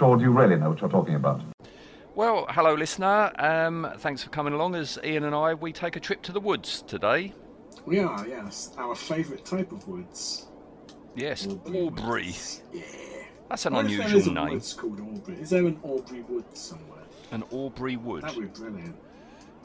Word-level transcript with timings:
That 0.00 0.06
or 0.06 0.16
do 0.16 0.24
you 0.24 0.30
really 0.30 0.56
know 0.56 0.70
what 0.70 0.80
you're 0.80 0.90
talking 0.90 1.14
about? 1.14 1.40
Well, 2.14 2.46
hello, 2.50 2.74
listener. 2.74 3.32
Um, 3.38 3.92
thanks 3.98 4.22
for 4.22 4.30
coming 4.30 4.52
along 4.52 4.74
as 4.74 4.98
Ian 5.04 5.24
and 5.24 5.34
I 5.34 5.54
we 5.54 5.72
take 5.72 5.96
a 5.96 6.00
trip 6.00 6.22
to 6.22 6.32
the 6.32 6.40
woods 6.40 6.82
today. 6.82 7.32
We 7.86 8.00
are, 8.00 8.26
yes. 8.26 8.72
Our 8.76 8.94
favourite 8.94 9.44
type 9.44 9.72
of 9.72 9.86
woods. 9.88 10.48
Yes, 11.14 11.46
Aubrey 11.46 11.80
Aubrey. 11.80 12.26
woods. 12.26 12.62
Yeah. 12.72 12.82
That's 13.48 13.66
an 13.66 13.72
What 13.74 13.86
if 13.86 13.96
there 13.96 14.06
is 14.06 14.12
unusual 14.12 14.38
a 14.38 14.44
name. 14.44 14.54
woods 14.54 14.72
called 14.74 15.00
Aubrey? 15.00 15.34
Is 15.40 15.50
there 15.50 15.66
an 15.66 15.78
Aubrey 15.82 16.20
wood 16.28 16.44
somewhere? 16.56 17.02
An 17.32 17.42
Aubrey 17.50 17.96
wood. 17.96 18.22
That 18.22 18.36
would 18.36 18.52
be 18.52 18.60
brilliant. 18.60 18.96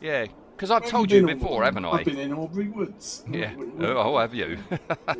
Yeah, 0.02 0.26
because 0.55 0.71
I've 0.71 0.84
Where 0.84 0.91
told 0.91 1.12
have 1.12 1.21
you 1.21 1.27
before, 1.35 1.55
Aubrey? 1.57 1.65
haven't 1.65 1.85
I? 1.85 1.91
I've 1.91 2.05
been 2.05 2.20
in 2.20 2.34
Aubrey 2.34 2.67
Woods. 2.70 3.23
Yeah. 3.29 3.54
Oh, 3.79 4.15
oh, 4.15 4.17
have 4.20 4.34
you? 4.34 4.57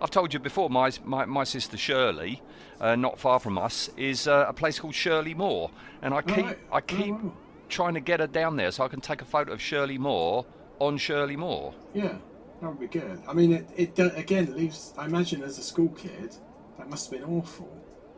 I've 0.00 0.10
told 0.10 0.32
you 0.34 0.40
before. 0.40 0.68
My 0.70 0.90
my, 1.04 1.24
my 1.24 1.44
sister 1.44 1.76
Shirley, 1.76 2.42
uh, 2.80 2.96
not 2.96 3.18
far 3.18 3.38
from 3.40 3.58
us, 3.58 3.90
is 3.96 4.28
uh, 4.28 4.46
a 4.48 4.52
place 4.52 4.78
called 4.78 4.94
Shirley 4.94 5.34
Moor, 5.34 5.70
and 6.02 6.12
I 6.14 6.22
keep 6.22 6.44
right. 6.44 6.58
I 6.72 6.78
Oh, 6.78 6.80
keep 6.80 7.14
wow. 7.14 7.32
trying 7.68 7.94
to 7.94 8.00
get 8.00 8.20
her 8.20 8.26
down 8.26 8.56
there 8.56 8.70
so 8.70 8.84
I 8.84 8.88
can 8.88 9.00
take 9.00 9.22
a 9.22 9.24
photo 9.24 9.52
of 9.52 9.60
Shirley 9.60 9.98
Moor 9.98 10.44
on 10.78 10.98
Shirley 10.98 11.36
Moor. 11.36 11.74
Yeah, 11.94 12.16
that 12.60 12.68
would 12.68 12.80
be 12.80 12.86
good. 12.88 13.20
I 13.26 13.32
mean, 13.32 13.52
it, 13.52 13.68
it 13.76 13.94
do- 13.94 14.12
again 14.14 14.54
leaves. 14.56 14.92
I 14.98 15.06
imagine 15.06 15.42
as 15.42 15.58
a 15.58 15.62
school 15.62 15.88
kid, 15.90 16.36
that 16.78 16.88
must 16.90 17.10
have 17.10 17.20
been 17.20 17.28
awful. 17.30 17.68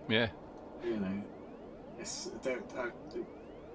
Yeah. 0.09 0.29
You 0.85 0.97
know, 0.99 1.23
it's 2.01 2.31
there, 2.43 2.61
uh, 2.77 2.87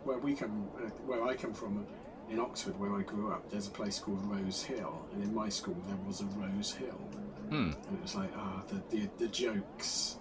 where 0.03 0.17
we 0.17 0.35
come, 0.35 0.67
uh, 0.77 0.89
where 1.05 1.23
I 1.23 1.35
come 1.35 1.53
from, 1.53 1.85
in 2.29 2.39
Oxford, 2.39 2.77
where 2.79 2.93
I 2.95 3.01
grew 3.01 3.31
up. 3.31 3.49
There's 3.49 3.67
a 3.67 3.71
place 3.71 3.99
called 3.99 4.19
Rose 4.25 4.63
Hill, 4.63 5.05
and 5.13 5.23
in 5.23 5.33
my 5.33 5.47
school 5.49 5.75
there 5.87 5.97
was 6.07 6.21
a 6.21 6.25
Rose 6.25 6.73
Hill, 6.73 6.99
Hmm. 7.53 7.71
and 7.87 7.97
it 7.97 8.01
was 8.01 8.15
like 8.15 8.31
ah, 8.35 8.63
the, 8.67 8.81
the 8.95 9.09
the 9.19 9.27
jokes 9.27 10.17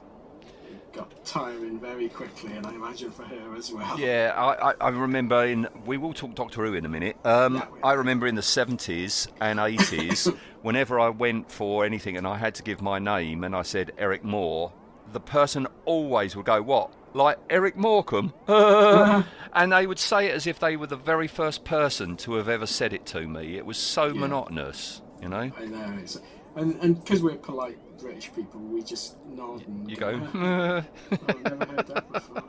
got 0.93 1.11
tiring 1.25 1.81
very 1.81 2.09
quickly, 2.11 2.53
and 2.53 2.67
I 2.67 2.75
imagine 2.75 3.11
for 3.11 3.23
her 3.23 3.57
as 3.57 3.73
well. 3.73 3.99
Yeah, 3.99 4.35
I, 4.37 4.71
I, 4.71 4.75
I 4.81 4.89
remember 4.91 5.45
in. 5.47 5.67
We 5.87 5.97
will 5.97 6.13
talk 6.13 6.35
Doctor 6.35 6.67
Who 6.67 6.75
in 6.75 6.85
a 6.85 6.89
minute. 6.91 7.17
Um, 7.25 7.55
Yeah, 7.55 7.67
I 7.83 7.95
remember 7.95 8.27
in 8.27 8.35
the 8.35 8.43
70s 8.43 9.29
and 9.41 9.59
80s, 9.59 10.35
whenever 10.63 11.01
I 11.01 11.09
went 11.09 11.51
for 11.51 11.87
anything 11.87 12.19
and 12.19 12.27
I 12.27 12.37
had 12.37 12.55
to 12.57 12.63
give 12.63 12.83
my 12.83 12.99
name 12.99 13.45
and 13.45 13.57
I 13.57 13.63
said 13.63 13.93
Eric 13.97 14.23
Moore, 14.23 14.73
the 15.13 15.21
person 15.21 15.67
always 15.87 16.37
would 16.37 16.45
go, 16.47 16.61
What? 16.61 16.93
Like 17.15 17.39
Eric 17.49 17.77
Morecambe? 17.77 18.35
and 19.53 19.73
they 19.73 19.87
would 19.87 19.99
say 19.99 20.27
it 20.27 20.35
as 20.35 20.47
if 20.47 20.59
they 20.59 20.77
were 20.77 20.87
the 20.87 20.97
very 20.97 21.29
first 21.29 21.65
person 21.65 22.17
to 22.19 22.35
have 22.35 22.49
ever 22.51 22.67
said 22.67 22.93
it 22.93 23.07
to 23.07 23.27
me. 23.27 23.57
It 23.57 23.65
was 23.65 23.79
so 23.79 24.07
Yeah. 24.09 24.21
monotonous, 24.21 25.01
you 25.23 25.29
know? 25.31 25.51
I 25.59 25.65
know, 25.67 25.95
it's, 25.99 26.19
and 26.57 26.75
and 26.83 27.03
because 27.03 27.23
we're 27.23 27.37
polite 27.37 27.79
British 27.99 28.33
people, 28.35 28.61
we 28.61 28.83
just 28.83 29.17
nod 29.27 29.67
and 29.67 29.89
You 29.91 29.97
go. 29.97 30.19
go, 30.19 30.29
"Oh, 30.35 30.85
I've 31.29 31.43
never 31.45 31.65
heard 31.73 31.87
that 31.89 32.13
before. 32.13 32.43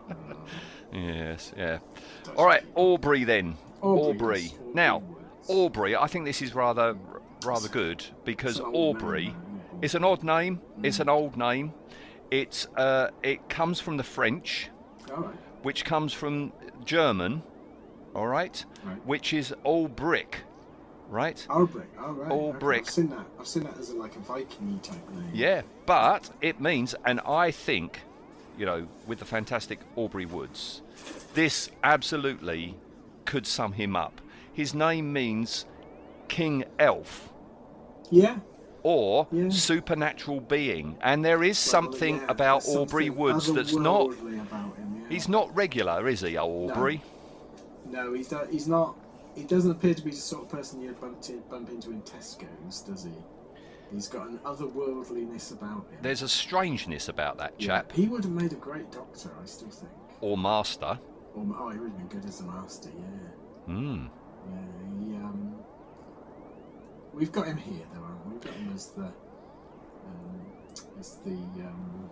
Yes, 0.91 1.53
yeah. 1.57 1.79
All 2.37 2.45
right, 2.45 2.63
Aubrey 2.75 3.23
then. 3.23 3.57
Aubrey, 3.81 4.01
Aubrey. 4.09 4.45
Aubrey 4.55 4.73
Now, 4.73 5.03
Aubrey. 5.47 5.95
I 5.95 6.07
think 6.07 6.25
this 6.25 6.41
is 6.41 6.53
rather 6.55 6.95
rather 7.45 7.67
good 7.67 8.05
because 8.25 8.59
old 8.59 8.97
Aubrey. 8.97 9.25
name? 9.27 9.61
It's 9.81 9.95
an 9.95 10.03
odd 10.03 10.23
name. 10.23 10.61
It's 10.83 10.99
an 10.99 11.09
old 11.09 11.35
name. 11.35 11.73
It's 12.31 12.67
uh, 12.77 13.09
it 13.21 13.49
comes 13.49 13.79
from 13.79 13.97
the 13.97 14.03
French, 14.03 14.69
right. 15.09 15.33
which 15.63 15.83
comes 15.85 16.13
from 16.13 16.53
German. 16.85 17.43
All 18.15 18.27
right, 18.27 18.63
Right. 18.83 19.05
which 19.07 19.33
is 19.33 19.53
all 19.63 19.87
brick, 19.87 20.41
right? 21.13 21.45
All 21.49 21.65
brick. 21.65 21.87
All 21.99 22.11
right. 22.13 22.31
All 22.31 22.49
okay, 22.49 22.57
brick. 22.59 22.81
I've 22.81 22.89
seen 22.89 23.09
that. 23.09 23.25
I've 23.39 23.47
seen 23.47 23.63
that 23.63 23.77
as 23.77 23.91
a, 23.91 23.95
like 23.95 24.15
a 24.15 24.19
Viking 24.19 24.79
type 24.81 25.09
name. 25.11 25.29
Yeah, 25.33 25.61
but 25.85 26.29
it 26.41 26.59
means, 26.59 26.95
and 27.05 27.21
I 27.21 27.51
think, 27.51 28.01
you 28.57 28.65
know, 28.65 28.87
with 29.07 29.19
the 29.19 29.25
fantastic 29.25 29.79
Aubrey 29.95 30.25
Woods, 30.25 30.81
this 31.33 31.69
absolutely 31.83 32.75
could 33.25 33.47
sum 33.47 33.73
him 33.73 33.95
up. 33.95 34.19
His 34.51 34.73
name 34.73 35.13
means 35.13 35.65
King 36.27 36.63
Elf 36.79 37.29
Yeah. 38.09 38.39
or 38.81 39.27
Yeah. 39.31 39.49
supernatural 39.49 40.41
being, 40.41 40.97
and 41.01 41.23
there 41.23 41.43
is 41.43 41.57
Well, 41.65 41.71
something 41.71 42.17
yeah, 42.17 42.25
about 42.27 42.65
Aubrey 42.67 43.07
something 43.07 43.15
Woods 43.15 43.53
that's 43.53 43.73
not. 43.75 44.13
Him, 44.13 44.35
yeah. 44.35 45.09
He's 45.09 45.29
not 45.29 45.55
regular, 45.55 46.07
is 46.07 46.21
he, 46.21 46.37
Aubrey? 46.37 47.01
No, 47.89 48.13
he's 48.13 48.31
not. 48.31 48.49
He's 48.49 48.67
not. 48.67 48.95
He 49.35 49.43
doesn't 49.43 49.71
appear 49.71 49.93
to 49.93 50.01
be 50.01 50.11
the 50.11 50.17
sort 50.17 50.43
of 50.43 50.49
person 50.49 50.81
you'd 50.81 50.99
bump, 51.01 51.21
to, 51.23 51.41
bump 51.49 51.69
into 51.69 51.91
in 51.91 52.01
Tesco's, 52.03 52.81
does 52.81 53.03
he? 53.03 53.11
He's 53.91 54.07
got 54.07 54.27
an 54.27 54.39
otherworldliness 54.39 55.51
about 55.53 55.87
him. 55.91 55.99
There's 56.01 56.21
a 56.21 56.29
strangeness 56.29 57.09
about 57.09 57.37
that 57.37 57.53
Yeah, 57.59 57.67
chap, 57.67 57.91
He 57.91 58.07
would 58.07 58.23
have 58.23 58.33
made 58.33 58.51
a 58.51 58.55
great 58.55 58.91
doctor, 58.91 59.31
I 59.41 59.45
still 59.45 59.69
think. 59.69 59.91
or 60.21 60.37
master. 60.37 60.99
Or, 61.35 61.45
oh, 61.59 61.69
he 61.69 61.79
would 61.79 61.89
have 61.91 61.97
been 61.97 62.19
good 62.21 62.27
as 62.27 62.41
a 62.41 62.43
master, 62.43 62.89
yeah. 62.95 63.73
Hmm. 63.73 64.05
Yeah, 64.51 64.99
he, 64.99 65.15
um, 65.15 65.55
we've 67.13 67.31
got 67.31 67.47
him 67.47 67.57
here, 67.57 67.85
though, 67.93 68.01
haven't 68.01 68.25
we? 68.27 68.33
We've 68.33 68.41
got 68.41 68.53
him 68.53 68.71
as 68.73 68.87
the, 68.91 69.05
um, 69.05 70.41
as 70.99 71.17
the, 71.25 71.31
um, 71.31 72.09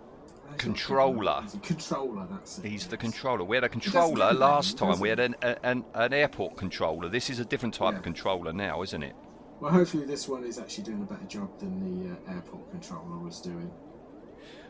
Controller. 0.58 1.40
He's 1.42 1.54
a 1.54 1.58
controller, 1.58 2.26
that's 2.30 2.58
it. 2.58 2.64
He's 2.64 2.86
the 2.86 2.96
controller. 2.96 3.42
We 3.44 3.56
had 3.56 3.64
a 3.64 3.68
controller 3.68 4.32
last 4.32 4.80
name, 4.80 4.92
time. 4.92 5.00
We 5.00 5.08
had 5.08 5.18
an, 5.18 5.34
an, 5.42 5.84
an 5.94 6.12
airport 6.12 6.56
controller. 6.56 7.08
This 7.08 7.30
is 7.30 7.38
a 7.40 7.44
different 7.44 7.74
type 7.74 7.92
Yeah. 7.92 7.98
of 7.98 8.02
controller 8.04 8.52
now, 8.52 8.82
isn't 8.82 9.02
it? 9.02 9.16
Well, 9.60 9.72
hopefully 9.72 10.04
this 10.04 10.28
one 10.28 10.44
is 10.44 10.58
actually 10.58 10.84
doing 10.84 11.02
a 11.02 11.04
better 11.04 11.24
job 11.24 11.58
than 11.58 12.04
the 12.04 12.14
uh, 12.14 12.34
airport 12.34 12.70
controller 12.70 13.18
was 13.18 13.40
doing. 13.40 13.70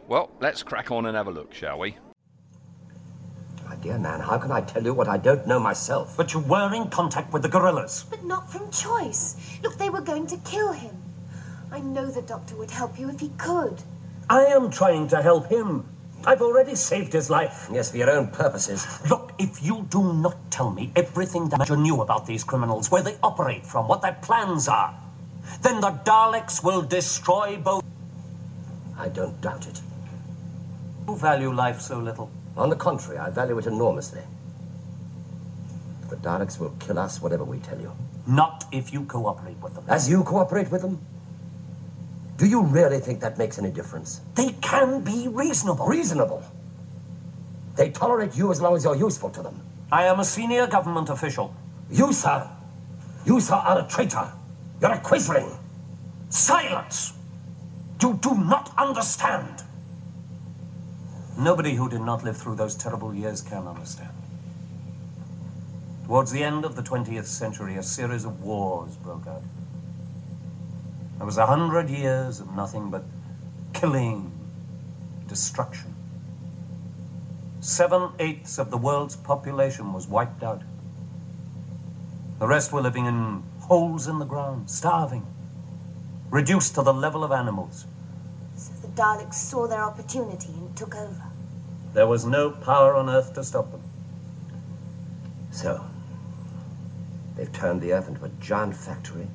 Well, 0.09 0.31
let's 0.41 0.63
crack 0.63 0.91
on 0.91 1.07
and 1.07 1.17
have 1.17 1.27
a 1.27 1.31
look, 1.31 1.53
shall 1.53 1.79
we? 1.79 1.97
My 3.67 3.77
dear 3.77 3.99
man, 3.99 4.21
how 4.21 4.39
can 4.39 4.51
I 4.51 4.61
tell 4.61 4.85
you 4.85 4.93
what 4.93 5.09
I 5.09 5.17
don't 5.17 5.47
know 5.47 5.59
myself? 5.59 6.17
But 6.17 6.35
you 6.35 6.41
were 6.41 6.75
in 6.75 6.89
contact 6.91 7.33
with 7.33 7.43
the 7.43 7.49
guerrillas. 7.49 8.05
But 8.11 8.25
not 8.25 8.51
from 8.51 8.71
choice. 8.71 9.59
Look, 9.63 9.79
they 9.79 9.89
were 9.91 10.01
going 10.03 10.27
to 10.29 10.37
kill 10.39 10.73
him. 10.73 10.97
I 11.71 11.81
know 11.81 12.11
the 12.11 12.23
doctor 12.23 12.55
would 12.57 12.71
help 12.71 12.99
you 12.99 13.09
if 13.09 13.19
he 13.21 13.31
could. 13.39 13.83
I 14.33 14.47
am 14.47 14.71
trying 14.71 15.09
to 15.09 15.21
help 15.21 15.49
him. 15.49 15.85
I've 16.25 16.41
already 16.41 16.75
saved 16.75 17.13
his 17.13 17.29
life. 17.29 17.69
Yes, 17.71 17.91
for 17.91 17.99
your 17.99 18.11
own 18.11 18.29
purposes. 18.29 18.87
Look, 19.11 19.31
if 19.39 19.63
you 19.63 19.87
do 19.91 20.15
not 20.15 20.51
tell 20.51 20.71
me 20.71 20.91
everything 20.97 21.51
that 21.51 21.69
you 21.69 21.77
knew 21.77 22.01
about 22.01 22.25
these 22.27 22.43
criminals, 22.43 22.91
where 22.91 23.03
they 23.03 23.15
operate 23.23 23.67
from, 23.67 23.89
what 23.89 24.01
their 24.01 24.17
plans 24.23 24.69
are, 24.69 24.99
then 25.61 25.83
the 25.83 25.91
Daleks 25.91 26.65
will 26.65 26.81
destroy 26.81 27.59
both. 27.59 27.85
I 28.97 29.11
don't 29.11 29.39
doubt 29.43 29.67
it. 29.67 29.83
You 31.07 31.15
value 31.15 31.53
life 31.53 31.83
so 31.83 31.99
little. 31.99 32.31
On 32.57 32.71
the 32.71 32.77
contrary, 32.77 33.19
I 33.19 33.29
value 33.29 33.59
it 33.59 33.67
enormously. 33.67 34.23
The 36.09 36.17
Daleks 36.17 36.59
will 36.59 36.75
kill 36.81 36.99
us, 36.99 37.21
whatever 37.21 37.45
we 37.45 37.59
tell 37.59 37.79
you. 37.79 37.93
Not 38.27 38.65
if 38.73 38.95
you 38.95 39.05
cooperate 39.05 39.59
with 39.59 39.75
them. 39.75 39.85
As 39.89 40.09
you 40.09 40.25
cooperate 40.25 40.71
with 40.71 40.81
them? 40.81 40.99
Do 42.43 42.49
you 42.49 42.63
really 42.63 42.99
think 42.99 43.21
that 43.21 43.39
makes 43.39 43.57
any 43.61 43.71
difference? 43.71 44.21
They 44.35 44.49
can 44.61 45.03
be 45.03 45.29
reasonable. 45.29 45.87
Reasonable. 45.87 46.43
They 47.77 47.91
tolerate 47.91 48.37
you 48.37 48.51
as 48.51 48.61
long 48.61 48.75
as 48.75 48.83
you're 48.83 48.97
useful 48.97 49.31
to 49.31 49.43
them. 49.43 49.61
I 49.93 50.07
am 50.07 50.19
a 50.19 50.25
senior 50.25 50.67
government 50.67 51.09
official. 51.09 51.55
You, 51.89 52.13
sir, 52.13 52.51
you, 53.25 53.39
sir, 53.39 53.55
are 53.55 53.79
a 53.79 53.89
traitor. 53.89 54.29
You're 54.81 54.91
a 54.91 54.99
quisling. 54.99 55.57
Silence! 56.31 57.13
You 58.03 58.19
do 58.21 58.35
not 58.35 58.75
understand. 58.77 59.63
Nobody 61.39 61.77
who 61.77 61.89
did 61.89 62.01
not 62.01 62.25
live 62.25 62.37
through 62.37 62.57
those 62.57 62.75
terrible 62.75 63.15
years 63.15 63.41
can 63.41 63.69
understand. 63.69 64.11
Towards 66.07 66.33
the 66.33 66.43
end 66.43 66.65
of 66.65 66.75
the 66.75 66.83
20th 66.83 67.27
century, 67.27 67.77
a 67.77 67.85
series 67.85 68.25
of 68.25 68.43
wars 68.43 68.97
broke 68.97 69.29
out. 69.29 69.45
There 71.23 71.27
was 71.27 71.39
a 71.39 71.47
hundred 71.47 71.89
years 71.89 72.41
of 72.41 72.53
nothing 72.53 72.91
but 72.91 73.05
killing, 73.73 74.33
destruction. 75.29 75.95
Seven 77.61 78.11
eighths 78.19 78.59
of 78.59 78.73
the 78.73 78.77
world's 78.77 79.15
population 79.15 79.93
was 79.93 80.09
wiped 80.09 80.43
out. 80.43 80.63
The 82.41 82.49
rest 82.49 82.73
were 82.73 82.81
living 82.81 83.07
in 83.07 83.45
holes 83.61 84.09
in 84.09 84.19
the 84.19 84.25
ground, 84.25 84.69
starving, 84.69 85.25
reduced 86.29 86.75
to 86.75 86.83
the 86.83 86.93
level 86.93 87.23
of 87.23 87.31
animals. 87.31 87.87
So 88.57 88.73
the 88.83 88.89
Daleks 88.89 89.35
saw 89.35 89.69
their 89.69 89.85
opportunity 89.85 90.53
and 90.55 90.77
took 90.77 90.97
over. 90.97 91.23
There 91.95 92.09
was 92.09 92.25
no 92.25 92.51
power 92.51 92.97
on 92.97 93.09
Earth 93.09 93.33
to 93.35 93.45
stop 93.45 93.71
them. 93.71 93.83
So, 95.53 95.85
they've 97.37 97.53
turned 97.53 97.81
the 97.81 97.93
Earth 97.93 98.09
into 98.09 98.25
a 98.25 98.31
giant 98.41 98.75
factory 98.75 99.29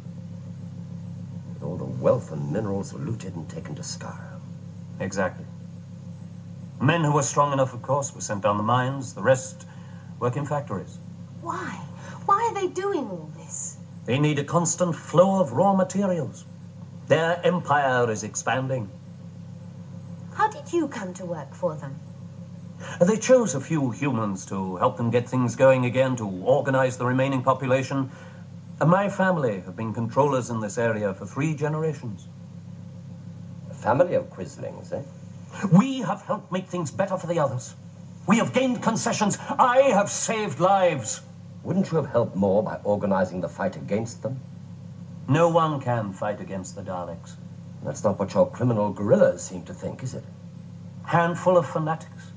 with 1.58 1.68
all 1.68 1.76
the 1.76 1.84
wealth 2.04 2.32
and 2.32 2.52
minerals 2.52 2.94
looted 2.94 3.36
and 3.36 3.50
taken 3.50 3.74
to 3.74 3.82
Skaro. 3.82 4.40
Exactly. 5.00 5.46
Men 6.80 7.04
who 7.04 7.14
were 7.14 7.24
strong 7.24 7.52
enough, 7.52 7.74
of 7.74 7.82
course, 7.82 8.14
were 8.14 8.22
sent 8.22 8.44
down 8.44 8.58
the 8.58 8.64
mines. 8.64 9.14
The 9.14 9.24
rest 9.24 9.66
work 10.20 10.36
in 10.36 10.46
factories. 10.46 11.00
Why? 11.42 11.82
Why 12.26 12.44
are 12.44 12.54
they 12.54 12.68
doing 12.68 13.10
all 13.10 13.32
this? 13.36 13.78
They 14.06 14.20
need 14.20 14.38
a 14.38 14.44
constant 14.44 14.96
flow 14.96 15.40
of 15.40 15.52
raw 15.52 15.74
materials. 15.74 16.46
Their 17.08 17.44
empire 17.44 18.10
is 18.12 18.22
expanding. 18.22 18.88
How 20.36 20.48
did 20.50 20.72
you 20.72 20.88
come 20.88 21.12
to 21.16 21.26
work 21.26 21.56
for 21.56 21.76
them? 21.76 21.96
They 23.02 23.18
chose 23.18 23.56
a 23.56 23.60
few 23.60 23.90
humans 23.90 24.46
to 24.46 24.76
help 24.76 24.98
them 24.98 25.10
get 25.10 25.28
things 25.28 25.56
going 25.56 25.86
again, 25.86 26.16
to 26.18 26.28
organize 26.28 26.98
the 26.98 27.06
remaining 27.06 27.42
population. 27.42 28.12
And 28.80 28.90
my 28.90 29.10
family 29.10 29.60
have 29.62 29.76
been 29.76 29.94
controllers 29.94 30.50
in 30.50 30.60
this 30.60 30.78
area 30.78 31.14
for 31.14 31.26
three 31.26 31.56
generations. 31.56 32.28
A 33.72 33.74
family 33.74 34.14
of 34.14 34.30
quislings, 34.30 34.94
eh? 34.94 35.02
We 35.72 36.00
have 36.02 36.22
helped 36.22 36.52
make 36.52 36.68
things 36.68 36.92
better 36.92 37.18
for 37.18 37.28
the 37.28 37.40
others. 37.40 37.74
We 38.28 38.38
have 38.38 38.54
gained 38.54 38.84
concessions. 38.84 39.38
I 39.58 39.84
have 39.94 40.12
saved 40.12 40.60
lives. 40.60 41.22
Wouldn't 41.64 41.90
you 41.92 41.98
have 41.98 42.10
helped 42.10 42.36
more 42.36 42.62
by 42.62 42.80
organizing 42.84 43.42
the 43.42 43.50
fight 43.50 43.76
against 43.76 44.22
them? 44.22 44.40
No 45.28 45.50
one 45.50 45.82
can 45.82 46.14
fight 46.14 46.40
against 46.40 46.76
the 46.76 46.84
Daleks. 46.84 47.36
That's 47.84 48.04
not 48.04 48.20
what 48.20 48.34
your 48.34 48.50
criminal 48.50 48.92
guerrillas 48.92 49.44
seem 49.44 49.64
to 49.64 49.74
think, 49.74 50.04
is 50.04 50.14
it? 50.14 50.24
Handful 51.04 51.58
of 51.58 51.68
fanatics. 51.68 52.32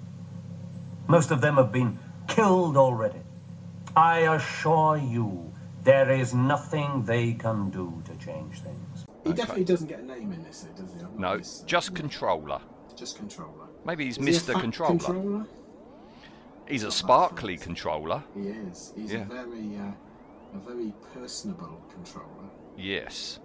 Most 1.07 1.31
of 1.31 1.41
them 1.41 1.57
have 1.57 1.73
been 1.73 1.99
killed 2.29 2.77
already. 2.77 3.21
I 3.97 4.21
assure 4.21 4.97
you, 4.97 5.50
there 5.83 6.11
is 6.11 6.35
nothing 6.35 7.03
they 7.05 7.33
can 7.33 7.71
do 7.71 8.03
to 8.05 8.15
change 8.25 8.61
things. 8.61 9.05
He 9.25 9.33
definitely 9.33 9.65
doesn't 9.65 9.87
get 9.87 10.01
a 10.01 10.05
name 10.05 10.33
in 10.33 10.43
this, 10.43 10.61
though, 10.77 10.83
does 10.83 10.95
he? 10.95 11.01
I've 11.01 11.19
No, 11.19 11.33
noticed. 11.33 11.67
just 11.67 11.95
controller. 11.95 12.61
just 12.97 13.17
controller. 13.17 13.67
Maybe 13.87 14.05
he's 14.05 14.19
Is 14.19 14.25
he 14.27 14.31
a 14.31 14.35
Mr. 14.37 14.53
fat 14.55 14.61
Controller. 14.61 14.91
controller? 14.99 15.47
He's 16.69 16.83
a 16.85 16.91
sparkly 16.91 17.57
controller. 17.57 18.23
He 18.35 18.49
is. 18.49 18.93
He's 18.95 19.13
Yeah. 19.13 19.21
a 19.23 19.25
very, 19.25 19.77
uh, 19.79 19.93
a 20.55 20.59
very 20.59 20.93
personable 21.15 21.81
controller. 21.93 22.51
Yes. 22.77 23.39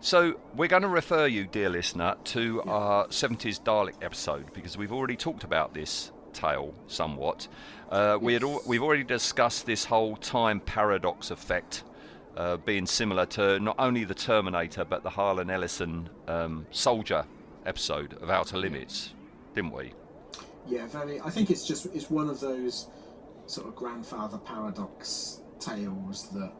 So 0.00 0.34
we're 0.56 0.68
going 0.68 0.82
to 0.82 0.88
refer 0.88 1.26
you, 1.26 1.46
dear 1.46 1.68
listener, 1.68 2.16
to 2.24 2.62
our 2.62 3.06
70s 3.08 3.58
Dalek 3.60 3.94
episode 4.02 4.52
because 4.54 4.76
we've 4.78 4.92
already 4.92 5.16
talked 5.16 5.44
about 5.44 5.74
this 5.74 6.10
tale 6.32 6.74
somewhat. 6.86 7.48
Uh, 7.90 8.18
we 8.20 8.32
had 8.32 8.42
al- 8.42 8.62
we've 8.66 8.82
already 8.82 9.04
discussed 9.04 9.66
this 9.66 9.84
whole 9.84 10.16
time 10.16 10.60
paradox 10.60 11.30
effect 11.30 11.84
uh, 12.36 12.56
being 12.58 12.86
similar 12.86 13.26
to 13.26 13.60
not 13.60 13.76
only 13.78 14.04
the 14.04 14.14
Terminator 14.14 14.84
but 14.84 15.02
the 15.02 15.10
Harlan 15.10 15.50
Ellison 15.50 16.08
um, 16.28 16.66
Soldier 16.70 17.24
episode 17.66 18.14
of 18.22 18.30
Outer 18.30 18.56
Limits, 18.56 19.14
didn't 19.54 19.72
we? 19.72 19.92
Yeah, 20.66 20.86
very. 20.86 21.20
I 21.20 21.30
think 21.30 21.50
it's 21.50 21.66
just 21.66 21.86
it's 21.86 22.10
one 22.10 22.28
of 22.28 22.40
those 22.40 22.88
sort 23.46 23.66
of 23.66 23.74
grandfather 23.74 24.38
paradox 24.38 25.40
tales 25.58 26.28
that 26.30 26.52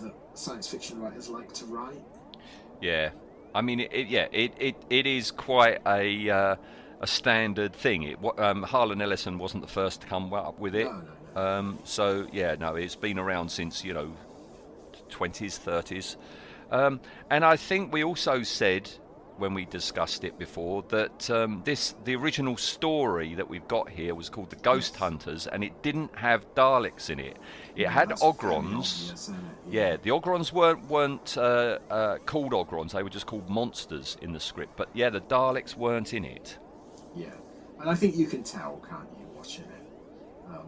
that 0.00 0.14
science 0.34 0.68
fiction 0.68 1.00
writers 1.00 1.28
like 1.28 1.52
to 1.54 1.64
write. 1.66 2.02
Yeah, 2.80 3.10
I 3.54 3.62
mean, 3.62 3.80
it, 3.80 3.92
it, 3.92 4.08
yeah, 4.08 4.26
it, 4.30 4.52
it, 4.58 4.76
it 4.90 5.06
is 5.06 5.30
quite 5.30 5.80
a 5.86 6.30
uh, 6.30 6.56
a 7.00 7.06
standard 7.06 7.74
thing. 7.74 8.02
It 8.02 8.18
um, 8.38 8.62
Harlan 8.62 9.00
Ellison 9.00 9.38
wasn't 9.38 9.62
the 9.62 9.68
first 9.72 10.00
to 10.02 10.06
come 10.06 10.32
up 10.32 10.58
with 10.58 10.74
it, 10.74 10.88
Um, 11.36 11.78
so 11.84 12.26
yeah, 12.32 12.56
no, 12.58 12.74
it's 12.74 12.96
been 12.96 13.18
around 13.18 13.50
since 13.50 13.84
you 13.84 13.94
know 13.94 14.12
twenties, 15.08 15.58
thirties, 15.58 16.16
um, 16.70 17.00
and 17.30 17.44
I 17.44 17.56
think 17.56 17.92
we 17.92 18.02
also 18.04 18.42
said 18.42 18.90
when 19.36 19.54
we 19.54 19.64
discussed 19.66 20.24
it 20.24 20.36
before 20.36 20.82
that 20.88 21.30
um, 21.30 21.62
this 21.64 21.94
the 22.04 22.16
original 22.16 22.56
story 22.56 23.34
that 23.36 23.48
we've 23.48 23.68
got 23.68 23.88
here 23.88 24.12
was 24.16 24.28
called 24.28 24.50
the 24.50 24.56
Ghost 24.56 24.96
Hunters, 24.96 25.46
and 25.46 25.62
it 25.62 25.80
didn't 25.82 26.12
have 26.16 26.44
Daleks 26.56 27.08
in 27.08 27.20
it. 27.20 27.36
It 27.76 27.86
had 27.86 28.08
Ogrons. 28.08 28.22
obvious, 28.22 29.12
isn't? 29.12 29.38
Yeah, 29.70 29.96
the 29.96 30.10
Ogrons 30.10 30.52
weren't 30.52 30.84
weren't 30.88 31.36
uh, 31.38 31.78
uh, 31.88 32.18
called 32.26 32.52
Ogrons; 32.52 32.90
they 32.90 33.02
were 33.04 33.10
just 33.10 33.26
called 33.26 33.48
monsters 33.48 34.16
in 34.20 34.32
the 34.32 34.40
script. 34.40 34.76
But 34.76 34.88
yeah, 34.92 35.10
the 35.10 35.20
Daleks 35.20 35.76
weren't 35.76 36.12
in 36.12 36.24
it. 36.24 36.58
Yeah, 37.18 37.80
and 37.80 37.90
I 37.90 37.94
think 37.94 38.16
you 38.16 38.26
can 38.26 38.42
tell, 38.42 38.80
can't 38.88 39.08
you, 39.18 39.26
watching 39.36 39.64
it? 39.64 40.50
Um, 40.50 40.66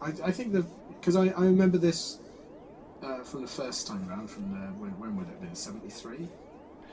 I, 0.00 0.28
I 0.28 0.30
think 0.30 0.52
the 0.52 0.64
because 1.00 1.16
I, 1.16 1.28
I 1.28 1.44
remember 1.44 1.78
this 1.78 2.18
uh, 3.02 3.22
from 3.24 3.42
the 3.42 3.48
first 3.48 3.86
time 3.86 4.06
round. 4.08 4.30
From 4.30 4.50
the 4.52 4.66
when, 4.80 4.90
when 4.98 5.16
would 5.16 5.26
it 5.26 5.30
have 5.30 5.40
been? 5.40 5.54
Seventy 5.54 5.88
three. 5.90 6.28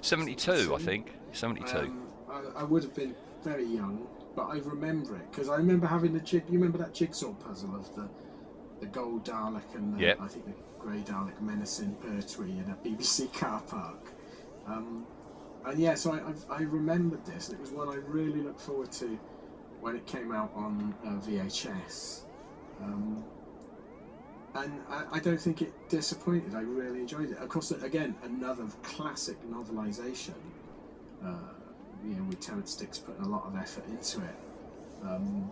Seventy-two, 0.02 0.74
I 0.74 0.80
think. 0.80 1.14
Seventy-two. 1.34 1.78
Um, 1.78 2.08
I, 2.31 2.62
I 2.62 2.64
would 2.64 2.84
have 2.84 2.96
been 2.96 3.14
very 3.44 3.66
young, 3.66 4.08
but 4.36 4.44
I 4.44 4.58
remember 4.60 5.16
it 5.18 5.30
because 5.30 5.50
I 5.50 5.58
remember 5.58 5.88
having 5.88 6.14
the 6.14 6.22
jig. 6.22 6.44
You 6.48 6.58
remember 6.58 6.78
that 6.78 6.94
jigsaw 6.94 7.34
puzzle 7.34 7.76
of 7.76 7.94
the 7.96 8.08
the 8.80 8.86
gold 8.86 9.26
Dalek 9.26 9.76
and 9.76 9.94
the, 9.94 10.02
Yep. 10.02 10.22
I 10.22 10.28
think 10.28 10.46
the 10.46 10.54
grey 10.80 11.00
Dalek 11.02 11.42
menacing 11.42 11.96
Pertwee 11.96 12.52
in 12.52 12.72
a 12.72 12.78
BBC 12.88 13.31
car 13.34 13.62
park. 13.62 14.14
Um, 14.68 15.06
and 15.65 15.79
yeah, 15.79 15.95
so 15.95 16.13
I, 16.13 16.53
I, 16.53 16.59
I 16.59 16.61
remembered 16.61 17.25
this, 17.25 17.50
and 17.50 17.57
it 17.57 17.61
was 17.61 17.71
one 17.71 17.89
I 17.89 17.95
really 17.95 18.41
looked 18.41 18.61
forward 18.61 18.91
to 18.94 19.19
when 19.81 19.95
it 19.95 20.06
came 20.06 20.31
out 20.31 20.51
on 20.56 20.94
uh, 21.06 21.09
VHS. 21.25 22.21
Um, 22.81 23.23
and 24.56 24.81
I, 24.89 25.03
I 25.13 25.19
don't 25.19 25.39
think 25.39 25.61
it 25.61 25.73
disappointed. 25.89 26.56
I 26.56 26.61
really 26.61 27.00
enjoyed 27.00 27.31
it. 27.31 27.38
Of 27.38 27.50
course, 27.50 27.71
again, 27.71 28.15
another 28.23 28.65
classic 28.83 29.38
novelisation. 29.50 30.33
Uh, 31.23 31.35
you 32.03 32.15
know, 32.15 32.23
with 32.23 32.39
Terrance 32.39 32.75
Dicks 32.75 32.97
putting 32.97 33.25
a 33.25 33.27
lot 33.27 33.45
of 33.45 33.56
effort 33.57 33.85
into 33.89 34.19
it. 34.21 34.35
Um, 35.03 35.51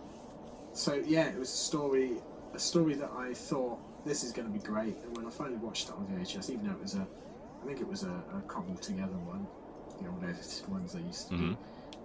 so 0.72 0.94
yeah, 1.06 1.28
it 1.28 1.38
was 1.38 1.48
a 1.48 1.56
story, 1.56 2.12
a 2.54 2.58
story 2.58 2.94
that 2.94 3.10
I 3.16 3.34
thought 3.34 3.78
this 4.06 4.24
is 4.24 4.32
going 4.32 4.50
to 4.50 4.52
be 4.52 4.64
great. 4.64 4.96
And 5.04 5.16
when 5.16 5.26
I 5.26 5.30
finally 5.30 5.58
watched 5.58 5.88
it 5.88 5.94
on 5.94 6.06
VHS, 6.06 6.50
even 6.50 6.66
though 6.66 6.72
it 6.72 6.82
was 6.82 6.94
a, 6.94 7.06
I 7.62 7.66
think 7.66 7.80
it 7.80 7.88
was 7.88 8.04
a, 8.04 8.22
a 8.36 8.40
cobbled 8.46 8.80
together 8.82 9.16
one, 9.26 9.46
the 10.00 10.08
old 10.08 10.22
edited 10.24 10.68
ones 10.68 10.94
I 10.94 11.00
used 11.00 11.28
to 11.30 11.36
do. 11.36 11.56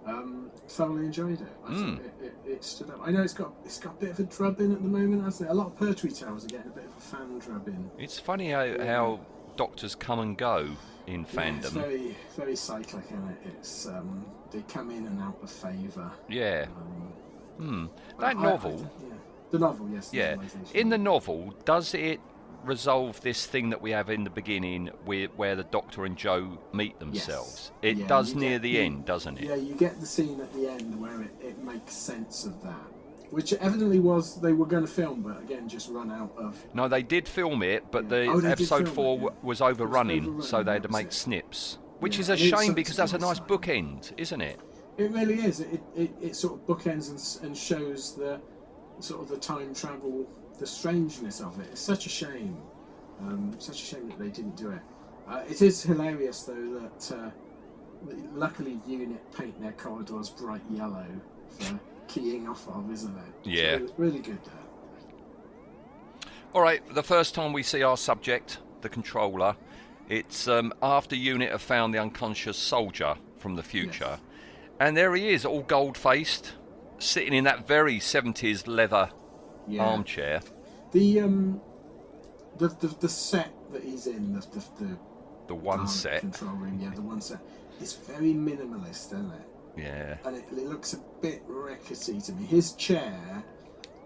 Um, 0.06 0.50
thoroughly 0.68 1.06
enjoyed 1.06 1.40
it. 1.40 1.48
I 1.66 1.70
Mm. 1.70 1.98
it, 2.04 2.12
it, 2.22 2.34
it 2.46 2.64
stood 2.64 2.90
up. 2.90 3.00
I 3.02 3.10
know 3.10 3.22
it's 3.22 3.32
got 3.32 3.52
it's 3.64 3.78
got 3.78 3.94
a 3.94 3.96
bit 3.96 4.10
of 4.10 4.18
a 4.20 4.24
drubbing 4.24 4.72
at 4.72 4.82
the 4.82 4.88
moment, 4.88 5.24
hasn't 5.24 5.48
it? 5.48 5.52
A 5.52 5.54
lot 5.54 5.68
of 5.68 5.76
Pertwee 5.78 6.10
tales 6.10 6.44
are 6.44 6.48
getting 6.48 6.70
a 6.70 6.74
bit 6.74 6.84
of 6.84 6.96
a 6.96 7.00
fan 7.00 7.38
drubbing. 7.38 7.90
It's 7.98 8.18
funny 8.18 8.50
how, 8.50 8.66
how 8.84 9.20
doctors 9.56 9.94
come 9.94 10.18
and 10.20 10.36
go 10.36 10.68
in 11.06 11.20
Yeah, 11.32 11.42
it's 11.42 11.70
fandom. 11.70 11.72
very 11.72 12.16
very 12.36 12.56
cyclic, 12.56 13.04
isn't 13.06 13.28
it? 13.30 13.38
It's 13.46 13.86
um, 13.86 14.26
they 14.50 14.60
come 14.68 14.90
in 14.90 15.06
and 15.06 15.20
out 15.22 15.38
of 15.42 15.50
favour. 15.50 16.10
Yeah. 16.28 16.66
Um, 16.76 17.12
Hmm. 17.56 17.86
That 18.20 18.36
I- 18.36 18.42
novel. 18.42 18.72
I- 19.00 19.06
yeah. 19.06 19.14
The 19.52 19.58
novel, 19.60 19.88
yes. 19.88 20.08
the 20.10 20.16
Yeah. 20.16 20.36
In 20.74 20.88
the 20.88 20.98
novel, 20.98 21.54
does 21.64 21.94
it 21.94 22.20
resolve 22.66 23.20
this 23.20 23.46
thing 23.46 23.70
that 23.70 23.80
we 23.82 23.90
have 23.92 24.10
in 24.10 24.24
the 24.24 24.30
beginning, 24.30 24.88
where, 25.04 25.26
where 25.36 25.56
the 25.56 25.64
Doctor 25.64 26.04
and 26.04 26.16
Jo 26.16 26.58
meet 26.72 26.98
themselves? 26.98 27.72
It 27.82 27.96
Yeah, 27.96 28.06
does 28.06 28.34
near 28.34 28.52
get- 28.52 28.62
the 28.62 28.68
you- 28.70 28.80
end, 28.82 29.04
doesn't 29.04 29.38
it? 29.38 29.44
Yeah, 29.44 29.54
you 29.56 29.74
get 29.74 30.00
the 30.00 30.06
scene 30.06 30.40
at 30.40 30.52
the 30.52 30.68
end 30.68 31.00
where 31.00 31.22
it, 31.22 31.34
it 31.40 31.58
makes 31.64 31.92
sense 31.94 32.44
of 32.44 32.60
that. 32.62 32.74
Which 33.30 33.52
evidently 33.54 33.98
was 33.98 34.40
they 34.40 34.52
were 34.52 34.66
going 34.66 34.86
to 34.86 34.90
film, 34.92 35.22
but 35.22 35.40
again, 35.42 35.68
just 35.68 35.90
run 35.90 36.10
out 36.12 36.32
of. 36.36 36.56
No, 36.72 36.86
they 36.88 37.02
did 37.02 37.26
film 37.26 37.62
it, 37.64 37.84
but 37.90 38.08
the 38.08 38.26
Oh, 38.26 38.38
episode 38.38 38.88
four 38.88 39.18
it, 39.18 39.22
yeah. 39.22 39.28
was 39.42 39.60
overrunning, 39.60 40.20
overrunning, 40.22 40.42
so 40.42 40.62
they 40.62 40.74
had 40.74 40.84
to 40.84 40.88
make 40.88 41.10
snips. 41.10 41.78
Which 41.98 42.16
Yeah, 42.16 42.20
is 42.20 42.28
a 42.30 42.36
shame 42.36 42.74
because 42.74 42.96
that's 42.96 43.12
a 43.12 43.18
nice 43.18 43.38
sign. 43.38 43.46
bookend, 43.48 44.12
isn't 44.18 44.40
it? 44.40 44.60
It 44.98 45.10
really 45.10 45.34
is. 45.40 45.58
It, 45.60 45.82
it, 45.96 46.14
it 46.20 46.36
sort 46.36 46.60
of 46.60 46.66
bookends 46.66 47.08
and, 47.40 47.46
and 47.46 47.56
shows 47.56 48.14
the 48.14 48.40
sort 49.00 49.22
of 49.22 49.28
the 49.28 49.36
time 49.36 49.74
travel, 49.74 50.28
the 50.58 50.66
strangeness 50.66 51.40
of 51.40 51.58
it. 51.60 51.68
It's 51.72 51.80
such 51.80 52.06
a 52.06 52.08
shame. 52.08 52.56
Um, 53.20 53.54
such 53.58 53.82
a 53.82 53.84
shame 53.84 54.08
that 54.08 54.18
they 54.18 54.28
didn't 54.28 54.56
do 54.56 54.70
it. 54.70 54.80
Uh, 55.28 55.42
it 55.48 55.62
is 55.62 55.82
hilarious 55.82 56.42
though 56.42 56.80
that 56.80 57.12
uh, 57.16 57.30
luckily 58.34 58.78
Unit 58.86 59.20
paint 59.32 59.60
their 59.60 59.72
corridors 59.72 60.28
bright 60.28 60.62
yellow 60.70 61.06
for 61.48 61.78
keying 62.08 62.48
off 62.48 62.68
of, 62.68 62.90
isn't 62.92 63.16
it? 63.16 63.48
Yeah. 63.48 63.72
really, 63.76 63.92
really 63.96 64.18
good. 64.18 64.38
There. 64.44 66.30
All 66.52 66.60
right, 66.60 66.82
the 66.94 67.02
first 67.02 67.34
time 67.34 67.52
we 67.52 67.62
see 67.62 67.82
our 67.82 67.96
subject, 67.96 68.58
the 68.82 68.88
controller, 68.88 69.56
it's 70.08 70.46
um, 70.46 70.72
after 70.82 71.16
Unit 71.16 71.50
have 71.50 71.62
found 71.62 71.94
the 71.94 71.98
unconscious 71.98 72.58
soldier 72.58 73.16
from 73.38 73.56
the 73.56 73.62
future. 73.62 74.18
And 74.78 74.96
there 74.96 75.14
he 75.14 75.30
is, 75.30 75.44
all 75.44 75.62
gold 75.62 75.96
faced, 75.96 76.52
sitting 76.98 77.32
in 77.32 77.44
that 77.44 77.66
very 77.66 77.98
70s 77.98 78.66
leather 78.66 79.10
Yeah. 79.66 79.84
armchair. 79.84 80.40
The 80.92 81.20
um, 81.20 81.60
the, 82.58 82.68
the 82.68 82.88
the 83.00 83.08
set 83.08 83.50
that 83.72 83.82
he's 83.82 84.06
in, 84.06 84.32
the 84.34 84.40
the, 84.40 84.64
the 84.84 84.98
The 85.48 85.54
one 85.54 85.86
set. 85.88 86.20
control 86.20 86.52
room, 86.52 86.78
yeah, 86.80 86.90
the 86.94 87.02
one 87.02 87.20
set, 87.20 87.38
It's 87.80 87.94
very 87.94 88.32
minimalist, 88.32 89.06
isn't 89.06 89.32
it? 89.32 89.48
Yeah. 89.76 90.16
and 90.24 90.36
it, 90.36 90.44
it 90.52 90.66
looks 90.66 90.92
a 90.94 90.98
bit 91.20 91.42
rickety 91.48 92.20
to 92.20 92.32
me. 92.32 92.46
His 92.46 92.72
chair, 92.74 93.42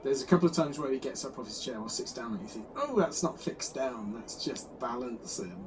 there's 0.02 0.22
a 0.22 0.26
couple 0.26 0.48
of 0.48 0.54
times 0.54 0.78
where 0.78 0.90
he 0.90 0.98
gets 0.98 1.24
up 1.26 1.38
off 1.38 1.46
his 1.46 1.60
chair 1.60 1.78
or 1.78 1.90
sits 1.90 2.12
down, 2.12 2.32
and 2.32 2.40
you 2.40 2.48
think, 2.48 2.66
oh, 2.76 2.98
that's 2.98 3.22
not 3.22 3.38
fixed 3.40 3.74
down, 3.74 4.14
that's 4.14 4.42
just 4.42 4.66
balancing. 4.80 5.66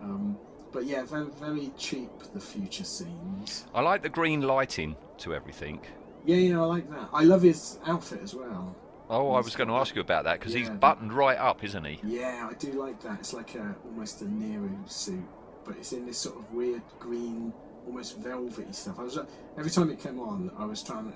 Um, 0.00 0.38
but 0.72 0.84
yeah, 0.86 1.04
very, 1.04 1.26
very 1.38 1.70
cheap, 1.76 2.10
the 2.32 2.40
future 2.40 2.84
scenes. 2.84 3.66
I 3.74 3.82
like 3.82 4.02
the 4.02 4.08
green 4.08 4.40
lighting 4.40 4.96
to 5.18 5.34
everything. 5.34 5.80
Yeah, 6.24 6.36
yeah, 6.36 6.62
I 6.62 6.64
like 6.64 6.88
that. 6.90 7.10
I 7.12 7.24
love 7.24 7.42
his 7.42 7.78
outfit 7.86 8.20
as 8.22 8.34
well. 8.34 8.74
Oh, 9.10 9.32
I 9.32 9.40
was 9.40 9.54
going 9.54 9.68
to 9.68 9.74
ask 9.74 9.94
you 9.94 10.00
about 10.00 10.24
that 10.24 10.38
because 10.40 10.54
he's 10.54 10.70
buttoned 10.70 11.12
right 11.12 11.36
up, 11.38 11.62
isn't 11.62 11.84
he? 11.84 12.00
Yeah, 12.02 12.48
I 12.50 12.54
do 12.54 12.72
like 12.72 13.00
that. 13.02 13.18
It's 13.20 13.34
like 13.34 13.54
a 13.54 13.74
almost 13.84 14.22
a 14.22 14.32
Nero 14.32 14.70
suit, 14.86 15.22
but 15.64 15.76
it's 15.76 15.92
in 15.92 16.06
this 16.06 16.16
sort 16.16 16.38
of 16.38 16.50
weird 16.52 16.82
green, 16.98 17.52
almost 17.86 18.18
velvety 18.18 18.72
stuff. 18.72 18.98
I 18.98 19.02
was 19.02 19.18
every 19.58 19.70
time 19.70 19.90
it 19.90 20.00
came 20.00 20.18
on, 20.18 20.50
I 20.58 20.64
was 20.64 20.82
trying 20.82 21.12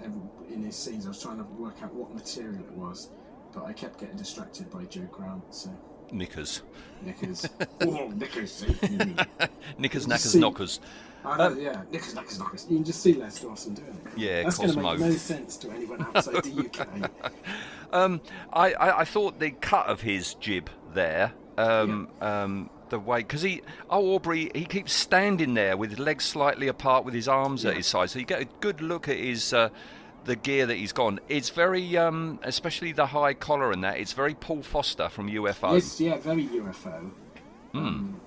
in 0.53 0.63
his 0.63 0.77
scenes. 0.77 1.07
I 1.07 1.09
was 1.11 1.23
trying 1.23 1.39
to 1.39 1.45
work 1.45 1.77
out 1.83 1.95
what 1.95 2.15
material 2.15 2.61
it 2.61 2.73
was, 2.73 3.09
but 3.55 3.65
I 3.65 3.73
kept 3.73 3.99
getting 4.01 4.17
distracted 4.17 4.71
by 4.71 4.85
Jo 4.85 5.03
Grant. 5.11 5.43
So 5.55 5.71
Knickers. 6.11 6.63
knickers, 7.03 7.47
oh 7.83 8.09
knickers. 8.09 8.65
Knickers, 9.79 10.07
knackers, 10.07 10.33
see- 10.33 10.41
knockers. 10.41 10.81
I 11.25 11.37
know, 11.37 11.53
yeah, 11.59 11.83
knickers, 11.91 12.15
knickers, 12.15 12.39
knickers. 12.39 12.67
You 12.71 12.77
can 12.77 12.85
just 12.85 13.03
see 13.03 13.15
Les 13.15 13.41
Dawson 13.41 13.75
doing 13.75 13.89
it. 13.89 14.17
Yeah, 14.19 14.45
that's 14.45 14.57
going 14.57 14.71
to 14.71 14.81
make 14.81 15.01
no 15.01 15.11
sense 15.11 15.57
to 15.59 15.71
anyone 15.71 16.07
outside 16.15 16.45
the 16.45 16.71
UK. 16.71 17.11
Um, 17.93 18.21
I, 18.53 18.73
I, 18.75 19.01
I 19.01 19.05
thought 19.05 19.39
the 19.39 19.51
cut 19.51 19.87
of 19.87 20.01
his 20.01 20.35
jib 20.35 20.71
there, 20.95 21.33
um, 21.57 22.09
um, 22.21 22.71
the 22.89 22.99
way, 22.99 23.19
because 23.19 23.43
he, 23.43 23.63
oh, 23.91 24.15
Aubrey, 24.15 24.51
he 24.55 24.65
keeps 24.65 24.93
standing 24.93 25.55
there 25.55 25.77
with 25.77 25.91
his 25.91 25.99
legs 25.99 26.25
slightly 26.25 26.69
apart 26.69 27.05
with 27.05 27.15
his 27.15 27.29
arms 27.29 27.65
at 27.65 27.77
his 27.77 27.87
side, 27.87 28.11
so 28.11 28.19
you 28.19 28.25
get 28.25 28.43
a 28.43 28.49
good 28.61 28.81
look 28.81 29.09
at 29.09 29.17
his. 29.17 29.53
Uh, 29.53 29.71
the 30.25 30.37
gear 30.37 30.67
that 30.67 30.77
he's 30.77 30.93
gone, 30.93 31.19
it's 31.29 31.49
very, 31.49 31.97
um, 31.97 32.39
especially 32.43 32.93
the 32.93 33.07
high 33.07 33.33
collar 33.33 33.73
and 33.73 33.83
that. 33.83 33.99
It's 33.99 34.13
very 34.13 34.35
Paul 34.35 34.63
Foster 34.63 35.09
from 35.09 35.31
UFO. 35.31 35.73
Yes, 35.73 35.99
yeah, 35.99 36.19
very 36.19 36.45
UFO. 36.45 37.11
Hmm. 37.73 37.79
Um, 37.79 38.21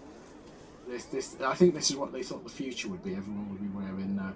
this, 0.88 1.06
this, 1.06 1.36
I 1.42 1.54
think 1.54 1.76
this 1.76 1.92
is 1.92 1.96
what 1.96 2.12
they 2.12 2.24
thought 2.24 2.44
the 2.44 2.50
future 2.50 2.90
would 2.90 3.04
be. 3.04 3.16
Everyone 3.16 3.50
would 3.50 3.62
be 3.62 3.78
wearing 3.78 4.20
uh, 4.20 4.34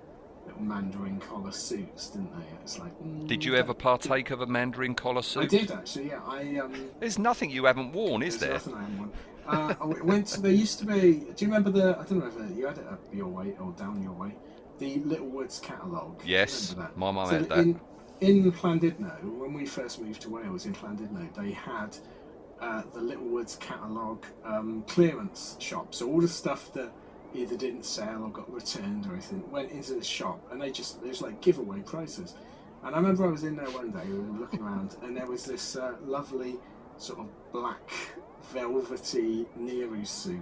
Mandarin 0.59 1.19
collar 1.19 1.51
suits, 1.51 2.09
didn't 2.09 2.31
they? 2.37 2.45
It's 2.61 2.79
like. 2.79 2.91
mm, 3.01 3.27
Did 3.27 3.43
you 3.43 3.55
ever 3.55 3.73
partake 3.73 4.31
of 4.31 4.41
a 4.41 4.45
Mandarin 4.45 4.95
collar 4.95 5.21
suit? 5.21 5.43
I 5.43 5.47
did 5.47 5.71
actually. 5.71 6.07
Yeah, 6.09 6.21
I. 6.25 6.57
Um, 6.57 6.89
There's 6.99 7.19
nothing 7.19 7.49
you 7.49 7.65
haven't 7.65 7.91
worn, 7.93 8.21
is 8.23 8.37
there? 8.37 8.53
nothing 8.53 8.73
I 8.75 8.81
haven't 8.81 8.97
worn. 8.97 9.11
Uh, 9.47 9.75
I 9.79 9.85
went 10.03 10.27
to. 10.27 10.41
There 10.41 10.51
used 10.51 10.79
to 10.79 10.85
be. 10.85 10.93
Do 11.35 11.45
you 11.45 11.47
remember 11.47 11.69
the? 11.69 11.97
I 11.99 12.03
don't 12.03 12.19
know 12.19 12.27
if 12.27 12.57
you 12.57 12.65
had 12.67 12.77
it 12.77 12.87
up 12.87 12.99
your 13.13 13.27
way 13.27 13.55
or 13.59 13.71
down 13.73 14.01
your 14.01 14.13
way. 14.13 14.35
The 14.79 14.95
Littlewoods 15.05 15.59
catalogue. 15.59 16.21
Yes, 16.25 16.75
my 16.95 17.11
mum 17.11 17.25
So 17.27 17.37
had 17.37 17.49
that. 17.49 17.57
In, 17.59 17.79
in 18.21 18.51
Llandudno, 18.51 19.23
when 19.39 19.53
we 19.53 19.65
first 19.65 20.01
moved 20.01 20.21
to 20.23 20.29
Wales 20.29 20.65
in 20.65 20.73
Llandudno, 20.73 21.33
they 21.35 21.51
had 21.51 21.95
uh, 22.59 22.83
the 22.93 22.99
Littlewoods 22.99 23.55
catalogue 23.57 24.25
um, 24.43 24.83
clearance 24.87 25.55
shop. 25.59 25.93
So 25.95 26.09
all 26.09 26.19
the 26.21 26.27
stuff 26.27 26.73
that 26.73 26.91
either 27.35 27.55
didn't 27.57 27.85
sell 27.85 28.23
or 28.23 28.29
got 28.29 28.51
returned 28.51 29.05
or 29.07 29.13
anything 29.13 29.49
went 29.51 29.71
into 29.71 29.93
the 29.93 30.03
shop, 30.03 30.39
and 30.51 30.61
they 30.61 30.71
just 30.71 30.97
it 31.03 31.07
was 31.07 31.21
like 31.21 31.41
giveaway 31.41 31.79
prices. 31.81 32.35
And 32.83 32.93
I 32.95 32.99
remember 32.99 33.25
I 33.25 33.31
was 33.31 33.43
in 33.43 33.55
there 33.55 33.69
one 33.71 33.91
day, 33.91 34.05
we 34.07 34.19
were 34.19 34.39
looking 34.39 34.61
around, 34.61 34.95
and 35.01 35.17
there 35.17 35.25
was 35.25 35.43
this 35.45 35.75
uh, 35.75 35.95
lovely 36.05 36.55
sort 36.97 37.19
of 37.19 37.27
black 37.51 37.89
velvety 38.51 39.45
Nero 39.55 40.03
suit, 40.03 40.39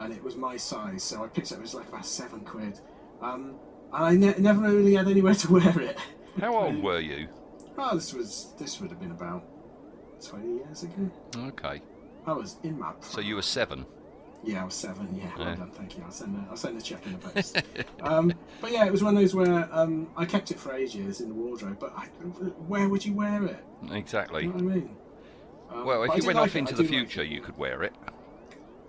and 0.00 0.12
it 0.12 0.22
was 0.22 0.36
my 0.36 0.56
size, 0.56 1.02
so 1.02 1.24
I 1.24 1.28
picked 1.28 1.50
it 1.50 1.54
up. 1.54 1.58
It 1.60 1.62
was 1.62 1.74
like 1.74 1.88
about 1.88 2.06
seven 2.06 2.40
quid, 2.40 2.80
um, 3.22 3.54
and 3.92 4.04
I 4.04 4.14
ne- 4.16 4.38
never 4.38 4.62
really 4.62 4.94
had 4.94 5.08
anywhere 5.08 5.34
to 5.44 5.52
wear 5.52 5.80
it. 5.80 5.98
How 6.40 6.56
old 6.56 6.82
were 6.82 7.00
you? 7.00 7.28
Oh, 7.78 7.94
this 7.94 8.12
was 8.12 8.52
this 8.58 8.80
would 8.80 8.90
have 8.90 9.00
been 9.00 9.12
about 9.12 9.44
twenty 10.24 10.56
years 10.56 10.82
ago. 10.82 11.10
Okay, 11.36 11.80
I 12.26 12.32
was 12.32 12.56
in 12.62 12.78
my. 12.78 12.92
so 13.00 13.20
you 13.20 13.36
were 13.36 13.42
seven. 13.42 13.86
Yeah, 14.44 14.62
I 14.62 14.64
was 14.64 14.74
seven. 14.74 15.08
Yeah, 15.14 15.24
Yeah. 15.38 15.46
well 15.46 15.56
done, 15.56 15.70
thank 15.70 15.96
you. 15.96 16.02
I'll 16.04 16.10
send 16.10 16.34
the, 16.34 16.50
I'll 16.50 16.56
send 16.56 16.78
the 16.78 16.82
check 16.82 17.04
in 17.06 17.12
the 17.12 17.18
post. 17.18 17.62
um, 18.02 18.32
but 18.60 18.70
yeah, 18.72 18.84
it 18.84 18.92
was 18.92 19.02
one 19.02 19.16
of 19.16 19.20
those 19.22 19.34
where 19.34 19.68
um, 19.72 20.08
I 20.16 20.24
kept 20.24 20.50
it 20.50 20.58
for 20.60 20.72
ages 20.74 21.20
in 21.20 21.28
the 21.28 21.34
wardrobe. 21.34 21.78
But 21.80 21.94
I, 21.96 22.06
where 22.68 22.88
would 22.88 23.04
you 23.04 23.14
wear 23.14 23.44
it? 23.44 23.64
Exactly. 23.90 24.42
You 24.42 24.48
know 24.48 24.54
what 24.54 24.72
I 24.72 24.76
mean? 24.76 24.96
Um, 25.70 25.86
Well, 25.86 26.02
if 26.04 26.16
you 26.16 26.26
went 26.26 26.36
like 26.38 26.50
off 26.50 26.56
it, 26.56 26.58
into 26.60 26.74
the 26.74 26.82
do 26.82 26.88
like 26.88 26.90
future, 26.90 27.24
you 27.24 27.40
could 27.40 27.56
wear 27.56 27.82
it. 27.82 27.94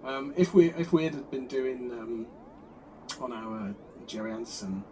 Um, 0.04 0.34
if 0.38 0.54
we 0.54 0.72
if 0.74 0.94
we 0.94 1.06
had 1.06 1.32
been 1.32 1.48
doing 1.48 1.92
um, 1.92 2.28
on 3.20 3.34
our 3.34 3.74
Gerry 4.06 4.32
Anderson 4.32 4.84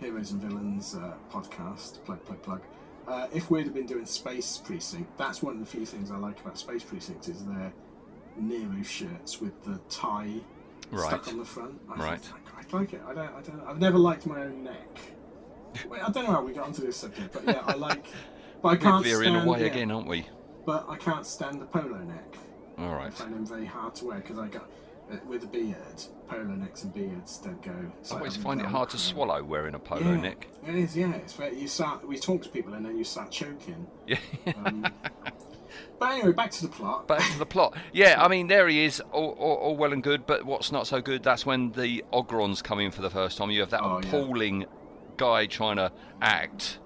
Heroes 0.00 0.32
and 0.32 0.40
Villains 0.40 0.94
uh, 0.94 1.14
podcast, 1.30 2.02
plug 2.04 2.24
plug 2.24 2.42
plug. 2.42 2.62
Uh, 3.06 3.26
if 3.32 3.50
we'd 3.50 3.64
have 3.64 3.72
been 3.74 3.86
doing 3.86 4.04
Space 4.04 4.58
Precinct, 4.58 5.16
that's 5.16 5.42
one 5.42 5.54
of 5.54 5.60
the 5.60 5.66
few 5.66 5.86
things 5.86 6.10
I 6.10 6.16
like 6.18 6.40
about 6.40 6.58
Space 6.58 6.82
Precinct 6.82 7.26
is 7.28 7.42
their 7.46 7.72
Nero 8.38 8.82
shirts 8.82 9.40
with 9.40 9.62
the 9.64 9.78
tie 9.88 10.40
Right. 10.90 11.06
stuck 11.08 11.28
on 11.28 11.38
the 11.38 11.44
front. 11.44 11.80
I 11.90 11.96
Right. 12.02 12.20
think 12.20 12.34
I 12.36 12.50
quite 12.50 12.72
like 12.72 12.92
it. 12.94 13.02
I 13.06 13.12
don't. 13.14 13.34
I 13.34 13.40
don't. 13.42 13.62
I've 13.66 13.78
never 13.80 13.98
liked 13.98 14.26
my 14.26 14.40
own 14.40 14.64
neck. 14.64 14.98
Wait, 15.88 16.02
I 16.02 16.10
don't 16.10 16.24
know 16.24 16.32
how 16.32 16.42
we 16.42 16.52
got 16.52 16.64
onto 16.66 16.80
this 16.84 16.96
subject, 16.96 17.32
but 17.32 17.44
yeah, 17.44 17.62
I 17.66 17.74
like. 17.88 18.06
But 18.62 18.68
I 18.68 18.72
We're 18.72 18.78
can't 18.78 19.04
veering 19.04 19.34
stand. 19.34 19.46
away 19.48 19.60
yeah, 19.60 19.66
again, 19.66 19.90
aren't 19.90 20.08
we? 20.08 20.26
But 20.64 20.86
I 20.88 20.96
can't 20.96 21.26
stand 21.26 21.60
the 21.60 21.66
polo 21.66 21.98
neck. 21.98 22.36
All 22.78 22.94
right. 22.94 23.06
I 23.08 23.10
find 23.10 23.34
them 23.34 23.46
very 23.46 23.66
hard 23.66 23.94
to 23.96 24.06
wear 24.06 24.18
because 24.18 24.38
I 24.38 24.48
got 24.48 24.68
uh, 25.12 25.16
with 25.26 25.44
a 25.44 25.46
beard, 25.46 25.76
polo 26.28 26.44
necks 26.44 26.82
and 26.84 26.92
beards 26.94 27.38
don't 27.38 27.60
go. 27.62 27.72
I 28.10 28.14
always 28.14 28.36
find 28.36 28.60
it 28.60 28.66
hard 28.66 28.90
to 28.90 28.98
swallow 28.98 29.42
wearing 29.42 29.74
a 29.74 29.78
polo 29.78 30.12
yeah, 30.12 30.20
neck. 30.20 30.48
It 30.66 30.74
is, 30.74 30.96
yeah. 30.96 31.12
It's 31.14 31.32
very, 31.34 31.58
you 31.58 31.68
start. 31.68 32.06
We 32.06 32.18
talk 32.18 32.42
to 32.42 32.48
people 32.48 32.74
and 32.74 32.84
then 32.84 32.96
you 32.96 33.04
start 33.04 33.30
choking. 33.30 33.86
Yeah. 34.06 34.18
Um, 34.64 34.86
but 35.98 36.12
anyway, 36.12 36.32
back 36.32 36.50
to 36.52 36.62
the 36.62 36.68
plot. 36.68 37.06
Back 37.08 37.28
to 37.32 37.38
the 37.38 37.46
plot. 37.46 37.76
Yeah, 37.92 38.22
I 38.22 38.28
mean, 38.28 38.46
there 38.46 38.68
he 38.68 38.84
is, 38.84 39.00
all, 39.12 39.30
all, 39.38 39.56
all 39.56 39.76
well 39.76 39.92
and 39.92 40.02
good, 40.02 40.26
but 40.26 40.44
what's 40.44 40.70
not 40.72 40.86
so 40.86 41.00
good, 41.00 41.22
that's 41.22 41.44
when 41.46 41.72
the 41.72 42.04
Ogrons 42.12 42.62
come 42.62 42.78
in 42.80 42.90
for 42.90 43.02
the 43.02 43.10
first 43.10 43.38
time. 43.38 43.50
You 43.50 43.60
have 43.60 43.70
that 43.70 43.82
Oh, 43.82 44.00
yeah. 44.02 44.08
appalling 44.08 44.66
guy 45.16 45.46
trying 45.46 45.76
to 45.76 45.90
act. 46.22 46.78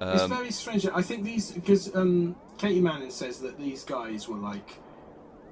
it's 0.00 0.22
Um, 0.22 0.30
very 0.30 0.50
strange. 0.50 0.86
I 0.86 1.02
think 1.02 1.24
these 1.24 1.50
because 1.52 1.94
um, 1.94 2.36
Katie 2.58 2.80
Manning 2.80 3.10
says 3.10 3.38
that 3.40 3.58
these 3.58 3.84
guys 3.84 4.28
were 4.28 4.36
like 4.38 4.78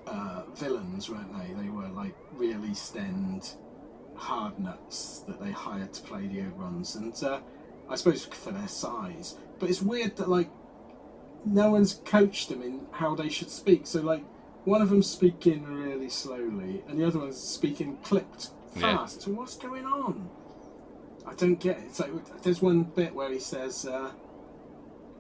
uh, 0.07 0.43
villains, 0.55 1.09
weren't 1.09 1.33
they? 1.39 1.55
They 1.63 1.69
were 1.69 1.89
like 1.89 2.15
real 2.33 2.65
East 2.65 2.97
End 2.97 3.55
hard 4.17 4.59
nuts 4.59 5.21
that 5.27 5.41
they 5.41 5.51
hired 5.51 5.93
to 5.95 6.03
play 6.03 6.27
the 6.27 6.41
Ogrons, 6.41 6.97
and 6.97 7.15
uh, 7.25 7.41
I 7.89 7.95
suppose 7.97 8.25
for 8.27 8.51
their 8.53 8.69
size. 8.69 9.37
But 9.59 9.71
it's 9.71 9.81
weird 9.81 10.17
that 10.17 10.29
like 10.29 10.51
no 11.45 11.71
one's 11.71 11.95
coached 12.05 12.49
them 12.49 12.63
in 12.63 12.87
how 12.93 13.15
they 13.15 13.29
should 13.29 13.51
speak. 13.51 13.87
So 13.87 14.01
like 14.03 14.25
one 14.65 14.83
of 14.83 14.91
them's 14.91 15.09
speaking 15.09 15.65
really 15.65 16.11
slowly, 16.11 16.83
and 16.89 17.01
the 17.01 17.07
other 17.07 17.19
one's 17.21 17.39
speaking 17.39 17.97
clipped 18.03 18.51
Yeah. 18.77 18.99
fast. 18.99 19.23
So 19.23 19.31
what's 19.33 19.57
going 19.57 19.87
on? 19.87 20.29
I 21.27 21.35
don't 21.35 21.61
get 21.61 21.79
it. 21.79 21.85
It's 21.87 22.01
like 22.01 22.11
there's 22.43 22.61
one 22.63 22.83
bit 22.83 23.15
where 23.15 23.33
he 23.33 23.39
says. 23.39 23.87
Uh, 23.87 24.11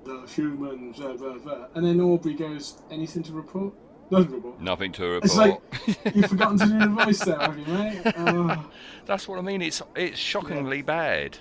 the 0.03 0.23
humans, 0.35 0.97
blah, 0.97 1.13
blah, 1.13 1.35
blah. 1.37 1.67
and 1.75 1.85
then 1.85 2.01
Aubrey 2.01 2.33
goes, 2.33 2.81
anything 2.91 3.23
to 3.25 3.33
report? 3.35 3.75
Nothing 4.11 4.29
to 4.31 4.35
report. 4.37 4.61
nothing 4.63 4.93
to 4.93 5.17
It's 5.19 5.37
like 5.37 5.61
you've 6.15 6.25
forgotten 6.31 6.59
to 6.59 6.65
do 6.65 6.79
the 6.79 6.87
voice 7.05 7.19
there, 7.19 7.39
have 7.39 7.59
you, 7.59 7.67
mate? 7.67 8.01
Oh. 8.17 8.71
That's 9.07 9.29
what 9.29 9.39
I 9.39 9.43
mean. 9.43 9.61
It's 9.61 9.83
it's 9.95 10.19
shockingly 10.19 10.81
bad. 10.81 11.37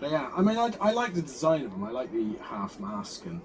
But 0.00 0.10
yeah, 0.10 0.30
I 0.34 0.40
mean, 0.40 0.56
I, 0.56 0.70
I 0.80 0.92
like 0.92 1.12
the 1.12 1.20
design 1.20 1.66
of 1.66 1.72
them. 1.72 1.84
I 1.84 1.90
like 1.90 2.10
the 2.10 2.34
half 2.42 2.80
mask, 2.80 3.26
and 3.26 3.42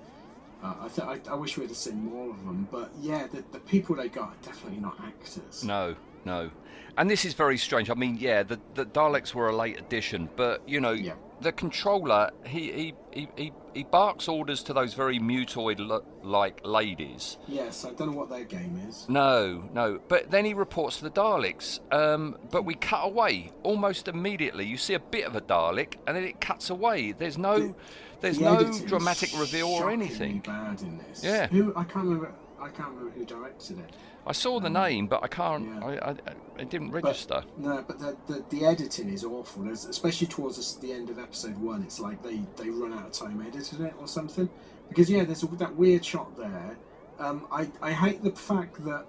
uh, 0.63 0.73
I, 0.81 0.87
th- 0.87 1.07
I 1.27 1.31
I 1.31 1.35
wish 1.35 1.57
we'd 1.57 1.67
have 1.69 1.77
seen 1.77 2.05
more 2.05 2.29
of 2.31 2.43
them. 2.45 2.67
But 2.71 2.91
yeah, 3.01 3.27
the, 3.27 3.43
the 3.51 3.59
people 3.59 3.95
they 3.95 4.09
got 4.09 4.29
are 4.29 4.35
definitely 4.43 4.79
not 4.79 4.97
actors. 5.03 5.63
No, 5.63 5.95
no. 6.25 6.49
And 6.97 7.09
this 7.09 7.25
is 7.25 7.33
very 7.33 7.57
strange. 7.57 7.89
I 7.89 7.95
mean, 7.95 8.17
yeah, 8.19 8.43
the, 8.43 8.59
the 8.75 8.85
Daleks 8.85 9.33
were 9.33 9.49
a 9.49 9.55
late 9.55 9.79
addition, 9.79 10.29
but 10.35 10.61
you 10.69 10.79
know, 10.79 10.91
Yeah. 10.91 11.13
the 11.41 11.51
controller 11.51 12.29
he, 12.45 12.71
he, 12.71 12.93
he, 13.11 13.27
he, 13.35 13.51
he 13.73 13.83
barks 13.83 14.27
orders 14.27 14.61
to 14.63 14.73
those 14.73 14.93
very 14.93 15.17
mutoid-like 15.19 16.65
ladies. 16.65 17.37
Yes, 17.47 17.85
I 17.85 17.91
don't 17.93 18.11
know 18.11 18.17
what 18.17 18.29
their 18.29 18.43
game 18.43 18.79
is. 18.87 19.07
No, 19.09 19.63
no. 19.73 19.99
But 20.07 20.29
then 20.31 20.45
he 20.45 20.53
reports 20.53 20.97
to 20.97 21.03
the 21.05 21.09
Daleks. 21.11 21.79
Um, 21.91 22.37
but 22.51 22.63
we 22.63 22.75
cut 22.75 23.03
away 23.05 23.51
almost 23.63 24.07
immediately. 24.07 24.65
You 24.65 24.77
see 24.77 24.93
a 24.93 24.99
bit 24.99 25.25
of 25.25 25.35
a 25.35 25.41
Dalek, 25.41 25.95
and 26.07 26.15
then 26.15 26.23
it 26.23 26.39
cuts 26.39 26.69
away. 26.69 27.11
There's 27.13 27.37
no, 27.37 27.59
The- 27.59 27.75
there's 28.23 28.39
The 28.39 28.43
no 28.45 28.71
dramatic 28.87 29.29
reveal 29.39 29.67
or 29.67 29.91
anything. 29.91 30.39
Bad 30.39 30.81
in 30.81 30.97
this. 30.97 31.23
Yeah. 31.23 31.47
Who 31.47 31.71
I 31.75 31.83
can't 31.83 32.05
remember. 32.05 32.31
I 32.59 32.69
can't 32.69 32.89
remember 32.89 33.11
who 33.11 33.25
directed 33.25 33.79
it. 33.79 33.93
I 34.25 34.31
saw 34.31 34.59
the 34.59 34.69
name, 34.69 35.07
but 35.07 35.21
I 35.21 35.27
can't. 35.27 35.65
Yeah. 35.67 35.85
I, 35.85 36.09
I, 36.09 36.15
it 36.57 36.69
didn't 36.69 36.89
But- 36.91 37.03
register. 37.03 37.43
no, 37.57 37.83
but 37.87 37.99
the, 37.99 38.17
the 38.27 38.43
the 38.49 38.65
editing 38.65 39.09
is 39.09 39.23
awful. 39.23 39.69
Especially 39.69 40.27
towards 40.27 40.75
the, 40.77 40.91
end 40.93 41.09
of 41.09 41.19
episode 41.19 41.57
one, 41.57 41.83
it's 41.83 41.99
like 41.99 42.23
they, 42.23 42.41
they 42.55 42.69
run 42.69 42.93
out 42.93 43.05
of 43.05 43.11
time 43.11 43.41
editing 43.45 43.85
it 43.85 43.93
or 43.99 44.07
something. 44.07 44.49
Because 44.89 45.09
yeah, 45.09 45.23
there's 45.25 45.43
a, 45.43 45.47
that 45.47 45.75
weird 45.75 46.03
shot 46.05 46.35
there 46.37 46.77
um, 47.19 47.47
I 47.51 47.69
I 47.81 47.91
hate 47.91 48.23
the 48.23 48.31
fact 48.31 48.83
that 48.85 49.05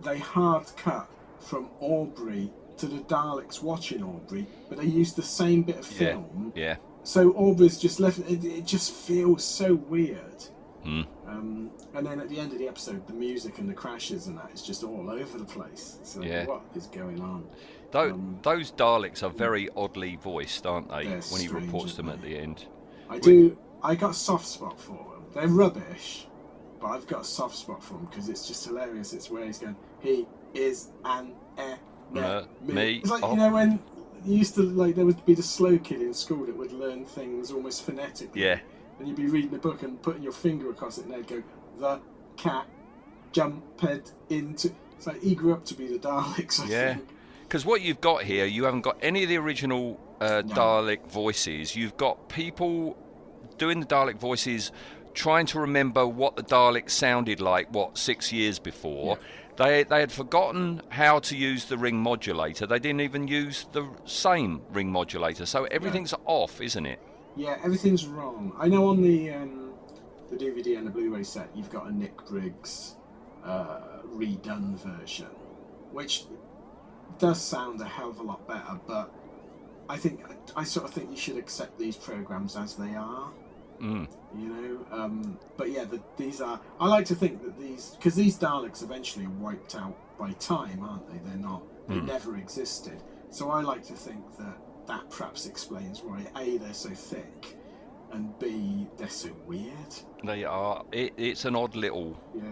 they 0.00 0.18
hard 0.18 0.66
cut 0.76 1.08
from 1.40 1.68
Aubrey 1.80 2.50
to 2.78 2.86
the 2.86 2.98
Daleks 3.00 3.62
watching 3.62 4.02
Aubrey, 4.02 4.46
but 4.68 4.78
they 4.78 4.84
used 4.84 5.16
the 5.16 5.22
same 5.22 5.62
bit 5.62 5.78
of 5.78 5.90
Yeah. 5.92 5.98
film. 5.98 6.52
Yeah. 6.54 6.76
So 7.08 7.30
Aubrey's 7.32 7.78
just 7.78 8.00
left. 8.00 8.18
It, 8.18 8.44
it 8.44 8.66
just 8.66 8.92
feels 8.92 9.42
so 9.42 9.76
weird. 9.76 10.44
Hmm. 10.84 11.02
Um, 11.26 11.70
and 11.94 12.06
then 12.06 12.20
at 12.20 12.28
the 12.28 12.38
end 12.38 12.52
of 12.52 12.58
the 12.58 12.68
episode, 12.68 13.06
the 13.06 13.14
music 13.14 13.56
and 13.58 13.66
the 13.66 13.72
crashes 13.72 14.26
and 14.26 14.36
that 14.36 14.50
is 14.52 14.60
just 14.60 14.84
all 14.84 15.08
over 15.10 15.38
the 15.38 15.44
place. 15.46 15.98
So 16.02 16.20
Yeah. 16.22 16.44
what 16.44 16.60
is 16.74 16.86
going 16.88 17.22
on? 17.22 17.46
Tho- 17.92 18.12
Um, 18.12 18.38
those 18.42 18.72
Daleks 18.72 19.22
are 19.22 19.30
very 19.30 19.70
oddly 19.74 20.16
voiced, 20.16 20.66
aren't 20.66 20.90
they? 20.90 21.06
When 21.30 21.40
he 21.40 21.48
reports 21.48 21.94
them 21.94 22.10
at 22.10 22.20
the 22.20 22.36
end. 22.36 22.66
I 23.08 23.18
do. 23.18 23.56
I 23.82 23.94
got 23.94 24.10
a 24.10 24.14
soft 24.14 24.46
spot 24.46 24.78
for 24.78 24.92
them. 24.92 25.24
They're 25.32 25.48
rubbish, 25.48 26.26
but 26.78 26.88
I've 26.88 27.06
got 27.06 27.22
a 27.22 27.24
soft 27.24 27.56
spot 27.56 27.82
for 27.82 27.94
them 27.94 28.06
because 28.10 28.28
it's 28.28 28.46
just 28.46 28.66
hilarious. 28.66 29.14
It's 29.14 29.30
where 29.30 29.46
he's 29.46 29.58
going. 29.58 29.76
He 30.00 30.26
is 30.52 30.88
an 31.06 31.32
e 31.58 31.72
Uh, 32.18 32.42
me. 32.62 32.72
me, 32.74 32.94
It's 32.96 33.10
like 33.10 33.22
oh. 33.24 33.30
you 33.30 33.38
know 33.38 33.50
when 33.54 33.78
you 34.24 34.38
used 34.38 34.54
to 34.54 34.62
like 34.62 34.94
there 34.94 35.04
would 35.04 35.24
be 35.24 35.34
the 35.34 35.42
slow 35.42 35.78
kid 35.78 36.02
in 36.02 36.14
school 36.14 36.46
that 36.46 36.56
would 36.56 36.72
learn 36.72 37.04
things 37.04 37.50
almost 37.50 37.84
phonetically. 37.84 38.42
Yeah. 38.42 38.60
And 38.98 39.06
you'd 39.06 39.16
be 39.16 39.26
reading 39.26 39.54
a 39.54 39.58
book 39.58 39.82
and 39.82 40.00
putting 40.02 40.22
your 40.22 40.32
finger 40.32 40.70
across 40.70 40.98
it, 40.98 41.04
and 41.04 41.14
they'd 41.14 41.26
go, 41.26 41.42
"The 41.78 42.00
cat 42.36 42.66
jumped 43.32 43.82
into." 44.28 44.74
So 44.98 45.12
like 45.12 45.22
he 45.22 45.34
grew 45.34 45.52
up 45.52 45.64
to 45.66 45.74
be 45.74 45.86
the 45.86 45.98
Daleks. 45.98 46.60
I 46.60 46.66
Yeah. 46.66 46.96
Because 47.42 47.64
what 47.64 47.80
you've 47.80 48.00
got 48.00 48.24
here, 48.24 48.44
you 48.44 48.64
haven't 48.64 48.82
got 48.82 48.98
any 49.00 49.22
of 49.22 49.30
the 49.30 49.38
original 49.38 49.98
uh, 50.20 50.42
No. 50.44 50.54
Dalek 50.54 51.06
voices. 51.06 51.74
You've 51.74 51.96
got 51.96 52.28
people 52.28 52.96
doing 53.56 53.80
the 53.80 53.86
Dalek 53.86 54.18
voices, 54.18 54.70
trying 55.14 55.46
to 55.46 55.60
remember 55.60 56.06
what 56.06 56.36
the 56.36 56.42
Dalek 56.42 56.90
sounded 56.90 57.40
like. 57.40 57.72
What 57.72 57.96
six 57.96 58.32
years 58.32 58.58
before, 58.58 59.18
they 59.58 59.82
they 59.82 60.00
had 60.00 60.12
forgotten 60.12 60.80
how 60.88 61.18
to 61.18 61.36
use 61.36 61.66
the 61.66 61.76
ring 61.76 61.96
modulator. 61.96 62.66
They 62.66 62.78
didn't 62.78 63.02
even 63.02 63.28
use 63.28 63.66
the 63.72 63.86
same 64.04 64.62
ring 64.70 64.90
modulator. 64.90 65.44
So 65.46 65.64
everything's 65.64 66.14
off, 66.24 66.60
isn't 66.60 66.86
it? 66.86 67.00
Yeah, 67.36 67.58
everything's 67.62 68.06
wrong. 68.06 68.52
I 68.58 68.68
know 68.68 68.88
on 68.88 69.02
the 69.02 69.32
um, 69.32 69.72
the 70.30 70.36
DVD 70.36 70.78
and 70.78 70.86
the 70.86 70.90
Blu-ray 70.90 71.24
set, 71.24 71.50
you've 71.54 71.70
got 71.70 71.86
a 71.86 71.92
Nick 71.94 72.24
Briggs 72.26 72.94
uh, 73.44 73.80
redone 74.06 74.78
version, 74.78 75.26
which 75.92 76.24
does 77.18 77.40
sound 77.40 77.80
a 77.80 77.84
hell 77.84 78.10
of 78.10 78.20
a 78.20 78.22
lot 78.22 78.46
better. 78.46 78.78
But 78.86 79.12
I 79.88 79.96
think 79.96 80.20
I 80.54 80.62
sort 80.62 80.86
of 80.86 80.94
think 80.94 81.10
you 81.10 81.16
should 81.16 81.36
accept 81.36 81.78
these 81.78 81.96
programs 81.96 82.56
as 82.56 82.76
they 82.76 82.94
are. 82.94 83.30
Mm. 83.80 84.08
You 84.36 84.48
know, 84.48 84.86
um, 84.90 85.38
but 85.56 85.70
yeah, 85.70 85.84
the, 85.84 86.00
these 86.16 86.40
are. 86.40 86.60
I 86.80 86.86
like 86.88 87.06
to 87.06 87.14
think 87.14 87.42
that 87.44 87.58
these 87.58 87.90
because 87.96 88.14
these 88.14 88.38
Daleks 88.38 88.82
eventually 88.82 89.24
are 89.26 89.30
wiped 89.30 89.74
out 89.74 89.96
by 90.18 90.32
time, 90.32 90.82
aren't 90.82 91.06
they? 91.10 91.18
They're 91.28 91.38
not. 91.38 91.62
They 91.88 91.94
Mm. 91.96 92.06
never 92.06 92.36
existed. 92.36 93.02
So 93.30 93.50
I 93.50 93.62
like 93.62 93.82
to 93.84 93.94
think 93.94 94.36
that 94.38 94.58
that 94.86 95.08
perhaps 95.10 95.46
explains 95.46 96.02
why 96.02 96.26
a 96.36 96.58
they're 96.58 96.74
so 96.74 96.90
thick, 96.90 97.56
and 98.12 98.38
b 98.38 98.86
they're 98.96 99.08
so 99.08 99.30
weird. 99.46 99.94
They 100.24 100.44
are. 100.44 100.84
It, 100.92 101.14
it's 101.16 101.44
an 101.44 101.54
odd 101.56 101.74
little 101.76 102.16
Yeah. 102.34 102.42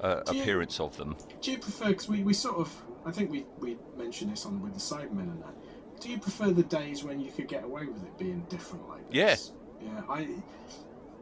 uh, 0.00 0.20
Do 0.24 0.34
you- 0.36 0.42
appearance 0.42 0.80
of 0.80 0.96
them. 0.96 1.16
Do 1.40 1.52
you 1.52 1.58
prefer? 1.58 1.88
Because 1.88 2.08
we, 2.08 2.22
we 2.22 2.34
sort 2.34 2.56
of. 2.56 2.70
I 3.06 3.10
think 3.12 3.30
we 3.30 3.46
we 3.58 3.78
mentioned 3.96 4.32
this 4.32 4.44
on 4.46 4.60
with 4.62 4.74
the 4.74 4.80
Cybermen 4.80 5.30
and 5.32 5.42
that. 5.42 5.54
Do 6.00 6.10
you 6.10 6.18
prefer 6.18 6.50
the 6.50 6.62
days 6.64 7.04
when 7.04 7.20
you 7.20 7.30
could 7.30 7.48
get 7.48 7.64
away 7.64 7.86
with 7.86 8.02
it 8.02 8.18
being 8.18 8.44
different 8.50 8.86
like 8.88 9.08
this? 9.10 9.52
Yeah. 9.52 9.60
I. 10.08 10.28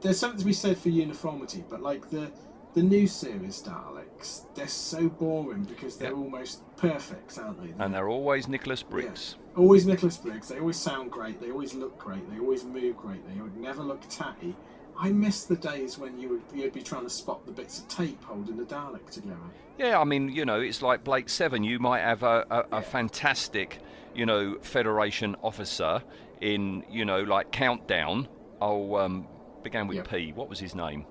There's 0.00 0.18
something 0.18 0.40
to 0.40 0.44
be 0.44 0.52
said 0.52 0.78
for 0.78 0.88
uniformity, 0.88 1.64
but 1.68 1.80
like 1.80 2.10
the 2.10 2.30
the 2.74 2.82
new 2.82 3.06
series 3.06 3.62
Daleks, 3.62 4.46
they're 4.54 4.66
so 4.66 5.08
boring 5.08 5.64
because 5.64 5.96
they're 5.98 6.08
Yep. 6.08 6.16
almost 6.18 6.76
perfect, 6.76 7.38
aren't 7.38 7.62
they? 7.62 7.84
And 7.84 7.92
they're 7.92 8.08
always 8.08 8.48
Nicholas 8.48 8.82
Briggs. 8.82 9.36
Always 9.56 9.86
Nicholas 9.86 10.16
Briggs. 10.16 10.48
They 10.48 10.58
always 10.58 10.78
sound 10.78 11.10
great. 11.10 11.38
They 11.38 11.50
always 11.50 11.74
look 11.74 11.98
great. 11.98 12.28
They 12.30 12.38
always 12.40 12.64
move 12.64 12.96
great. 12.96 13.20
They 13.28 13.40
would 13.40 13.56
never 13.58 13.82
look 13.82 14.00
tatty. 14.08 14.56
I 14.98 15.10
miss 15.10 15.44
the 15.44 15.56
days 15.56 15.98
when 15.98 16.18
you 16.18 16.28
would 16.30 16.42
you'd 16.54 16.72
be 16.72 16.82
trying 16.82 17.04
to 17.04 17.10
spot 17.10 17.44
the 17.44 17.52
bits 17.52 17.78
of 17.80 17.88
tape 17.88 18.22
holding 18.24 18.56
the 18.56 18.64
Dalek 18.64 19.10
together. 19.10 19.36
Yeah, 19.78 20.00
I 20.00 20.04
mean, 20.04 20.30
you 20.30 20.44
know, 20.44 20.60
it's 20.60 20.80
like 20.82 21.04
Blake 21.04 21.28
Seven. 21.28 21.64
You 21.64 21.78
might 21.78 22.00
have 22.00 22.22
a, 22.22 22.46
a, 22.50 22.78
a 22.78 22.82
fantastic, 22.82 23.78
you 24.14 24.24
know, 24.26 24.58
Federation 24.62 25.36
officer 25.42 26.02
in, 26.40 26.84
you 26.90 27.04
know, 27.04 27.22
like 27.22 27.50
Countdown. 27.52 28.28
Oh, 28.62 28.96
um, 28.96 29.26
began 29.64 29.88
with 29.88 29.96
Yep. 29.96 30.08
P. 30.08 30.32
What 30.32 30.48
was 30.48 30.60
his 30.60 30.74
name? 30.74 31.04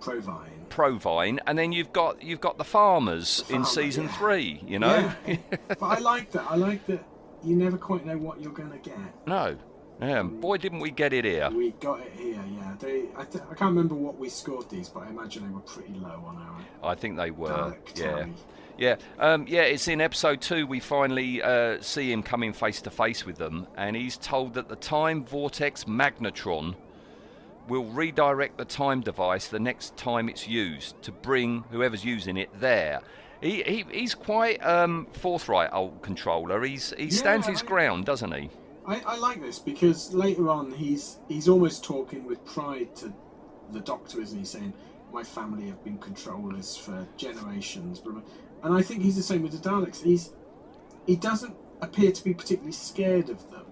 Provine. 0.00 0.66
Provine, 0.70 1.38
and 1.46 1.58
then 1.58 1.70
you've 1.72 1.92
got 1.92 2.22
you've 2.22 2.40
got 2.40 2.56
the 2.56 2.64
farmers 2.64 3.44
in 3.50 3.64
season 3.64 4.04
yeah. 4.04 4.12
three. 4.12 4.62
You 4.66 4.78
know, 4.78 5.12
Yeah. 5.26 5.36
but 5.68 5.82
I 5.82 5.98
like 5.98 6.30
that. 6.32 6.46
I 6.50 6.56
like 6.56 6.86
that. 6.86 7.04
You 7.42 7.56
never 7.56 7.76
quite 7.76 8.06
know 8.06 8.16
what 8.16 8.40
you're 8.40 8.52
going 8.52 8.70
to 8.70 8.78
get. 8.78 8.96
no, 9.26 9.58
yeah, 10.00 10.22
boy, 10.22 10.56
didn't 10.56 10.80
we 10.80 10.90
get 10.90 11.12
it 11.12 11.26
here? 11.26 11.50
We 11.50 11.72
got 11.72 12.00
it 12.00 12.12
here, 12.16 12.42
yeah. 12.58 12.74
They, 12.78 13.04
I, 13.16 13.24
th- 13.24 13.44
I 13.44 13.54
can't 13.54 13.70
remember 13.76 13.94
what 13.94 14.18
we 14.18 14.28
scored 14.30 14.68
these, 14.70 14.88
but 14.88 15.00
I 15.04 15.10
imagine 15.10 15.46
they 15.46 15.52
were 15.52 15.60
pretty 15.60 15.94
low 15.94 16.24
on 16.26 16.36
our 16.38 16.90
I 16.90 16.94
think 16.94 17.16
they 17.16 17.30
were. 17.30 17.76
Yeah. 17.94 18.26
Yeah, 18.76 18.96
um, 19.20 19.46
yeah. 19.46 19.62
It's 19.62 19.86
in 19.86 20.00
episode 20.00 20.40
two. 20.40 20.66
We 20.66 20.80
finally 20.80 21.40
uh, 21.40 21.80
see 21.80 22.10
him 22.10 22.24
coming 22.24 22.52
face 22.52 22.80
to 22.82 22.90
face 22.90 23.24
with 23.24 23.36
them, 23.36 23.68
and 23.76 23.94
he's 23.94 24.16
told 24.16 24.54
that 24.54 24.68
the 24.68 24.74
time 24.74 25.24
vortex 25.24 25.84
magnetron 25.84 26.74
will 27.68 27.84
redirect 27.86 28.58
the 28.58 28.64
time 28.64 29.00
device 29.00 29.48
the 29.48 29.58
next 29.60 29.96
time 29.96 30.28
it's 30.28 30.46
used 30.46 31.00
to 31.02 31.12
bring 31.12 31.64
whoever's 31.70 32.04
using 32.04 32.36
it 32.36 32.50
there. 32.60 33.00
He, 33.40 33.62
he 33.62 33.84
he's 33.90 34.14
quite 34.14 34.64
um, 34.64 35.06
forthright, 35.12 35.70
old 35.72 36.02
controller. 36.02 36.62
He's 36.62 36.94
he 36.96 37.10
stands 37.10 37.46
Yeah, 37.46 37.52
his 37.52 37.62
I- 37.62 37.66
ground, 37.66 38.04
doesn't 38.06 38.32
he? 38.32 38.50
I, 38.86 39.00
I 39.06 39.16
like 39.16 39.40
this 39.40 39.58
because 39.58 40.12
later 40.12 40.50
on 40.50 40.70
he's 40.72 41.18
he's 41.28 41.48
almost 41.48 41.82
talking 41.84 42.26
with 42.26 42.44
pride 42.44 42.94
to 42.96 43.12
the 43.72 43.80
Doctor, 43.80 44.20
isn't 44.20 44.38
he? 44.38 44.44
Saying, 44.44 44.74
"My 45.12 45.22
family 45.22 45.66
have 45.68 45.82
been 45.82 45.96
controllers 45.98 46.76
for 46.76 47.06
generations," 47.16 48.02
and 48.62 48.74
I 48.74 48.82
think 48.82 49.02
he's 49.02 49.16
the 49.16 49.22
same 49.22 49.42
with 49.42 49.52
the 49.52 49.68
Daleks. 49.68 50.02
He's 50.02 50.32
he 51.06 51.16
doesn't 51.16 51.56
appear 51.80 52.12
to 52.12 52.24
be 52.24 52.34
particularly 52.34 52.72
scared 52.72 53.30
of 53.30 53.50
them. 53.50 53.63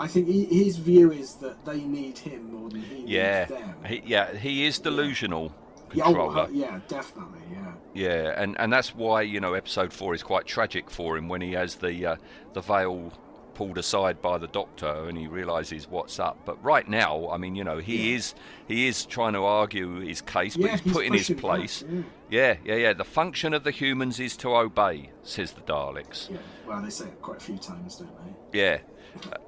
I 0.00 0.06
think 0.08 0.28
he, 0.28 0.44
his 0.46 0.78
view 0.78 1.12
is 1.12 1.34
that 1.36 1.64
they 1.64 1.80
need 1.82 2.18
him 2.18 2.50
more 2.52 2.70
than 2.70 2.80
he 2.82 3.02
Yeah, 3.04 3.46
needs 3.46 3.50
them. 3.50 3.84
he, 3.86 4.02
yeah. 4.04 4.34
He 4.34 4.64
is 4.64 4.78
delusional 4.78 5.52
Yeah, 5.92 6.04
controller. 6.04 6.48
yeah, 6.52 6.80
definitely, 6.88 7.40
yeah. 7.52 7.72
Yeah, 7.92 8.32
and, 8.36 8.56
and 8.58 8.72
that's 8.72 8.94
why 8.94 9.22
you 9.22 9.40
know 9.40 9.54
episode 9.54 9.92
four 9.92 10.14
is 10.14 10.22
quite 10.22 10.46
tragic 10.46 10.90
for 10.90 11.16
him 11.16 11.28
when 11.28 11.40
he 11.40 11.52
has 11.52 11.76
the 11.76 12.06
uh, 12.06 12.16
the 12.52 12.60
veil 12.62 13.12
pulled 13.52 13.76
aside 13.76 14.22
by 14.22 14.38
the 14.38 14.46
doctor 14.48 15.08
and 15.08 15.18
he 15.18 15.26
realizes 15.26 15.88
what's 15.90 16.18
up. 16.18 16.38
But 16.44 16.62
right 16.64 16.88
now, 16.88 17.28
I 17.28 17.36
mean, 17.36 17.56
you 17.56 17.64
know, 17.64 17.78
he 17.78 18.10
Yeah. 18.10 18.16
is 18.16 18.34
he 18.66 18.86
is 18.86 19.04
trying 19.04 19.32
to 19.34 19.44
argue 19.44 20.00
his 20.00 20.20
case, 20.22 20.56
but 20.56 20.70
Yeah, 20.70 20.70
he's, 20.70 20.80
he's 20.80 20.92
put 20.92 21.04
in 21.04 21.12
his 21.12 21.26
pushing 21.26 21.36
back, 21.36 21.42
place. 21.42 21.84
yeah. 21.90 22.02
yeah, 22.28 22.56
yeah, 22.64 22.74
yeah. 22.76 22.92
The 22.92 23.04
function 23.04 23.52
of 23.52 23.64
the 23.64 23.70
humans 23.72 24.20
is 24.20 24.36
to 24.38 24.54
obey, 24.56 25.10
says 25.22 25.52
the 25.52 25.60
Daleks. 25.62 26.30
Yeah, 26.30 26.38
well, 26.66 26.80
they 26.82 26.90
say 26.90 27.06
it 27.06 27.20
quite 27.20 27.38
a 27.38 27.40
few 27.40 27.58
times, 27.58 27.96
don't 27.96 28.08
they? 28.52 28.58
Yeah. 28.60 28.78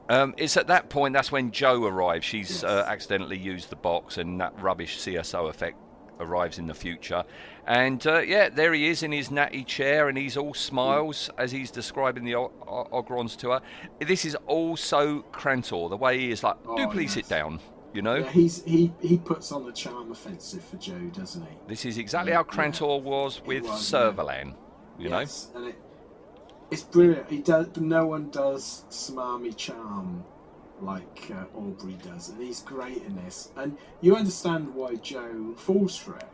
Um, 0.08 0.34
it's 0.36 0.56
at 0.56 0.66
that 0.66 0.90
point 0.90 1.14
that's 1.14 1.32
when 1.32 1.50
Jo 1.52 1.84
arrives. 1.84 2.24
She's 2.24 2.62
uh, 2.64 2.84
accidentally 2.86 3.38
used 3.38 3.70
the 3.70 3.76
box, 3.76 4.18
and 4.18 4.40
that 4.40 4.60
rubbish 4.60 4.98
CSO 4.98 5.48
effect 5.48 5.76
arrives 6.20 6.58
in 6.58 6.66
the 6.66 6.74
future. 6.74 7.24
And 7.66 8.04
uh, 8.06 8.20
yeah, 8.20 8.48
there 8.48 8.72
he 8.74 8.88
is 8.88 9.02
in 9.02 9.12
his 9.12 9.30
natty 9.30 9.64
chair, 9.64 10.08
and 10.08 10.18
he's 10.18 10.36
all 10.36 10.54
smiles 10.54 11.30
as 11.38 11.50
he's 11.52 11.70
describing 11.70 12.24
the 12.24 12.34
o- 12.34 12.52
o- 12.66 13.02
Ogrons 13.02 13.36
to 13.38 13.50
her. 13.50 13.60
This 14.00 14.24
is 14.24 14.34
all 14.46 14.76
so 14.76 15.20
Crantor, 15.32 15.88
the 15.88 15.96
way 15.96 16.18
he 16.18 16.30
is 16.30 16.42
like, 16.42 16.62
do 16.64 16.70
Oh, 16.78 16.86
please 16.88 17.14
yes. 17.16 17.26
sit 17.26 17.28
down, 17.28 17.60
you 17.94 18.02
know? 18.02 18.16
Yeah, 18.16 18.30
he's 18.30 18.62
he 18.64 18.92
he 19.00 19.16
puts 19.18 19.52
on 19.52 19.64
the 19.64 19.72
charm 19.72 20.10
offensive 20.12 20.62
for 20.64 20.76
Jo, 20.76 20.98
doesn't 21.12 21.42
he? 21.42 21.56
This 21.68 21.84
is 21.84 21.98
exactly 21.98 22.32
how 22.32 22.42
Crantor 22.42 23.00
was 23.00 23.40
with 23.46 23.62
was, 23.62 23.70
yeah. 23.72 23.78
You 24.98 25.08
yes, 25.08 25.50
and 25.54 25.68
it 25.68 25.76
it's 26.72 26.82
brilliant. 26.82 27.28
He 27.30 27.38
does. 27.38 27.68
No 27.76 28.06
one 28.06 28.30
does 28.30 28.84
smarmy 28.90 29.54
charm 29.56 30.24
like 30.80 31.30
uh, 31.30 31.44
Aubrey 31.56 31.98
does, 32.02 32.30
and 32.30 32.42
he's 32.42 32.62
great 32.62 33.02
in 33.04 33.14
this. 33.16 33.50
And 33.56 33.76
you 34.00 34.16
understand 34.16 34.74
why 34.74 34.96
Jo 34.96 35.54
falls 35.56 35.96
for 35.96 36.16
it 36.16 36.28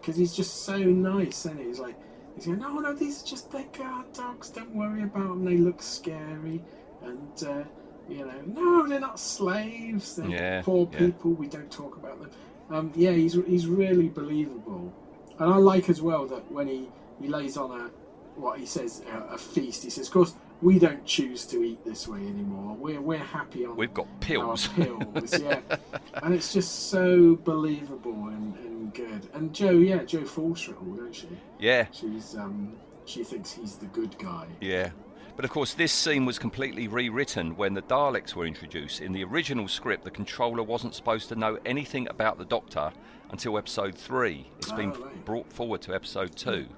because 0.00 0.16
he's 0.16 0.34
just 0.34 0.64
so 0.64 0.78
nice, 0.78 1.44
and 1.44 1.58
he? 1.58 1.66
he's 1.66 1.80
like 1.80 1.96
he's 2.36 2.46
going, 2.46 2.60
"No, 2.60 2.78
no, 2.78 2.92
these 2.94 3.22
are 3.22 3.26
just 3.26 3.50
their 3.50 3.64
guard 3.76 4.12
dogs. 4.12 4.50
Don't 4.50 4.74
worry 4.74 5.02
about 5.02 5.28
them. 5.28 5.44
They 5.44 5.58
look 5.58 5.82
scary." 5.82 6.62
And 7.02 7.44
uh, 7.46 7.64
you 8.08 8.24
know, 8.26 8.40
no, 8.46 8.86
they're 8.88 9.00
not 9.00 9.18
slaves. 9.18 10.16
They're 10.16 10.28
Yeah, 10.28 10.62
poor 10.62 10.88
yeah. 10.92 10.98
people. 10.98 11.32
We 11.32 11.48
don't 11.48 11.70
talk 11.70 11.96
about 11.96 12.20
them. 12.20 12.30
Um, 12.70 12.92
yeah, 12.94 13.12
he's 13.12 13.34
he's 13.34 13.66
really 13.66 14.08
believable, 14.08 14.92
and 15.38 15.52
I 15.52 15.56
like 15.56 15.88
as 15.90 16.00
well 16.00 16.26
that 16.26 16.50
when 16.50 16.68
he 16.68 16.88
he 17.20 17.28
lays 17.28 17.56
on 17.56 17.70
a 17.80 17.90
what 18.36 18.58
he 18.58 18.66
says 18.66 19.02
a, 19.12 19.34
a 19.34 19.38
feast. 19.38 19.82
He 19.84 19.90
says, 19.90 20.06
"Of 20.08 20.12
course, 20.12 20.34
we 20.62 20.78
don't 20.78 21.04
choose 21.04 21.44
to 21.46 21.62
eat 21.62 21.84
this 21.84 22.06
way 22.08 22.20
anymore. 22.20 22.76
We're 22.78 23.00
we're 23.00 23.18
happy 23.18 23.64
on 23.66 23.76
We've 23.76 23.92
got 23.94 24.06
pills. 24.20 24.68
pills, 24.68 25.40
yeah. 25.40 25.60
and 26.22 26.34
it's 26.34 26.52
just 26.52 26.88
so 26.90 27.36
believable 27.36 28.28
and, 28.28 28.54
and 28.58 28.94
good. 28.94 29.28
And 29.34 29.52
Jo, 29.54 29.70
yeah, 29.72 30.04
Jo 30.04 30.24
falls 30.24 30.62
for 30.62 30.72
it 30.72 30.78
all, 30.78 30.94
don't 30.94 31.14
she? 31.14 31.28
Yeah, 31.58 31.86
She's 31.92 32.36
um, 32.36 32.76
she 33.04 33.24
thinks 33.24 33.52
he's 33.52 33.76
the 33.76 33.86
good 33.86 34.16
guy. 34.18 34.46
yeah. 34.60 34.90
But 35.36 35.44
of 35.44 35.50
course, 35.50 35.74
this 35.74 35.90
scene 35.92 36.24
was 36.24 36.38
completely 36.38 36.86
rewritten 36.86 37.56
when 37.56 37.74
the 37.74 37.82
Daleks 37.82 38.34
were 38.36 38.46
introduced. 38.46 39.00
In 39.00 39.10
the 39.10 39.24
original 39.24 39.66
script, 39.66 40.04
the 40.04 40.10
controller 40.12 40.62
wasn't 40.62 40.94
supposed 40.94 41.28
to 41.30 41.34
know 41.34 41.58
anything 41.66 42.06
about 42.08 42.38
the 42.38 42.44
Doctor 42.44 42.92
until 43.30 43.58
episode 43.58 43.96
three. 43.96 44.46
It's 44.58 44.70
been 44.70 44.92
Oh, 44.94 45.00
right. 45.06 45.24
brought 45.24 45.52
forward 45.52 45.82
to 45.82 45.94
episode 45.94 46.36
two. 46.36 46.68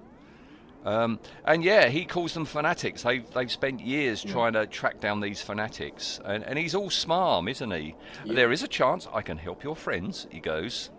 Um, 0.86 1.18
and 1.44 1.64
yeah, 1.64 1.88
he 1.88 2.04
calls 2.04 2.32
them 2.32 2.44
fanatics. 2.44 3.02
They've, 3.02 3.28
they've 3.32 3.50
spent 3.50 3.80
years 3.80 4.24
Yeah. 4.24 4.32
trying 4.32 4.52
to 4.52 4.66
track 4.68 5.00
down 5.00 5.20
these 5.20 5.42
fanatics. 5.42 6.20
And, 6.24 6.44
and 6.44 6.56
he's 6.58 6.74
all 6.76 6.90
smarm, 6.90 7.50
isn't 7.50 7.70
he? 7.72 7.96
Yeah. 8.24 8.34
There 8.34 8.52
is 8.52 8.62
a 8.62 8.68
chance 8.68 9.08
I 9.12 9.20
can 9.20 9.36
help 9.36 9.64
your 9.64 9.74
friends, 9.74 10.28
he 10.30 10.38
goes. 10.38 10.90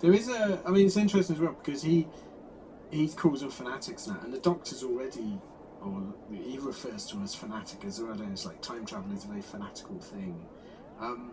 There 0.00 0.12
is 0.12 0.28
a. 0.28 0.60
I 0.66 0.70
mean, 0.70 0.86
it's 0.86 0.96
interesting 0.96 1.36
as 1.36 1.40
well 1.40 1.56
because 1.62 1.82
he 1.82 2.06
he 2.90 3.08
calls 3.08 3.40
them 3.40 3.50
fanatics 3.50 4.06
now, 4.06 4.18
and 4.22 4.32
the 4.34 4.38
Doctor's 4.40 4.82
already, 4.82 5.38
or 5.80 6.02
he 6.30 6.58
refers 6.58 7.06
to 7.06 7.14
them 7.14 7.24
as 7.24 7.34
fanatic 7.34 7.84
as 7.86 8.00
well. 8.00 8.10
And 8.12 8.32
it's 8.32 8.44
like 8.44 8.60
time 8.60 8.84
travel 8.84 9.12
is 9.12 9.24
a 9.24 9.28
very 9.28 9.40
fanatical 9.40 9.98
thing. 10.00 10.44
Um, 11.00 11.30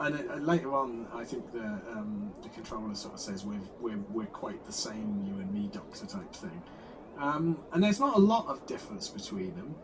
and 0.00 0.30
uh, 0.30 0.34
later 0.36 0.72
on, 0.72 1.06
I 1.12 1.24
think 1.24 1.52
the 1.52 1.64
um, 1.64 2.32
the 2.42 2.48
controller 2.48 2.94
sort 2.94 3.14
of 3.14 3.20
says 3.20 3.44
we're, 3.44 3.60
we're 3.80 3.98
we're 4.08 4.26
quite 4.26 4.64
the 4.64 4.72
same, 4.72 5.24
you 5.26 5.34
and 5.40 5.52
me, 5.52 5.68
Doctor 5.72 6.06
type 6.06 6.32
thing. 6.32 6.62
Um, 7.18 7.58
and 7.72 7.82
there's 7.82 8.00
not 8.00 8.16
a 8.16 8.20
lot 8.20 8.46
of 8.48 8.66
difference 8.66 9.08
between 9.08 9.54
them, 9.54 9.74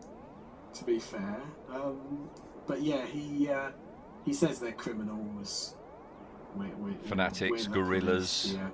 to 0.73 0.83
be 0.83 0.99
fair. 0.99 1.41
Um, 1.73 2.29
but 2.67 2.81
yeah, 2.81 3.05
he 3.05 3.49
uh, 3.49 3.71
he 4.25 4.33
says 4.33 4.59
they're 4.59 4.71
criminals. 4.71 5.75
We're, 6.55 6.67
we're, 6.77 6.93
Fanatics, 7.05 7.69
we're 7.69 7.99
police, 7.99 8.53
Yeah. 8.53 8.69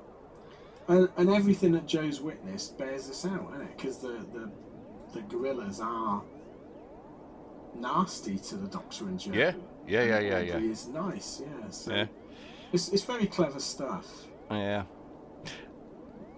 And, 0.87 1.09
and 1.17 1.29
everything 1.29 1.73
that 1.73 1.85
Jo's 1.85 2.19
witnessed 2.21 2.77
bears 2.77 3.07
this 3.07 3.23
out, 3.25 3.47
isn't 3.53 3.61
it? 3.61 3.77
Because 3.77 3.99
the, 3.99 4.25
the 4.33 4.49
the 5.13 5.21
guerrillas 5.21 5.79
are 5.79 6.23
nasty 7.75 8.37
to 8.37 8.55
the 8.55 8.67
Doctor 8.67 9.05
and 9.05 9.19
Jo. 9.19 9.31
Yeah. 9.33 9.53
Yeah, 9.87 10.03
yeah, 10.03 10.19
yeah, 10.19 10.39
yeah. 10.39 10.55
Aubrey 10.55 10.71
is 10.71 10.87
nice, 10.87 11.41
yeah. 11.41 11.69
So 11.69 11.93
Yeah. 11.93 12.05
It's, 12.73 12.89
it's 12.89 13.03
very 13.03 13.27
clever 13.27 13.59
stuff. 13.59 14.05
Yeah. 14.51 14.83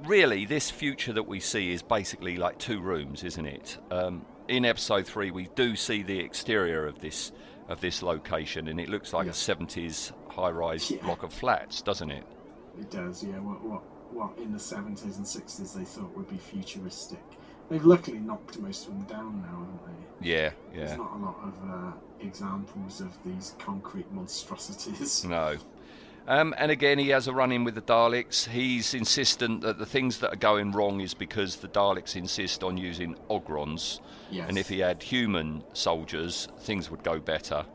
Really, 0.06 0.46
this 0.46 0.70
future 0.72 1.14
that 1.14 1.28
we 1.28 1.40
see 1.40 1.72
is 1.72 1.82
basically 1.82 2.38
like 2.38 2.58
two 2.58 2.80
rooms, 2.80 3.24
isn't 3.24 3.46
it? 3.46 3.78
Um, 3.92 4.26
in 4.48 4.66
episode 4.66 5.06
three, 5.06 5.30
we 5.32 5.50
do 5.56 5.76
see 5.76 6.04
the 6.04 6.20
exterior 6.20 6.88
of 6.88 7.00
this 7.00 7.32
of 7.68 7.82
this 7.82 8.02
location, 8.02 8.68
and 8.68 8.80
it 8.80 8.90
looks 8.90 9.14
like 9.14 9.26
Yeah. 9.26 9.32
a 9.32 9.36
'70s 9.36 10.12
high-rise 10.30 10.90
Yeah. 10.90 11.04
block 11.04 11.22
of 11.22 11.32
flats, 11.32 11.82
doesn't 11.84 12.10
it? 12.10 12.24
It 12.80 12.90
does, 12.90 13.24
yeah. 13.24 13.40
What 13.40 13.62
what 13.64 13.82
what 14.14 14.38
in 14.40 14.52
the 14.52 14.60
seventies 14.60 15.18
and 15.18 15.28
sixties 15.28 15.74
they 15.74 15.84
thought 15.84 16.16
would 16.18 16.30
be 16.30 16.38
futuristic. 16.38 17.22
They've 17.70 17.86
luckily 17.86 18.18
knocked 18.20 18.58
most 18.60 18.88
of 18.88 18.94
them 18.94 19.04
down 19.04 19.42
now, 19.44 19.60
haven't 19.60 19.86
they? 20.22 20.30
Yeah, 20.32 20.52
yeah. 20.74 20.86
There's 20.86 20.98
not 20.98 21.14
a 21.14 21.18
lot 21.20 21.38
of 21.44 21.70
uh, 21.70 21.92
examples 22.22 23.02
of 23.02 23.16
these 23.24 23.54
concrete 23.60 24.12
monstrosities. 24.12 25.24
No. 25.26 25.58
Um, 26.30 26.54
and 26.60 26.70
again, 26.70 27.00
he 27.00 27.10
has 27.10 27.28
a 27.28 27.34
run 27.34 27.52
in 27.52 27.64
with 27.64 27.74
the 27.74 27.82
Daleks. 27.82 28.48
He's 28.48 28.94
insistent 28.94 29.62
that 29.62 29.80
the 29.80 29.86
things 29.86 30.20
that 30.20 30.32
are 30.32 30.36
going 30.38 30.72
wrong 30.72 31.02
is 31.02 31.16
because 31.16 31.56
the 31.56 31.68
Daleks 31.68 32.16
insist 32.16 32.64
on 32.64 32.78
using 32.78 33.16
Ogrons, 33.32 34.00
Yes. 34.30 34.48
and 34.48 34.56
if 34.56 34.70
he 34.70 34.78
had 34.78 35.02
human 35.02 35.64
soldiers, 35.74 36.48
things 36.60 36.92
would 36.92 37.04
go 37.04 37.20
better. 37.20 37.66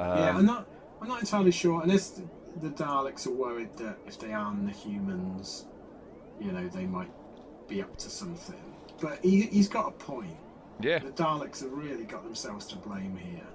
yeah, 0.00 0.30
Um, 0.30 0.36
I'm 0.38 0.46
not. 0.46 0.66
I'm 1.00 1.06
not 1.08 1.20
entirely 1.20 1.52
sure. 1.52 1.80
Unless 1.82 2.10
the, 2.10 2.22
the 2.60 2.70
Daleks 2.70 3.26
are 3.28 3.30
worried 3.30 3.76
that 3.76 3.98
if 4.06 4.18
they 4.18 4.32
arm 4.32 4.64
the 4.66 4.72
humans, 4.72 5.66
you 6.40 6.50
know, 6.50 6.66
they 6.68 6.86
might 6.86 7.10
be 7.68 7.82
up 7.82 7.96
to 7.98 8.10
something. 8.10 8.60
But 9.00 9.22
he, 9.22 9.42
he's 9.42 9.68
got 9.68 9.86
a 9.86 9.90
point. 9.92 10.36
Yeah. 10.80 10.98
The 10.98 11.10
Daleks 11.10 11.62
have 11.62 11.72
really 11.72 12.04
got 12.04 12.24
themselves 12.24 12.66
to 12.68 12.76
blame 12.76 13.16
here. 13.16 13.46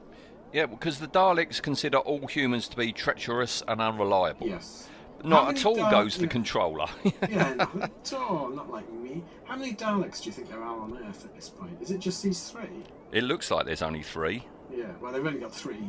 Yeah, 0.52 0.66
because 0.66 1.00
the 1.00 1.08
Daleks 1.08 1.62
consider 1.62 1.98
all 1.98 2.26
humans 2.28 2.68
to 2.70 2.78
be 2.78 2.92
treacherous 2.92 3.62
and 3.68 3.82
unreliable. 3.82 4.48
Yes. 4.48 4.90
Not 5.24 5.50
at 5.58 5.66
all 5.66 5.76
Dal- 5.76 5.92
goes 5.92 6.16
the 6.16 6.24
yeah. 6.24 6.30
controller. 6.30 6.88
yeah, 7.30 7.54
not 7.56 7.76
at 7.84 8.14
all. 8.14 8.50
Not 8.50 8.72
like 8.72 8.90
me. 8.92 9.22
How 9.44 9.58
many 9.58 9.74
Daleks 9.74 10.22
do 10.24 10.30
you 10.30 10.32
think 10.32 10.50
there 10.50 10.64
are 10.64 10.80
on 10.80 10.98
Earth 11.08 11.26
at 11.26 11.36
this 11.36 11.50
point? 11.50 11.78
Is 11.82 11.92
it 11.92 12.00
just 12.00 12.24
these 12.24 12.50
three? 12.50 12.84
it 13.12 13.24
looks 13.24 13.52
like 13.52 13.66
there's 13.66 13.82
only 13.82 14.04
three. 14.04 14.46
Yeah. 14.74 14.92
Well, 15.02 15.12
they've 15.12 15.26
only 15.26 15.40
got 15.40 15.54
three 15.54 15.84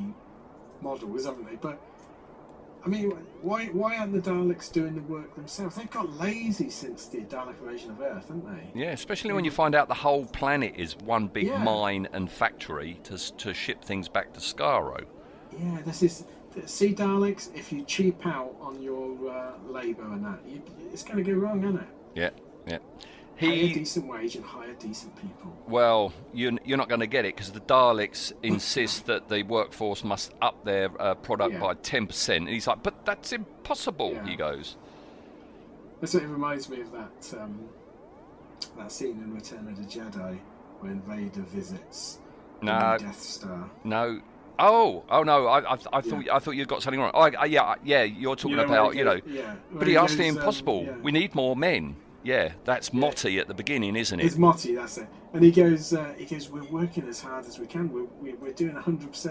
models, 0.80 1.26
haven't 1.26 1.48
they? 1.48 1.56
But 1.56 1.80
I 2.84 2.88
mean, 2.88 3.10
why 3.42 3.66
why 3.66 3.96
aren't 3.98 4.12
the 4.12 4.20
Daleks 4.20 4.72
doing 4.72 4.94
the 4.94 5.02
work 5.02 5.34
themselves? 5.34 5.76
They've 5.76 5.90
got 5.90 6.10
lazy 6.18 6.70
since 6.70 7.06
the 7.06 7.18
Dalek 7.18 7.60
invasion 7.60 7.90
of 7.90 8.00
Earth, 8.00 8.28
haven't 8.28 8.46
they? 8.46 8.80
Yeah, 8.80 8.90
especially 8.92 9.32
when 9.32 9.44
you 9.44 9.50
find 9.50 9.74
out 9.74 9.88
the 9.88 9.94
whole 9.94 10.24
planet 10.26 10.74
is 10.76 10.96
one 10.96 11.26
big 11.28 11.46
Yeah. 11.48 11.62
mine 11.62 12.08
and 12.12 12.30
factory 12.30 12.98
to, 13.04 13.36
to 13.36 13.52
ship 13.52 13.84
things 13.84 14.08
back 14.08 14.32
to 14.34 14.40
Skaro. 14.40 15.04
Yeah, 15.58 15.78
this 15.84 16.02
is. 16.02 16.24
See, 16.66 16.92
Daleks, 16.94 17.54
if 17.54 17.70
you 17.70 17.84
cheap 17.84 18.26
out 18.26 18.56
on 18.60 18.82
your 18.82 19.30
uh, 19.30 19.52
labour 19.68 20.02
and 20.02 20.24
that, 20.24 20.40
you, 20.48 20.60
it's 20.92 21.04
going 21.04 21.22
to 21.22 21.30
go 21.32 21.38
wrong, 21.38 21.62
isn't 21.62 21.76
it? 21.76 21.88
Yeah, 22.16 22.30
yeah. 22.66 22.78
Hire 23.40 23.50
a 23.52 23.72
decent 23.72 24.06
wage 24.06 24.36
and 24.36 24.44
hire 24.44 24.74
decent 24.74 25.16
people. 25.16 25.56
well, 25.66 26.12
you're, 26.34 26.52
you're 26.64 26.76
not 26.78 26.88
going 26.88 27.00
to 27.00 27.06
get 27.06 27.24
it 27.24 27.34
because 27.34 27.50
the 27.52 27.60
Daleks 27.60 28.32
insist 28.42 29.06
that 29.06 29.28
the 29.28 29.42
workforce 29.44 30.04
must 30.04 30.32
up 30.42 30.64
their 30.64 30.90
uh, 31.00 31.14
product 31.14 31.54
Yeah. 31.54 31.60
by 31.60 31.74
10%. 31.74 32.36
And 32.36 32.48
he's 32.48 32.66
like, 32.66 32.82
but 32.82 33.04
that's 33.06 33.32
impossible, 33.32 34.12
Yeah. 34.12 34.26
he 34.26 34.36
goes. 34.36 34.76
That's 36.00 36.14
what 36.14 36.22
it 36.22 36.28
reminds 36.28 36.68
me 36.68 36.80
of 36.80 36.92
that 36.92 37.40
um, 37.40 37.68
that 38.78 38.90
scene 38.92 39.20
in 39.22 39.34
Return 39.34 39.66
of 39.68 39.76
the 39.76 39.84
Jedi 39.84 40.38
when 40.80 41.00
Vader 41.02 41.42
visits 41.42 42.18
No. 42.62 42.96
Death 42.98 43.20
Star. 43.20 43.70
No. 43.84 44.20
Oh, 44.58 45.04
oh 45.08 45.22
no! 45.22 45.46
I, 45.46 45.60
I, 45.60 45.78
I 45.92 46.00
thought 46.02 46.28
I 46.30 46.38
thought 46.38 46.50
you'd 46.50 46.68
got 46.68 46.82
something 46.82 47.00
wrong. 47.00 47.10
Oh, 47.14 47.20
I, 47.22 47.46
yeah, 47.46 47.76
yeah. 47.82 48.02
You're 48.02 48.36
talking 48.36 48.50
You 48.50 48.56
know, 48.58 48.64
about 48.64 48.92
he 48.92 48.98
you 48.98 49.04
know, 49.06 49.18
yeah, 49.26 49.54
but 49.72 49.86
he 49.86 49.92
he 49.94 49.96
asked 49.96 50.18
the 50.18 50.28
um, 50.28 50.36
impossible. 50.36 50.84
yeah. 50.84 50.96
We 50.98 51.12
need 51.12 51.34
more 51.34 51.56
men. 51.56 51.96
Yeah, 52.22 52.52
that's 52.64 52.90
Motti 52.90 53.40
at 53.40 53.48
the 53.48 53.54
beginning, 53.54 53.96
isn't 53.96 54.20
it? 54.20 54.26
It's 54.26 54.36
Motti, 54.36 54.74
that's 54.74 54.98
it. 54.98 55.08
And 55.32 55.42
he 55.42 55.50
goes, 55.50 55.94
uh, 55.94 56.12
he 56.18 56.26
goes, 56.26 56.50
we're 56.50 56.64
working 56.64 57.08
as 57.08 57.20
hard 57.20 57.46
as 57.46 57.58
we 57.58 57.66
can. 57.66 57.90
We're, 57.90 58.04
we're, 58.20 58.36
we're 58.36 58.52
doing 58.52 58.74
100%. 58.74 59.26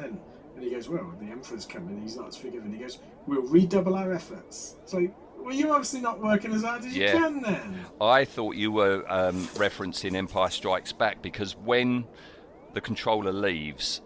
And 0.56 0.64
he 0.64 0.72
goes, 0.72 0.90
well, 0.90 1.14
the 1.22 1.32
Emperor's 1.32 1.66
coming. 1.66 2.02
He's 2.02 2.18
not 2.18 2.30
as 2.30 2.38
forgiving. 2.38 2.74
He 2.74 2.80
goes, 2.80 3.00
we'll 3.28 3.44
redouble 3.44 3.96
our 3.96 4.12
efforts. 4.12 4.76
It's 4.84 4.94
like, 4.94 5.14
well, 5.38 5.54
you're 5.54 5.72
obviously 5.72 6.02
not 6.02 6.20
working 6.22 6.52
as 6.52 6.64
hard 6.64 6.84
as 6.84 6.96
you 6.96 7.08
can 7.08 7.42
then. 7.42 7.86
I 8.02 8.26
thought 8.26 8.56
you 8.56 8.72
were 8.72 9.06
um, 9.08 9.48
referencing 9.50 10.16
Empire 10.16 10.50
Strikes 10.50 10.92
Back 10.92 11.22
because 11.22 11.56
when 11.56 12.06
the 12.74 12.82
controller 12.82 13.32
leaves, 13.32 14.02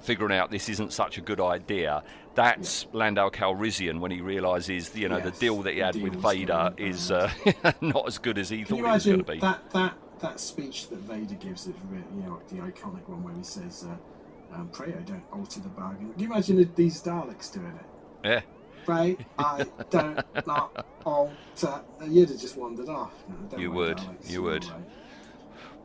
figuring 0.00 0.36
out 0.36 0.50
this 0.50 0.68
isn't 0.68 0.92
such 0.92 1.18
a 1.18 1.20
good 1.20 1.40
idea, 1.40 2.02
that's 2.34 2.86
Lando 2.92 3.30
Calrissian 3.30 4.00
when 4.00 4.10
he 4.10 4.20
realises, 4.20 4.94
you 4.94 5.08
know, 5.08 5.20
the 5.20 5.30
deal 5.32 5.62
that 5.62 5.74
he 5.74 5.80
had 5.80 5.96
with 6.00 6.14
Vader 6.16 6.72
is 6.76 7.10
uh, 7.10 7.30
not 7.80 8.06
as 8.06 8.18
good 8.18 8.38
as 8.38 8.48
he 8.48 8.58
Can 8.58 8.66
thought 8.66 8.76
you 8.78 8.86
it 8.86 8.92
was 8.92 9.06
going 9.06 9.18
to 9.18 9.32
be. 9.32 9.38
that, 9.40 9.70
that, 9.70 9.94
that 10.20 10.40
speech 10.40 10.88
that 10.88 10.98
Vader 11.00 11.34
gives 11.34 11.66
is 11.66 11.74
really, 11.88 12.04
you 12.16 12.22
know, 12.22 12.40
the 12.48 12.56
iconic 12.56 13.08
one 13.08 13.22
where 13.22 13.34
he 13.34 13.42
says, 13.44 13.86
uh, 13.88 14.56
um, 14.56 14.68
pray 14.72 14.88
I 14.88 15.02
don't 15.02 15.24
alter 15.32 15.60
the 15.60 15.68
bargain. 15.68 16.12
Can 16.12 16.20
you 16.20 16.26
imagine 16.26 16.70
these 16.76 17.02
Daleks 17.02 17.52
doing 17.52 17.66
it? 17.78 17.86
Yeah. 18.28 18.40
Pray 18.84 19.16
I 19.38 19.64
don't 19.90 20.20
not 20.46 20.86
alter. 21.04 21.80
You'd 22.06 22.28
have 22.28 22.38
just 22.40 22.56
wandered 22.56 22.88
off. 22.88 23.12
No, 23.50 23.58
You 23.58 23.70
would, 23.72 24.00
you 24.24 24.42
would. 24.42 24.64
all 24.64 24.70
right. 24.70 24.80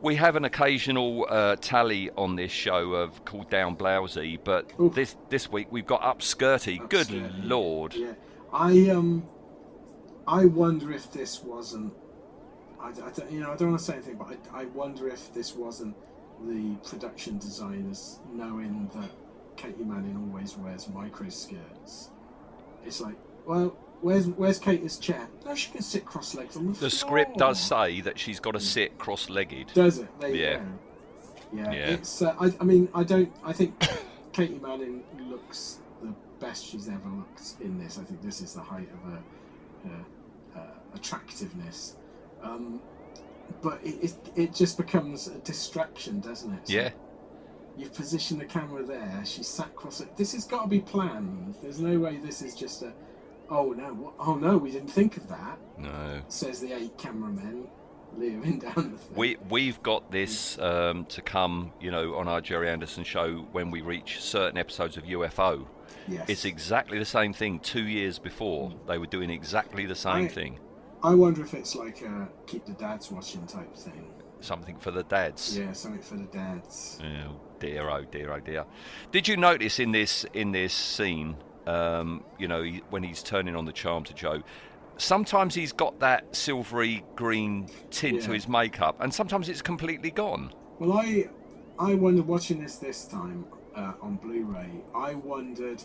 We 0.02 0.16
have 0.16 0.36
an 0.36 0.44
occasional 0.46 1.26
uh, 1.28 1.56
tally 1.60 2.10
on 2.16 2.36
this 2.36 2.50
show 2.50 2.92
of 2.94 3.24
called 3.24 3.50
down 3.50 3.76
blousy, 3.76 4.38
but 4.42 4.72
Oof. 4.80 4.94
this 4.94 5.16
this 5.28 5.50
week 5.50 5.68
we've 5.70 5.86
got 5.86 6.02
up 6.02 6.20
skirty. 6.20 6.78
Good 6.88 7.08
Upskirty. 7.08 7.48
lord! 7.48 7.94
Yeah, 7.94 8.14
I 8.52 8.88
um, 8.88 9.28
I 10.26 10.46
wonder 10.46 10.90
if 10.92 11.12
this 11.12 11.42
wasn't. 11.42 11.92
I, 12.80 12.88
I 12.88 12.92
don't, 12.92 13.30
you 13.30 13.40
know, 13.40 13.52
I 13.52 13.56
don't 13.56 13.68
want 13.68 13.80
to 13.80 13.84
say 13.84 13.94
anything, 13.94 14.16
but 14.16 14.38
I, 14.54 14.62
I 14.62 14.64
wonder 14.66 15.06
if 15.08 15.34
this 15.34 15.54
wasn't 15.54 15.94
the 16.46 16.76
production 16.88 17.36
designers 17.38 18.20
knowing 18.32 18.90
that 18.94 19.10
Katie 19.56 19.84
Manning 19.84 20.16
always 20.16 20.56
wears 20.56 20.88
micro 20.88 21.28
skirts. 21.28 22.08
It's 22.86 23.00
like, 23.02 23.16
well, 23.46 23.76
where's 24.00 24.26
where's 24.28 24.58
Katie's 24.58 24.98
chair? 24.98 25.28
No, 25.44 25.54
she 25.54 25.70
can 25.70 25.82
sit 25.82 26.04
cross-legged 26.04 26.56
on 26.56 26.68
the 26.68 26.74
floor. 26.74 26.88
The 26.90 26.94
script 26.96 27.38
does 27.38 27.60
say 27.60 28.00
that 28.02 28.18
she's 28.18 28.40
got 28.40 28.52
to 28.52 28.60
sit 28.60 28.98
cross-legged. 28.98 29.72
Does 29.74 29.98
it? 29.98 30.08
There 30.20 30.30
you 30.30 30.42
Yeah. 30.42 30.56
go. 30.58 30.62
Yeah, 31.52 31.72
Yeah. 31.72 31.90
it's. 31.90 32.22
Uh, 32.22 32.34
I, 32.40 32.52
I 32.60 32.64
mean, 32.64 32.88
I 32.94 33.02
don't. 33.02 33.32
I 33.44 33.52
think 33.52 33.74
Katie 34.32 34.58
Manning 34.58 35.02
looks 35.28 35.78
the 36.02 36.14
best 36.38 36.66
she's 36.66 36.88
ever 36.88 37.08
looked 37.08 37.54
in 37.60 37.78
this. 37.78 37.98
I 37.98 38.04
think 38.04 38.22
this 38.22 38.40
is 38.40 38.54
the 38.54 38.60
height 38.62 38.88
of 38.92 39.12
her, 39.12 39.22
her 39.88 40.04
uh, 40.60 40.94
attractiveness. 40.94 41.96
Um, 42.42 42.80
but 43.62 43.80
it, 43.82 43.96
it 44.04 44.14
it 44.36 44.54
just 44.54 44.76
becomes 44.76 45.26
a 45.26 45.38
distraction, 45.38 46.20
doesn't 46.20 46.52
it? 46.52 46.68
So 46.68 46.74
Yeah, 46.74 46.90
You've 47.76 47.94
positioned 47.94 48.40
the 48.40 48.44
camera 48.46 48.84
there. 48.84 49.22
She's 49.24 49.48
sat 49.48 49.66
across 49.68 50.00
it. 50.00 50.16
This 50.16 50.32
has 50.34 50.44
got 50.44 50.62
to 50.64 50.68
be 50.68 50.80
planned. 50.80 51.54
There's 51.62 51.80
no 51.80 51.98
way 51.98 52.16
this 52.18 52.42
is 52.42 52.54
just 52.54 52.82
a. 52.82 52.92
Oh 53.50 53.72
no! 53.72 54.14
Oh 54.18 54.34
no! 54.36 54.56
We 54.56 54.70
didn't 54.70 54.90
think 54.90 55.16
of 55.16 55.28
that. 55.28 55.58
No. 55.76 56.22
Says 56.28 56.60
the 56.60 56.72
eight 56.72 56.96
cameramen 56.96 57.68
leering 58.16 58.58
down 58.60 58.92
the 58.92 58.98
thing. 58.98 59.16
We 59.16 59.36
we've 59.48 59.82
got 59.82 60.10
this 60.10 60.58
um, 60.58 61.04
to 61.06 61.20
come, 61.20 61.72
you 61.80 61.90
know, 61.90 62.14
on 62.14 62.28
our 62.28 62.40
Gerry 62.40 62.70
Anderson 62.70 63.02
show 63.04 63.46
when 63.52 63.70
we 63.70 63.80
reach 63.80 64.20
certain 64.20 64.56
episodes 64.56 64.96
of 64.96 65.04
UFO. 65.04 65.66
Yes. 66.06 66.28
It's 66.28 66.44
exactly 66.44 66.98
the 66.98 67.04
same 67.04 67.32
thing. 67.32 67.58
Two 67.60 67.84
years 67.86 68.18
before, 68.18 68.72
they 68.86 68.98
were 68.98 69.06
doing 69.06 69.30
exactly 69.30 69.84
the 69.86 69.94
same 69.94 70.26
I- 70.26 70.28
thing. 70.28 70.58
I 71.02 71.14
wonder 71.14 71.42
if 71.42 71.54
it's 71.54 71.74
like 71.74 72.02
a 72.02 72.28
keep 72.46 72.66
the 72.66 72.74
dads 72.74 73.10
watching 73.10 73.46
type 73.46 73.74
thing. 73.74 74.12
Something 74.40 74.76
for 74.76 74.90
the 74.90 75.02
dads. 75.02 75.58
Yeah, 75.58 75.72
something 75.72 76.02
for 76.02 76.16
the 76.16 76.24
dads. 76.24 76.98
Oh 77.02 77.40
dear, 77.58 77.88
oh 77.88 78.04
dear, 78.04 78.32
oh 78.32 78.40
dear. 78.40 78.64
Did 79.10 79.26
you 79.26 79.36
notice 79.36 79.80
in 79.80 79.92
this 79.92 80.24
in 80.34 80.52
this 80.52 80.74
scene, 80.74 81.36
um, 81.70 82.24
you 82.38 82.48
know, 82.48 82.62
he, 82.62 82.82
when 82.90 83.02
he's 83.02 83.22
turning 83.22 83.54
on 83.56 83.64
the 83.64 83.72
charm 83.72 84.04
to 84.04 84.14
Jo, 84.14 84.42
sometimes 84.96 85.54
he's 85.54 85.72
got 85.72 85.98
that 86.00 86.34
silvery 86.34 87.04
green 87.16 87.68
tint 87.90 88.22
to 88.22 88.32
his 88.32 88.48
makeup, 88.48 88.96
and 89.00 89.12
sometimes 89.12 89.48
it's 89.48 89.62
completely 89.62 90.10
gone. 90.10 90.52
Well, 90.78 90.92
I 90.92 91.28
I 91.78 91.94
wondered 91.94 92.26
watching 92.26 92.60
this 92.62 92.76
this 92.76 93.04
time 93.06 93.44
uh, 93.74 93.92
on 94.02 94.16
Blu-ray. 94.16 94.70
I 94.94 95.14
wondered 95.14 95.82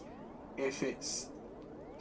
if 0.57 0.83
it's 0.83 1.29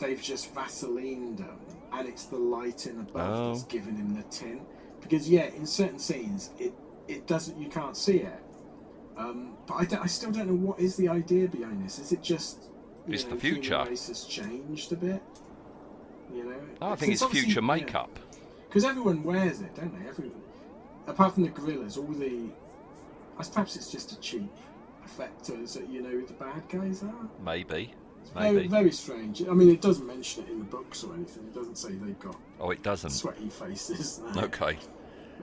they've 0.01 0.21
just 0.23 0.55
Vaselined 0.55 1.37
them 1.39 1.59
and 1.93 2.09
it's 2.09 2.25
the 2.25 2.37
light 2.37 2.67
lighting 2.87 2.99
above 3.01 3.53
that's 3.53 3.65
Oh. 3.65 3.67
giving 3.69 3.97
him 3.97 4.15
the 4.15 4.23
tint. 4.25 4.63
Because 5.01 5.29
yeah, 5.31 5.47
in 5.59 5.67
certain 5.67 5.99
scenes 5.99 6.51
it 6.59 6.73
it 7.07 7.27
doesn't 7.27 7.57
you 7.59 7.69
can't 7.69 7.97
see 7.97 8.19
it. 8.19 8.41
Um, 9.17 9.57
but 9.69 9.75
I, 9.75 9.85
don't- 9.85 10.03
I 10.03 10.07
still 10.07 10.33
don't 10.33 10.49
know 10.49 10.55
what 10.69 10.81
is 10.81 10.97
the 10.97 11.09
idea 11.09 11.47
behind 11.47 11.85
this. 11.85 11.99
Is 12.01 12.11
it 12.11 12.23
just 12.23 12.71
you 13.07 13.15
It's 13.15 13.25
know, 13.25 13.31
the 13.31 13.37
future. 13.41 13.85
Race 13.89 14.09
has 14.09 14.25
changed 14.25 14.93
a 14.93 14.97
bit. 14.97 15.23
You 16.33 16.45
know, 16.45 16.57
Oh, 16.83 16.93
I 16.93 16.97
think 16.97 17.13
it's 17.13 17.23
obviously- 17.23 17.47
future 17.49 17.63
makeup. 17.63 18.19
Because 18.69 18.85
everyone 18.85 19.23
wears 19.23 19.61
it, 19.61 19.75
don't 19.75 19.93
they? 20.03 20.09
Everyone, 20.09 20.35
apart 21.07 21.35
from 21.35 21.45
the 21.45 21.51
guerrillas, 21.51 21.97
all 21.97 22.07
the. 22.07 22.51
I 23.39 23.43
suppose 23.43 23.49
perhaps 23.55 23.77
it's 23.77 23.91
just 23.91 24.13
a 24.13 24.21
cheap 24.21 24.51
effect 25.05 25.51
as 25.51 25.77
you 25.91 26.03
know 26.03 26.09
who 26.11 26.27
the 26.27 26.33
bad 26.35 26.69
guys 26.69 27.03
are. 27.03 27.29
Maybe, 27.45 27.93
It's 28.23 28.31
very, 28.31 28.67
very 28.69 28.91
strange. 28.93 29.43
I 29.47 29.53
mean, 29.53 29.69
it 29.71 29.81
doesn't 29.81 30.07
mention 30.07 30.45
it 30.45 30.51
in 30.51 30.59
the 30.61 30.65
books 30.65 31.05
or 31.05 31.15
anything. 31.15 31.45
It 31.45 31.55
doesn't 31.55 31.77
say 31.77 31.93
they've 31.93 32.19
got 32.19 32.37
Oh, 32.59 32.71
it 32.71 32.83
doesn't. 32.83 33.11
sweaty 33.11 33.49
faces. 33.51 34.21
no. 34.35 34.43
Okay. 34.45 34.79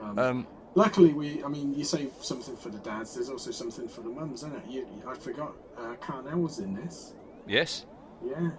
Um, 0.01 0.19
Um, 0.19 0.47
luckily, 0.75 1.13
we. 1.13 1.43
I 1.43 1.47
mean, 1.47 1.73
you 1.73 1.83
say 1.85 2.07
something 2.21 2.55
for 2.57 2.69
the 2.69 2.79
dads. 2.79 3.13
There's 3.15 3.29
also 3.29 3.51
something 3.51 3.87
for 3.87 4.01
the 4.01 4.09
mums, 4.09 4.39
isn't 4.43 4.55
it? 4.55 4.63
You, 4.69 4.87
I 5.07 5.13
forgot. 5.13 5.53
Uh, 5.77 5.95
Carnell 6.01 6.41
was 6.41 6.59
in 6.59 6.73
this. 6.73 7.13
Yes, 7.51 7.85
Yeah. 8.25 8.51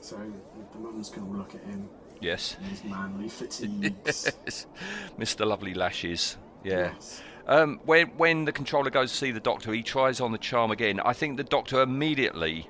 So 0.00 0.16
the 0.72 0.78
mums 0.78 1.08
can 1.08 1.22
all 1.22 1.34
look 1.34 1.54
at 1.54 1.62
him 1.62 1.88
yes. 2.20 2.56
his 2.70 2.84
manly 2.84 3.28
fatigues. 3.28 4.32
Mr. 5.18 5.46
Lovely 5.46 5.72
Lashes. 5.74 6.36
Yeah. 6.62 6.92
Yes. 6.92 7.22
Um, 7.46 7.80
when 7.84 8.08
when 8.16 8.44
the 8.44 8.52
controller 8.52 8.90
goes 8.90 9.10
to 9.12 9.16
see 9.16 9.30
the 9.30 9.40
doctor, 9.40 9.72
he 9.72 9.82
tries 9.82 10.20
on 10.20 10.32
the 10.32 10.38
charm 10.38 10.70
again. 10.70 11.00
I 11.00 11.12
think 11.12 11.36
the 11.36 11.44
doctor 11.44 11.80
immediately 11.82 12.68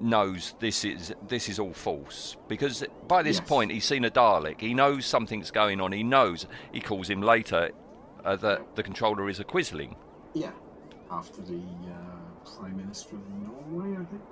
knows 0.00 0.54
this 0.58 0.84
is 0.84 1.14
this 1.28 1.48
is 1.48 1.58
all 1.58 1.72
false 1.72 2.36
because 2.48 2.84
by 3.06 3.22
this 3.22 3.38
Yes. 3.38 3.48
point 3.48 3.70
he's 3.70 3.84
seen 3.84 4.04
a 4.04 4.10
Dalek. 4.10 4.60
He 4.60 4.74
knows 4.74 5.06
something's 5.06 5.50
going 5.50 5.80
on. 5.80 5.92
He 5.92 6.02
knows. 6.02 6.46
He 6.72 6.80
calls 6.80 7.08
him 7.08 7.22
later 7.22 7.70
uh, 8.24 8.36
that 8.36 8.76
the 8.76 8.82
controller 8.82 9.28
is 9.28 9.40
a 9.40 9.44
Quisling. 9.44 9.94
Yeah, 10.34 10.52
after 11.10 11.40
the 11.42 11.60
uh, 11.60 12.56
Prime 12.58 12.76
Minister 12.76 13.16
of 13.16 13.22
Norway, 13.42 13.92
I 14.00 14.04
think, 14.06 14.22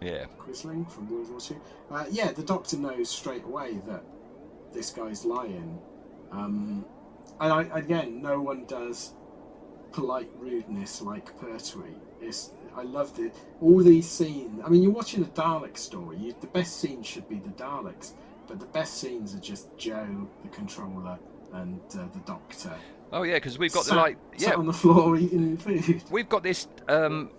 Yeah. 0.00 0.26
Quisling 0.38 0.90
from 0.90 1.10
World 1.10 1.30
War 1.30 1.40
Two. 1.40 1.60
Uh, 1.90 2.04
yeah, 2.10 2.32
the 2.32 2.42
Doctor 2.42 2.76
knows 2.76 3.08
straight 3.08 3.44
away 3.44 3.80
that 3.86 4.02
this 4.72 4.90
guy's 4.90 5.24
lying. 5.24 5.78
Um, 6.30 6.84
and 7.40 7.52
I, 7.52 7.62
again, 7.76 8.20
no 8.20 8.40
one 8.40 8.64
does 8.66 9.12
polite 9.92 10.30
rudeness 10.38 11.00
like 11.02 11.38
Pertwee. 11.40 11.96
It's, 12.20 12.50
I 12.76 12.82
loved 12.82 13.18
it. 13.18 13.34
All 13.60 13.82
these 13.82 14.08
scenes. 14.08 14.62
I 14.64 14.68
mean, 14.68 14.82
you're 14.82 14.92
watching 14.92 15.22
a 15.22 15.26
Dalek 15.28 15.76
story. 15.76 16.18
You, 16.18 16.34
the 16.40 16.46
best 16.48 16.80
scenes 16.80 17.06
should 17.06 17.28
be 17.28 17.36
the 17.36 17.50
Daleks, 17.50 18.12
but 18.46 18.60
the 18.60 18.66
best 18.66 18.98
scenes 18.98 19.34
are 19.34 19.40
just 19.40 19.76
Jo, 19.76 20.28
the 20.42 20.48
controller, 20.48 21.18
and 21.52 21.80
uh, 21.94 22.06
the 22.12 22.20
Doctor. 22.26 22.72
Oh 23.12 23.22
yeah, 23.22 23.34
because 23.34 23.58
we've 23.58 23.72
got 23.72 23.84
the 23.84 23.90
sat, 23.90 23.96
like 23.96 24.18
sat 24.36 24.50
yeah 24.50 24.54
on 24.54 24.66
the 24.66 24.72
floor 24.72 25.16
eating 25.16 25.56
food. 25.56 26.02
we've 26.10 26.28
got 26.28 26.42
this 26.42 26.68
um, 26.88 27.30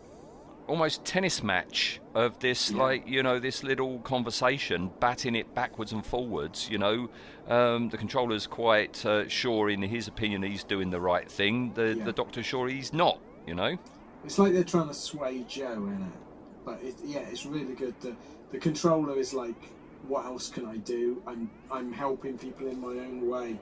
almost 0.70 1.04
tennis 1.04 1.42
match 1.44 2.00
of 2.14 2.40
this 2.40 2.72
Yeah. 2.72 2.84
like 2.84 3.08
you 3.08 3.24
know 3.24 3.40
this 3.40 3.64
little 3.64 4.00
conversation 4.00 4.92
batting 5.00 5.36
it 5.36 5.54
backwards 5.56 5.92
and 5.92 6.06
forwards 6.06 6.70
you 6.70 6.78
know 6.78 7.10
um, 7.48 7.90
the 7.90 7.98
controller's 7.98 8.46
quite 8.48 9.04
uh, 9.06 9.28
sure 9.28 9.70
in 9.70 9.82
his 9.82 10.08
opinion 10.08 10.44
he's 10.44 10.64
doing 10.64 10.90
the 10.92 11.02
right 11.02 11.30
thing 11.30 11.74
the 11.74 11.96
Yeah. 11.96 12.04
the 12.06 12.14
doctor's 12.14 12.46
sure 12.46 12.68
he's 12.70 12.94
not 12.94 13.20
you 13.48 13.56
know 13.56 13.78
It's 14.24 14.38
like 14.38 14.54
they're 14.54 14.64
trying 14.64 14.88
to 14.90 14.94
sway 14.94 15.44
Jo 15.48 15.72
in 15.74 16.02
it, 16.04 16.20
but 16.66 16.78
it, 16.84 16.96
yeah, 17.04 17.20
it's 17.32 17.46
really 17.46 17.74
good. 17.74 17.96
The 18.02 18.14
the 18.52 18.58
controller 18.60 19.18
is 19.18 19.34
like, 19.34 19.56
what 20.08 20.26
else 20.26 20.50
can 20.50 20.66
I 20.66 20.78
do? 20.78 21.22
I'm 21.26 21.50
I'm 21.72 21.92
helping 21.94 22.38
people 22.38 22.68
in 22.68 22.80
my 22.82 22.96
own 23.06 23.28
way, 23.30 23.58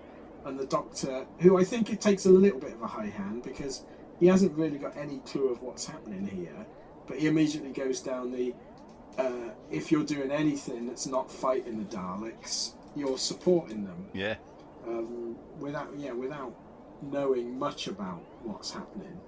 and 0.45 0.57
the 0.59 0.65
doctor, 0.65 1.25
who 1.39 1.59
I 1.61 1.63
think 1.63 1.91
it 1.93 2.01
takes 2.01 2.25
a 2.25 2.29
little 2.45 2.59
bit 2.59 2.73
of 2.73 2.81
a 2.81 2.87
high 2.87 3.11
hand 3.21 3.43
because 3.43 3.85
he 4.19 4.25
hasn't 4.33 4.53
really 4.57 4.79
got 4.79 4.97
any 4.97 5.19
clue 5.29 5.49
of 5.53 5.61
what's 5.61 5.85
happening 5.85 6.25
here, 6.27 6.65
but 7.07 7.17
he 7.17 7.27
immediately 7.27 7.71
goes 7.71 7.99
down 8.01 8.31
the, 8.31 8.53
uh, 9.17 9.49
if 9.71 9.91
you're 9.91 10.03
doing 10.03 10.31
anything 10.31 10.85
that's 10.85 11.07
not 11.07 11.31
fighting 11.31 11.77
the 11.77 11.85
Daleks, 11.95 12.71
you're 12.95 13.17
supporting 13.17 13.85
them. 13.85 14.07
Yeah. 14.13 14.35
Um, 14.87 15.35
without 15.59 15.89
yeah 15.97 16.13
without 16.13 16.53
knowing 17.01 17.57
much 17.59 17.87
about 17.87 18.21
what's 18.43 18.71
happening. 18.71 19.19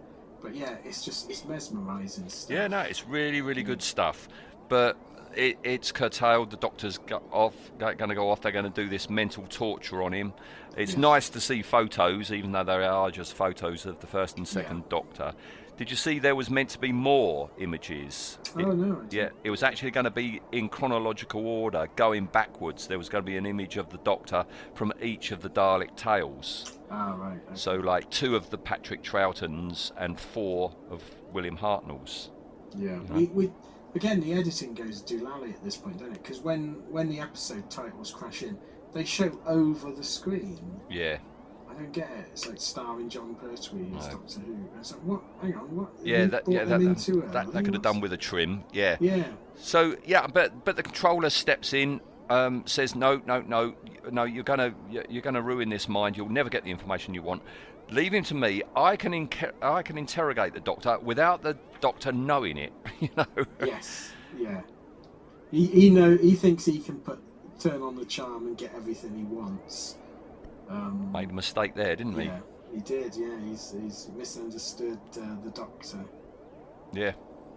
But 0.41 0.55
yeah, 0.55 0.75
it's 0.85 1.03
just 1.03 1.29
it's 1.29 1.43
mesmerising 1.45 2.29
stuff. 2.29 2.55
yeah 2.55 2.67
no 2.67 2.79
it's 2.79 3.05
really 3.05 3.41
really 3.41 3.63
good 3.63 3.81
stuff. 3.81 4.29
But 4.69 4.97
it, 5.35 5.57
it's 5.63 5.91
curtailed. 5.91 6.49
The 6.51 6.57
doctor's 6.57 6.97
go 6.97 7.21
off 7.31 7.55
going 7.77 7.97
to 7.97 8.15
go 8.15 8.29
off. 8.31 8.41
They're 8.41 8.51
going 8.53 8.71
to 8.71 8.81
do 8.83 8.87
this 8.89 9.09
mental 9.09 9.45
torture 9.49 10.01
on 10.01 10.13
him. 10.13 10.33
It's 10.77 10.91
Yes. 10.93 10.97
nice 10.97 11.29
to 11.31 11.41
see 11.41 11.61
photos 11.61 12.31
even 12.31 12.51
though 12.53 12.63
they 12.63 12.85
are 12.85 13.11
just 13.11 13.33
photos 13.33 13.85
of 13.85 13.99
the 13.99 14.07
first 14.07 14.37
and 14.37 14.47
second 14.47 14.87
doctor 14.89 15.33
did 15.79 15.89
you 15.89 15.95
see 15.95 16.19
there 16.19 16.35
was 16.35 16.49
meant 16.49 16.69
to 16.69 16.77
be 16.77 16.91
more 16.91 17.49
images 17.57 18.37
Oh 18.57 18.71
no! 18.71 19.01
Yeah, 19.11 19.29
it 19.43 19.49
was 19.49 19.63
actually 19.63 19.91
going 19.91 20.03
to 20.03 20.11
be 20.11 20.41
in 20.51 20.69
chronological 20.69 21.45
order, 21.45 21.87
going 21.95 22.25
backwards. 22.25 22.87
There 22.87 22.97
was 22.97 23.09
going 23.09 23.23
to 23.23 23.25
be 23.25 23.37
an 23.37 23.45
image 23.45 23.77
of 23.77 23.89
the 23.89 23.99
Doctor 23.99 24.45
from 24.73 24.91
each 25.01 25.31
of 25.31 25.41
the 25.41 25.49
Dalek 25.49 25.95
tales. 25.95 26.79
Ah 26.91 27.15
right. 27.15 27.39
okay. 27.47 27.55
So, 27.55 27.75
like 27.75 28.09
two 28.09 28.35
of 28.35 28.49
the 28.49 28.57
Patrick 28.57 29.03
Troughtons 29.03 29.91
and 29.97 30.19
four 30.19 30.75
of 30.89 31.03
William 31.31 31.57
Hartnell's. 31.57 32.31
yeah, 32.75 32.99
we, 33.11 33.27
we 33.27 33.51
again 33.95 34.19
the 34.19 34.33
editing 34.33 34.73
goes 34.73 35.01
doolally 35.01 35.53
at 35.53 35.63
this 35.63 35.77
point, 35.77 35.99
doesn't 35.99 36.15
it? 36.15 36.23
Because 36.23 36.39
when 36.39 36.81
when 36.89 37.07
the 37.07 37.19
episode 37.19 37.69
titles 37.69 38.11
crash 38.11 38.43
in, 38.43 38.57
they 38.93 39.05
show 39.05 39.31
over 39.45 39.91
the 39.91 40.03
screen. 40.03 40.81
Yeah, 40.89 41.19
I 41.79 41.83
don't 41.83 41.93
get 41.93 42.09
it. 42.11 42.25
It's 42.33 42.45
like 42.45 42.59
starring 42.59 43.07
Jon 43.09 43.35
Pertwee 43.35 43.87
as 43.97 44.07
No. 44.07 44.11
Doctor 44.11 44.39
Who. 44.41 44.51
And 44.53 44.69
It's 44.79 44.91
like 44.91 45.01
what? 45.01 45.21
Hang 45.41 45.55
on, 45.55 45.75
what? 45.75 45.89
yeah, 46.03 46.25
that, 46.25 46.43
yeah, 46.45 46.65
that, 46.65 46.79
that, 46.79 47.31
that, 47.31 47.53
they 47.53 47.63
could 47.63 47.73
have 47.73 47.83
done 47.83 48.01
with 48.01 48.11
a 48.11 48.17
trim. 48.17 48.65
Yeah. 48.73 48.97
Yeah. 48.99 49.23
So 49.55 49.95
yeah, 50.05 50.27
but 50.27 50.65
but 50.65 50.75
the 50.75 50.83
controller 50.83 51.29
steps 51.29 51.73
in, 51.73 52.01
um, 52.29 52.63
says 52.65 52.95
no, 52.95 53.21
no, 53.25 53.41
no, 53.41 53.75
no. 54.11 54.25
You're 54.25 54.43
gonna 54.43 54.73
you're 54.91 55.21
gonna 55.21 55.41
ruin 55.41 55.69
this 55.69 55.87
mind. 55.87 56.17
You'll 56.17 56.29
never 56.29 56.49
get 56.49 56.65
the 56.65 56.71
information 56.71 57.13
you 57.13 57.21
want. 57.21 57.43
Leave 57.91 58.13
him 58.13 58.23
to 58.25 58.35
me. 58.35 58.61
I 58.75 58.97
can 58.97 59.13
inca- 59.13 59.53
I 59.61 59.81
can 59.81 59.97
interrogate 59.97 60.53
the 60.53 60.59
doctor 60.59 60.99
without 60.99 61.43
the 61.43 61.57
doctor 61.79 62.11
knowing 62.11 62.57
it. 62.57 62.73
You 62.99 63.09
know. 63.15 63.25
Yes. 63.65 64.11
Yeah. 64.37 64.61
He 65.51 65.65
he 65.67 65.89
know 65.89 66.17
he 66.17 66.35
thinks 66.35 66.65
he 66.65 66.79
can 66.79 66.99
put 66.99 67.19
turn 67.57 67.81
on 67.81 67.95
the 67.95 68.05
charm 68.05 68.47
and 68.47 68.57
get 68.57 68.73
everything 68.75 69.15
he 69.17 69.23
wants. 69.23 69.95
Um, 70.69 71.11
Made 71.11 71.31
a 71.31 71.33
mistake 71.33 71.75
there, 71.75 71.95
didn't 71.95 72.19
he? 72.19 72.25
Yeah, 72.25 72.39
he 72.73 72.81
did. 72.81 73.15
Yeah, 73.15 73.39
he's 73.43 73.75
he's 73.81 74.09
misunderstood 74.15 74.99
uh, 75.17 75.35
the 75.43 75.49
Doctor. 75.51 76.05
Yeah, 76.93 77.13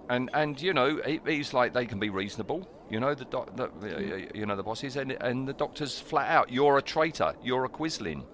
and 0.08 0.30
and 0.32 0.60
you 0.60 0.72
know 0.72 1.00
he, 1.04 1.20
he's 1.26 1.52
like 1.52 1.72
they 1.72 1.86
can 1.86 1.98
be 1.98 2.10
reasonable. 2.10 2.68
You 2.90 3.00
know 3.00 3.14
the, 3.14 3.24
doc, 3.24 3.56
the 3.56 4.28
you 4.34 4.46
know 4.46 4.56
the 4.56 4.62
bosses 4.62 4.96
and 4.96 5.12
and 5.12 5.48
the 5.48 5.52
doctor's 5.52 5.98
flat 5.98 6.30
out. 6.30 6.52
You're 6.52 6.78
a 6.78 6.82
traitor. 6.82 7.34
You're 7.42 7.64
a 7.64 7.68
Quisling. 7.68 8.24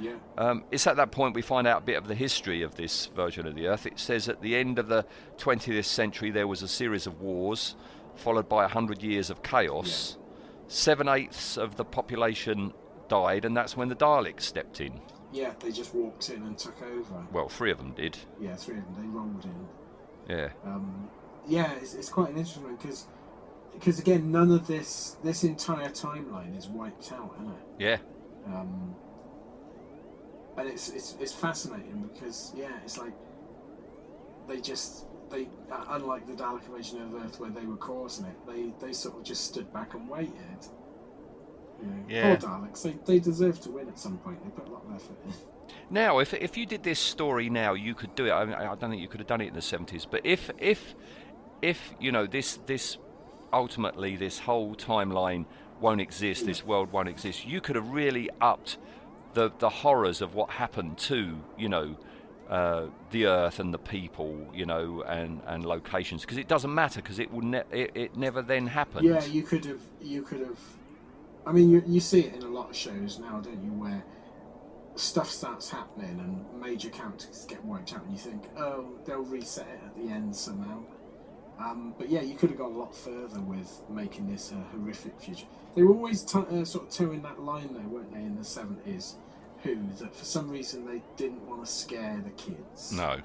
Yeah. 0.00 0.14
Um, 0.38 0.64
it's 0.70 0.86
at 0.86 0.96
that 0.96 1.12
point 1.12 1.34
we 1.34 1.42
find 1.42 1.66
out 1.66 1.82
a 1.82 1.84
bit 1.84 1.96
of 1.96 2.08
the 2.08 2.14
history 2.14 2.62
of 2.62 2.74
this 2.74 3.06
version 3.06 3.46
of 3.46 3.54
the 3.54 3.68
Earth. 3.68 3.86
It 3.86 3.98
says 3.98 4.28
at 4.28 4.40
the 4.40 4.56
end 4.56 4.78
of 4.78 4.88
the 4.88 5.06
20th 5.38 5.84
century 5.84 6.30
there 6.30 6.48
was 6.48 6.62
a 6.62 6.68
series 6.68 7.06
of 7.06 7.20
wars, 7.20 7.76
followed 8.16 8.48
by 8.48 8.64
a 8.64 8.68
hundred 8.68 9.02
years 9.02 9.30
of 9.30 9.42
chaos. 9.42 10.16
Seven 10.66 11.08
eighths 11.08 11.56
of 11.56 11.76
the 11.76 11.84
population 11.84 12.72
died, 13.08 13.44
and 13.44 13.56
that's 13.56 13.76
when 13.76 13.88
the 13.88 13.96
Daleks 13.96 14.42
stepped 14.42 14.80
in. 14.80 15.00
Yeah, 15.32 15.52
they 15.58 15.72
just 15.72 15.94
walked 15.94 16.30
in 16.30 16.42
and 16.42 16.56
took 16.56 16.80
over. 16.82 17.26
Well, 17.32 17.48
three 17.48 17.72
of 17.72 17.78
them 17.78 17.92
did. 17.92 18.16
Yeah, 18.40 18.54
three 18.54 18.78
of 18.78 18.84
them. 18.84 18.94
They 18.98 19.08
rolled 19.08 19.44
in. 19.44 19.68
Yeah. 20.28 20.50
Um, 20.64 21.08
yeah, 21.46 21.72
it's, 21.74 21.94
it's 21.94 22.08
quite 22.08 22.30
an 22.30 22.36
interesting 22.36 22.62
one 22.62 22.76
because 22.76 23.06
because 23.72 23.98
again, 23.98 24.30
none 24.30 24.50
of 24.52 24.66
this 24.66 25.16
this 25.22 25.44
entire 25.44 25.88
timeline 25.88 26.56
is 26.56 26.68
wiped 26.68 27.12
out, 27.12 27.34
isn't 27.40 27.50
it? 27.50 27.62
Yeah. 27.78 27.98
Um, 28.46 28.94
and 30.56 30.68
it's, 30.68 30.88
it's 30.90 31.16
it's 31.20 31.32
fascinating 31.32 32.08
because 32.12 32.52
yeah, 32.56 32.78
it's 32.84 32.98
like 32.98 33.12
they 34.48 34.60
just 34.60 35.06
they 35.30 35.48
uh, 35.70 35.84
unlike 35.90 36.26
the 36.26 36.34
Dalek 36.34 36.66
invasion 36.66 37.02
of 37.02 37.14
Earth 37.14 37.40
where 37.40 37.50
they 37.50 37.66
were 37.66 37.76
causing 37.76 38.26
it, 38.26 38.36
they 38.46 38.72
they 38.86 38.92
sort 38.92 39.16
of 39.16 39.24
just 39.24 39.44
stood 39.44 39.72
back 39.72 39.94
and 39.94 40.08
waited. 40.08 40.32
Yeah. 42.08 42.36
Poor 42.36 42.48
Daleks, 42.50 42.82
they 42.82 42.96
they 43.04 43.18
deserve 43.18 43.60
to 43.62 43.70
win 43.70 43.88
at 43.88 43.98
some 43.98 44.18
point. 44.18 44.42
They 44.44 44.50
put 44.50 44.68
a 44.68 44.72
lot 44.72 44.84
of 44.86 44.94
effort 44.94 45.16
in. 45.26 45.32
Now, 45.90 46.18
if 46.18 46.34
if 46.34 46.56
you 46.56 46.66
did 46.66 46.82
this 46.82 46.98
story 46.98 47.50
now, 47.50 47.74
you 47.74 47.94
could 47.94 48.14
do 48.14 48.26
it. 48.26 48.32
I, 48.32 48.44
mean, 48.44 48.54
I 48.54 48.74
don't 48.74 48.90
think 48.90 49.02
you 49.02 49.08
could 49.08 49.20
have 49.20 49.26
done 49.26 49.40
it 49.40 49.48
in 49.48 49.54
the 49.54 49.62
seventies. 49.62 50.06
But 50.06 50.24
if 50.24 50.50
if 50.58 50.94
if 51.62 51.94
you 52.00 52.12
know 52.12 52.26
this 52.26 52.58
this 52.66 52.98
ultimately 53.52 54.16
this 54.16 54.40
whole 54.40 54.74
timeline 54.74 55.46
won't 55.80 56.00
exist, 56.00 56.46
this 56.46 56.64
world 56.64 56.92
won't 56.92 57.08
exist, 57.08 57.46
you 57.46 57.60
could 57.60 57.76
have 57.76 57.88
really 57.90 58.30
upped 58.40 58.78
the 59.34 59.50
the 59.58 59.68
horrors 59.68 60.20
of 60.20 60.34
what 60.34 60.50
happened 60.50 60.98
to 60.98 61.38
you 61.58 61.68
know. 61.68 61.96
Uh, 62.48 62.88
the 63.10 63.24
earth 63.24 63.58
and 63.58 63.72
the 63.72 63.78
people, 63.78 64.46
you 64.52 64.66
know, 64.66 65.02
and, 65.08 65.40
and 65.46 65.64
locations, 65.64 66.20
because 66.20 66.36
it 66.36 66.46
doesn't 66.46 66.74
matter, 66.74 67.00
because 67.00 67.18
it 67.18 67.32
will 67.32 67.40
ne- 67.40 67.62
it, 67.72 67.90
it 67.94 68.16
never 68.18 68.42
then 68.42 68.66
happened. 68.66 69.06
Yeah, 69.06 69.24
you 69.24 69.42
could 69.42 69.64
have. 69.64 69.80
You 70.02 70.20
could 70.20 70.40
have. 70.40 70.58
I 71.46 71.52
mean, 71.52 71.70
you, 71.70 71.82
you 71.86 72.00
see 72.00 72.20
it 72.20 72.34
in 72.34 72.42
a 72.42 72.48
lot 72.48 72.70
of 72.70 72.76
shows 72.76 73.18
now, 73.18 73.40
don't 73.40 73.62
you? 73.62 73.70
Where 73.72 74.04
stuff 74.96 75.28
starts 75.28 75.70
happening 75.70 76.20
and 76.20 76.60
major 76.60 76.88
characters 76.88 77.44
get 77.48 77.64
wiped 77.64 77.92
out, 77.94 78.02
and 78.04 78.12
you 78.12 78.18
think, 78.18 78.44
oh, 78.56 78.86
they'll 79.04 79.24
reset 79.24 79.66
it 79.68 79.80
at 79.84 79.96
the 79.96 80.10
end 80.12 80.34
somehow. 80.34 80.82
Um, 81.58 81.94
but 81.98 82.08
yeah, 82.08 82.20
you 82.22 82.34
could 82.34 82.50
have 82.50 82.58
gone 82.58 82.72
a 82.72 82.78
lot 82.78 82.94
further 82.94 83.40
with 83.40 83.80
making 83.88 84.30
this 84.30 84.52
a 84.52 84.56
horrific 84.76 85.20
future. 85.20 85.46
They 85.76 85.82
were 85.82 85.94
always 85.94 86.22
t- 86.22 86.38
uh, 86.38 86.64
sort 86.64 86.88
of 86.88 86.90
towing 86.90 87.22
that 87.22 87.40
line, 87.40 87.70
though, 87.72 87.88
weren't 87.88 88.12
they, 88.12 88.20
in 88.20 88.36
the 88.36 88.44
seventies? 88.44 89.16
Who 89.62 89.76
that 90.00 90.14
for 90.14 90.24
some 90.24 90.50
reason 90.50 90.84
they 90.86 91.02
didn't 91.16 91.46
want 91.48 91.64
to 91.64 91.70
scare 91.70 92.22
the 92.22 92.30
kids 92.32 92.92
No, 92.92 93.20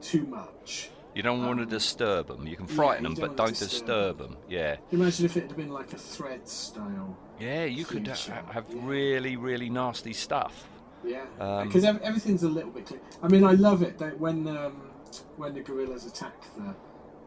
too 0.00 0.26
much. 0.26 0.90
You 1.14 1.22
don't 1.22 1.44
want 1.46 1.58
to 1.58 1.62
Um, 1.64 1.68
disturb 1.68 2.26
them. 2.28 2.46
You 2.46 2.56
can 2.56 2.66
yeah, 2.68 2.74
frighten 2.74 3.04
you 3.04 3.10
them, 3.10 3.14
don't 3.20 3.36
but 3.36 3.36
don't 3.36 3.56
disturb 3.56 3.68
disturb 3.70 4.18
them. 4.18 4.36
Yeah. 4.48 4.76
Imagine 4.90 5.26
if 5.26 5.36
it 5.36 5.44
had 5.48 5.56
been 5.56 5.70
like 5.70 5.92
a 5.92 5.98
thread 5.98 6.48
style. 6.48 7.16
Yeah, 7.38 7.64
you 7.64 7.84
could 7.84 8.06
ha- 8.08 8.42
have 8.52 8.64
yeah. 8.68 8.80
really, 8.82 9.36
really 9.36 9.70
nasty 9.70 10.12
stuff. 10.12 10.66
Yeah, 11.04 11.24
Um, 11.38 11.66
because 11.68 11.84
ev- 11.84 12.00
everything's 12.02 12.42
a 12.44 12.48
little 12.48 12.70
bit 12.70 12.86
clear. 12.86 13.00
I 13.22 13.28
mean, 13.28 13.44
I 13.44 13.52
love 13.52 13.82
it 13.82 13.98
that 13.98 14.18
when 14.18 14.48
um, 14.48 14.90
when 15.36 15.52
the 15.54 15.60
guerrillas 15.60 16.06
attack 16.06 16.34
the 16.56 16.74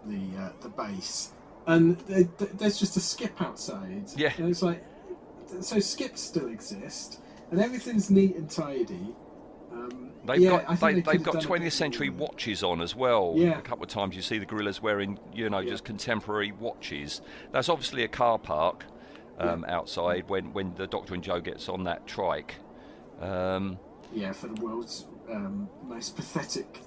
the 0.05 0.37
uh, 0.41 0.49
the 0.61 0.69
base, 0.69 1.31
and 1.67 1.97
they, 1.99 2.23
th- 2.39 2.51
there's 2.55 2.79
just 2.79 2.97
a 2.97 2.99
skip 2.99 3.39
outside. 3.41 4.09
Yeah. 4.15 4.33
and 4.37 4.49
it's 4.49 4.61
like 4.63 4.83
so 5.61 5.79
skips 5.79 6.21
still 6.21 6.47
exist, 6.47 7.19
and 7.51 7.61
everything's 7.61 8.09
neat 8.09 8.35
and 8.35 8.49
tidy. 8.49 9.15
They've 10.25 10.41
yeah, 10.41 10.63
got 10.63 10.79
they, 10.79 10.93
they've 10.99 11.23
got 11.23 11.35
20th 11.35 11.71
century 11.71 12.09
watches 12.09 12.61
on 12.61 12.81
as 12.81 12.95
well. 12.95 13.33
Yeah. 13.37 13.57
A 13.57 13.61
couple 13.61 13.83
of 13.83 13.89
times 13.89 14.15
you 14.15 14.21
see 14.21 14.37
the 14.37 14.45
guerrillas 14.45 14.81
wearing, 14.81 15.17
you 15.33 15.49
know, 15.49 15.59
Yeah. 15.59 15.71
just 15.71 15.85
contemporary 15.85 16.51
watches. 16.51 17.21
That's 17.51 17.69
obviously 17.69 18.03
a 18.03 18.09
car 18.09 18.37
park 18.37 18.85
um, 19.39 19.63
outside 19.67 20.27
when, 20.27 20.51
when 20.51 20.73
the 20.75 20.87
Doctor 20.87 21.13
and 21.13 21.23
Jo 21.23 21.39
gets 21.39 21.69
on 21.69 21.85
that 21.85 22.05
trike. 22.07 22.55
Um, 23.21 23.79
yeah, 24.13 24.33
for 24.33 24.47
the 24.47 24.61
world's 24.61 25.05
um, 25.31 25.69
most 25.83 26.15
pathetic 26.15 26.81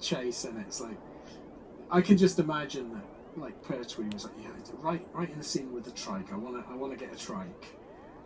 chase, 0.00 0.44
and 0.44 0.58
it's 0.60 0.80
like 0.80 0.98
I 1.90 2.00
can 2.00 2.16
just 2.16 2.38
imagine 2.38 2.92
that, 2.92 3.40
like 3.40 3.62
Pertwee 3.62 4.12
was 4.12 4.24
like, 4.24 4.34
yeah, 4.42 4.48
right, 4.80 5.06
right 5.12 5.30
in 5.30 5.38
the 5.38 5.44
scene 5.44 5.72
with 5.72 5.84
the 5.84 5.90
trike. 5.90 6.32
I 6.32 6.36
want 6.36 6.56
to, 6.56 6.72
I 6.72 6.76
want 6.76 6.98
to 6.98 7.04
get 7.04 7.14
a 7.14 7.18
trike, 7.18 7.76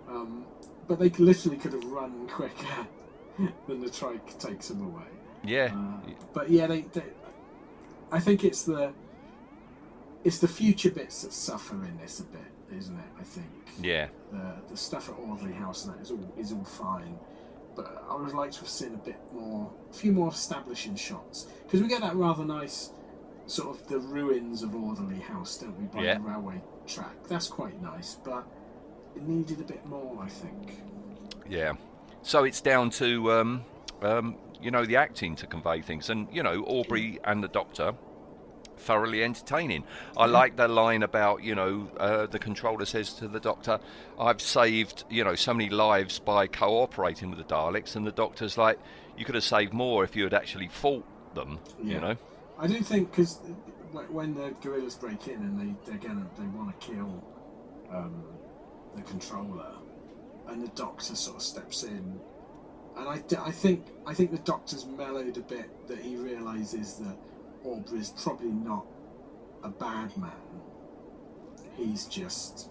um, 0.09 0.47
but 0.89 0.99
they 0.99 1.11
literally 1.11 1.59
could 1.59 1.73
have 1.73 1.85
run 1.85 2.29
quicker 2.29 2.87
than 3.67 3.81
the 3.81 3.91
trike 3.91 4.39
takes 4.39 4.71
him 4.71 4.83
away. 4.83 5.09
yeah. 5.45 5.73
Uh, 5.75 6.11
but 6.33 6.51
yeah, 6.51 6.67
they, 6.67 6.83
they, 6.83 7.03
I 8.13 8.21
think 8.21 8.45
it's 8.45 8.63
the, 8.63 8.93
it's 10.25 10.39
the 10.39 10.49
future 10.49 10.91
bits 10.91 11.23
that 11.23 11.33
suffer 11.33 11.75
in 11.85 11.97
this 11.99 12.21
a 12.21 12.25
bit, 12.25 12.41
isn't 12.77 12.97
it? 12.99 13.05
I 13.19 13.23
think 13.23 13.47
yeah. 13.81 14.09
the 14.33 14.57
the 14.71 14.77
stuff 14.77 15.09
at 15.09 15.17
Auderly 15.17 15.55
House 15.57 15.87
and 15.87 15.95
that 15.95 16.03
is 16.03 16.11
all 16.11 16.33
is 16.37 16.53
all 16.53 16.65
fine, 16.65 17.19
but 17.75 18.05
I 18.11 18.17
would 18.17 18.35
like 18.35 18.51
to 18.53 18.61
have 18.61 18.69
seen 18.69 18.95
a 18.95 18.99
bit 18.99 19.19
more, 19.33 19.71
a 19.91 19.95
few 19.95 20.13
more 20.13 20.29
establishing 20.29 20.95
shots 20.97 21.47
because 21.65 21.81
we 21.81 21.89
get 21.89 22.01
that 22.03 22.15
rather 22.17 22.45
nice 22.45 22.91
sort 23.47 23.71
of 23.81 23.87
the 23.89 23.99
ruins 23.99 24.63
of 24.63 24.71
Auderly 24.71 25.21
House, 25.23 25.57
don't 25.59 25.77
we, 25.81 25.87
by 25.87 26.03
Yeah. 26.05 26.15
the 26.15 26.21
railway 26.21 26.61
track? 26.87 27.15
That's 27.29 27.49
quite 27.49 27.81
nice, 27.83 28.17
but 28.23 28.45
it 29.17 29.23
needed 29.27 29.61
a 29.61 29.65
bit 29.65 29.85
more, 29.87 30.23
I 30.23 30.29
think. 30.29 30.81
Yeah. 31.49 31.73
So 32.23 32.45
it's 32.45 32.61
down 32.61 32.91
to, 32.91 33.33
um, 33.33 33.65
um, 34.03 34.37
you 34.61 34.71
know, 34.71 34.85
the 34.85 34.97
acting 34.97 35.37
to 35.37 35.47
convey 35.47 35.81
things. 35.81 36.11
And, 36.11 36.29
you 36.33 36.43
know, 36.43 36.63
Aubrey 36.65 37.19
and 37.25 37.43
the 37.43 37.49
Doctor, 37.49 37.95
thoroughly 38.77 39.23
entertaining. 39.23 39.85
I 40.17 40.27
like 40.27 40.57
the 40.57 40.69
line 40.69 41.03
about, 41.03 41.43
you 41.43 41.55
know, 41.55 41.91
uh, 41.99 42.27
the 42.27 42.39
controller 42.39 42.85
says 42.85 43.13
to 43.15 43.29
the 43.29 43.41
Doctor, 43.41 43.81
I've 44.19 44.41
saved, 44.41 45.05
you 45.11 45.25
know, 45.25 45.35
so 45.35 45.55
many 45.55 45.71
lives 45.71 46.19
by 46.19 46.47
cooperating 46.47 47.31
with 47.31 47.39
the 47.39 47.45
Daleks. 47.45 47.97
And 47.97 48.07
the 48.07 48.13
Doctor's 48.13 48.57
like, 48.57 48.79
you 49.17 49.25
could 49.25 49.35
have 49.35 49.45
saved 49.45 49.73
more 49.73 50.05
if 50.05 50.17
you 50.17 50.25
had 50.25 50.35
actually 50.35 50.69
fought 50.69 51.07
them, 51.35 51.59
you 51.83 52.01
know? 52.01 52.17
I 52.59 52.67
do 52.67 52.81
think 52.83 53.11
because 53.11 53.39
when 54.11 54.35
the 54.35 54.55
guerrillas 54.63 54.95
break 54.95 55.29
in 55.29 55.37
and 55.37 55.59
they 55.59 55.91
they're 55.91 55.99
gonna 56.01 56.27
they 56.39 56.47
want 56.47 56.79
to 56.79 56.87
kill 56.87 57.23
um, 57.91 58.23
the 58.95 59.03
controller, 59.03 59.73
and 60.51 60.63
the 60.63 60.69
doctor 60.69 61.15
sort 61.15 61.37
of 61.37 61.43
steps 61.43 61.83
in, 61.85 62.21
and 62.97 63.09
I, 63.09 63.23
I 63.41 63.51
think 63.51 63.87
I 64.07 64.15
think 64.15 64.31
the 64.33 64.39
doctor's 64.39 64.85
mellowed 64.87 65.37
a 65.37 65.41
bit 65.43 65.89
that 65.89 65.99
he 65.99 66.17
realizes 66.17 66.95
that 66.97 67.17
Aubrey's 67.65 68.11
probably 68.11 68.49
not 68.49 68.85
a 69.63 69.69
bad 69.69 70.17
man. 70.17 70.31
He's 71.77 72.07
just 72.07 72.69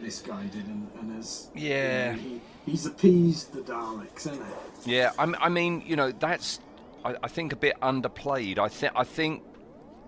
misguided 0.00 0.66
and, 0.66 0.88
and 1.00 1.14
has 1.16 1.48
you 1.54 1.68
know, 1.68 1.74
Yeah. 1.76 2.12
he, 2.14 2.40
he's 2.66 2.86
appeased 2.86 3.52
the 3.52 3.60
Daleks, 3.60 4.20
isn't 4.26 4.34
it? 4.42 4.46
Yeah, 4.84 5.12
I 5.18 5.48
mean, 5.48 5.82
you 5.86 5.94
know, 5.96 6.10
that's 6.10 6.60
I, 7.04 7.14
I 7.22 7.28
think 7.28 7.52
a 7.52 7.56
bit 7.56 7.78
underplayed. 7.80 8.58
I 8.58 8.68
think 8.68 8.92
I 8.96 9.04
think 9.04 9.42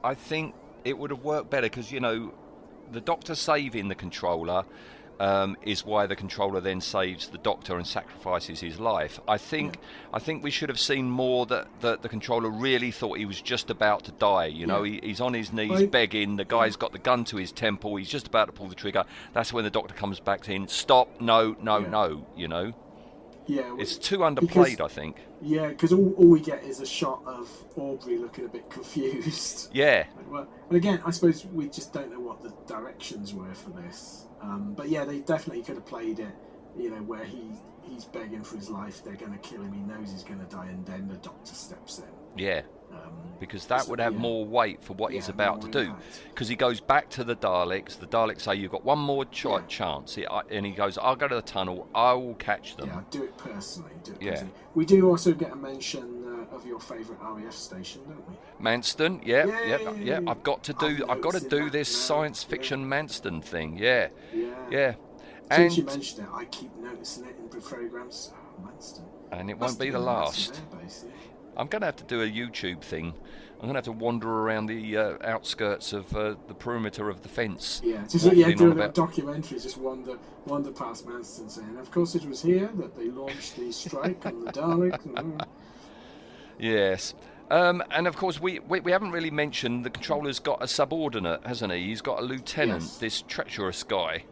I 0.03 0.14
think 0.14 0.55
it 0.85 0.98
would 0.98 1.11
have 1.11 1.22
worked 1.24 1.48
better 1.50 1.66
because 1.68 1.92
you 1.92 2.00
know, 2.00 2.33
the 2.90 3.00
Doctor 3.00 3.35
saving 3.35 3.88
the 3.88 3.94
controller 3.94 4.64
um, 5.20 5.57
is 5.62 5.85
why 5.85 6.07
the 6.07 6.16
controller 6.16 6.61
then 6.61 6.81
saves 6.81 7.29
the 7.29 7.38
Doctor 7.38 7.77
and 7.77 7.87
sacrifices 7.87 8.61
his 8.61 8.81
life. 8.81 9.20
I 9.29 9.38
think 9.38 9.79
I 10.12 10.18
think 10.18 10.42
we 10.42 10.50
should 10.50 10.68
have 10.68 10.79
seen 10.81 11.09
more 11.11 11.46
that, 11.46 11.68
that 11.81 12.03
the 12.03 12.09
controller 12.09 12.48
really 12.50 12.90
thought 12.90 13.18
he 13.18 13.24
was 13.27 13.40
just 13.40 13.70
about 13.70 14.05
to 14.05 14.12
die. 14.12 14.46
You 14.46 14.66
know, 14.66 14.83
Yeah. 14.83 15.00
he, 15.03 15.09
he's 15.09 15.20
on 15.20 15.35
his 15.35 15.53
knees 15.53 15.70
Well, 15.70 15.87
begging. 15.87 16.37
The 16.37 16.44
guy's 16.44 16.77
got 16.77 16.92
the 16.92 16.98
gun 16.98 17.24
to 17.27 17.37
his 17.37 17.53
temple. 17.53 17.96
He's 17.96 18.09
just 18.09 18.27
about 18.27 18.46
to 18.46 18.53
pull 18.53 18.68
the 18.68 18.74
trigger. 18.74 19.05
That's 19.33 19.53
when 19.53 19.64
the 19.64 19.70
Doctor 19.70 19.94
comes 19.94 20.20
back 20.20 20.48
in. 20.48 20.68
Stop! 20.68 21.20
No! 21.20 21.57
No! 21.61 21.79
Yeah. 21.79 21.88
No! 21.88 22.27
You 22.37 22.48
know, 22.48 22.72
Yeah, 23.46 23.77
it's 23.79 23.96
too 23.96 24.18
underplayed. 24.18 24.40
because- 24.40 24.81
I 24.81 24.88
think. 24.88 25.16
Yeah, 25.46 25.68
because 25.68 25.92
all, 25.92 26.14
all 26.14 26.29
we 26.29 26.40
get 26.40 26.64
is 26.64 26.81
a 26.81 26.87
shot 26.87 27.20
of 27.27 27.50
Aubrey 27.77 28.16
looking 28.16 28.46
a 28.46 28.48
bit 28.48 28.70
confused. 28.70 29.68
Yeah. 29.74 30.05
And 30.70 30.79
again, 30.79 31.03
I 31.05 31.11
suppose 31.11 31.44
we 31.44 31.68
just 31.68 31.92
don't 31.92 32.11
know 32.11 32.18
directions 32.66 33.35
were 33.35 33.55
for 33.55 33.70
this. 33.70 34.27
Um, 34.40 34.74
but 34.77 34.88
yeah, 34.88 35.05
they 35.05 35.20
definitely 35.20 35.62
could 35.62 35.77
have 35.77 35.87
played 35.87 36.18
it, 36.18 36.35
you 36.77 36.90
know, 36.90 37.03
where 37.03 37.24
he 37.24 37.50
he's 37.83 38.05
begging 38.07 38.42
for 38.42 38.57
his 38.57 38.70
life. 38.70 39.05
They're 39.05 39.14
going 39.14 39.33
to 39.33 39.38
kill 39.38 39.61
him. 39.61 39.72
He 39.72 39.81
knows 39.83 40.11
he's 40.11 40.22
going 40.24 40.40
to 40.40 40.46
die, 40.46 40.66
and 40.68 40.85
then 40.87 41.07
the 41.07 41.16
doctor 41.16 41.55
steps 41.55 41.98
in. 41.98 42.05
Yeah, 42.37 42.62
Um, 42.90 43.12
because 43.38 43.66
that 43.66 43.87
would 43.88 44.00
have 44.00 44.14
yeah. 44.14 44.18
more 44.18 44.44
weight 44.46 44.83
for 44.83 44.94
what 44.94 45.12
he's 45.12 45.29
about 45.29 45.61
to 45.62 45.68
do. 45.68 45.94
Because 46.31 46.48
he 46.48 46.57
goes 46.57 46.81
back 46.81 47.11
to 47.11 47.24
the 47.24 47.36
Daleks. 47.36 47.99
The 47.99 48.07
Daleks 48.07 48.41
say, 48.41 48.55
"You've 48.55 48.72
got 48.72 48.84
one 48.84 48.99
more 48.99 49.26
ch- 49.26 49.45
Yeah. 49.45 49.61
chance," 49.68 50.14
He- 50.14 50.26
I- 50.26 50.43
and 50.51 50.64
he 50.64 50.72
goes, 50.72 50.97
"I'll 50.97 51.14
go 51.14 51.28
to 51.28 51.34
the 51.34 51.43
tunnel. 51.43 51.86
I 51.95 52.14
will 52.14 52.34
catch 52.36 52.76
them." 52.76 52.89
Yeah, 52.89 53.03
do 53.11 53.22
it 53.24 53.36
personally. 53.36 53.93
Do 54.03 54.12
it 54.12 54.22
Yeah. 54.22 54.30
personally. 54.30 54.55
We 54.74 54.84
do 54.86 55.09
also 55.11 55.34
get 55.34 55.53
a 55.53 55.57
mention 55.57 56.24
of 56.55 56.66
your 56.66 56.80
favourite 56.80 57.20
RAF 57.22 57.52
station, 57.52 58.02
don't 58.07 58.24
we? 58.28 58.64
Manston, 58.64 59.20
yeah, 59.26 59.46
Yeah, 59.46 59.61
yeah, 59.61 59.66
yeah, 59.66 59.90
yeah. 59.92 60.20
yeah. 60.20 60.30
I've 60.30 60.42
got 60.42 60.62
to 60.64 60.72
do. 60.74 61.05
I've 61.09 61.20
got 61.20 61.34
to 61.34 61.48
do 61.48 61.70
this 61.70 61.92
now, 61.92 61.98
science 62.16 62.44
yeah. 62.44 62.50
fiction 62.50 62.84
Manston 62.88 63.42
thing. 63.42 63.76
Yeah, 63.78 64.09
Yeah. 64.32 64.55
yeah. 64.70 64.94
Since 65.52 65.76
you 65.76 65.84
mentioned 65.84 66.26
it, 66.26 66.32
I 66.32 66.44
keep 66.46 66.74
noticing 66.76 67.26
it 67.26 67.36
in 67.38 67.48
the 67.50 67.59
programmes. 67.61 68.32
Oh, 68.34 68.66
Manston. 68.68 69.02
and 69.32 69.50
it 69.50 69.59
Must 69.59 69.72
won't 69.72 69.80
be 69.80 69.90
the 69.90 69.98
been 69.98 70.02
a 70.09 70.12
massive 70.12 70.55
last. 70.55 70.62
airbase, 70.72 71.05
yeah. 71.05 71.11
I'm 71.57 71.66
going 71.66 71.80
to 71.80 71.86
have 71.86 71.96
to 71.96 72.05
do 72.05 72.22
a 72.22 72.26
YouTube 72.26 72.80
thing. 72.82 73.12
I'm 73.61 73.70
going 73.70 73.74
to 73.74 73.78
have 73.78 73.84
to 73.84 73.92
wander 73.92 74.28
around 74.28 74.66
the 74.66 74.96
uh, 74.96 75.16
outskirts 75.22 75.92
of 75.92 76.14
uh, 76.16 76.34
the 76.48 76.55
perimeter 76.55 77.09
of 77.09 77.22
the 77.22 77.28
fence. 77.28 77.80
Yeah, 77.84 78.05
just 78.07 78.24
yeah, 78.32 78.46
on 78.46 78.52
do 78.52 78.64
a 78.64 78.66
little 78.68 78.72
about- 78.72 78.94
documentary, 78.94 79.59
just 79.59 79.76
wander 79.78 80.18
wander 80.46 80.70
past 80.70 81.07
Manston 81.07 81.50
saying, 81.50 81.76
of 81.78 81.90
course 81.90 82.14
it 82.14 82.24
was 82.26 82.42
here 82.42 82.68
that 82.74 82.94
they 82.96 83.09
launched 83.11 83.57
the 83.57 83.70
strike 83.72 84.24
on 84.26 84.44
the 84.44 84.52
Daleks. 84.52 85.46
Yes. 86.59 87.14
Um, 87.50 87.82
and 87.90 88.07
of 88.07 88.16
course, 88.16 88.40
we, 88.40 88.59
we, 88.61 88.80
we 88.80 88.90
haven't 88.92 89.11
really 89.12 89.30
mentioned 89.30 89.84
the 89.84 89.90
controller's 89.90 90.38
got 90.38 90.62
a 90.62 90.66
subordinate, 90.68 91.46
hasn't 91.46 91.72
he? 91.72 91.84
He's 91.88 92.00
got 92.00 92.20
a 92.20 92.22
lieutenant, 92.22 92.82
Yes. 92.82 92.98
this 92.98 93.22
treacherous 93.22 93.82
guy, 93.82 94.24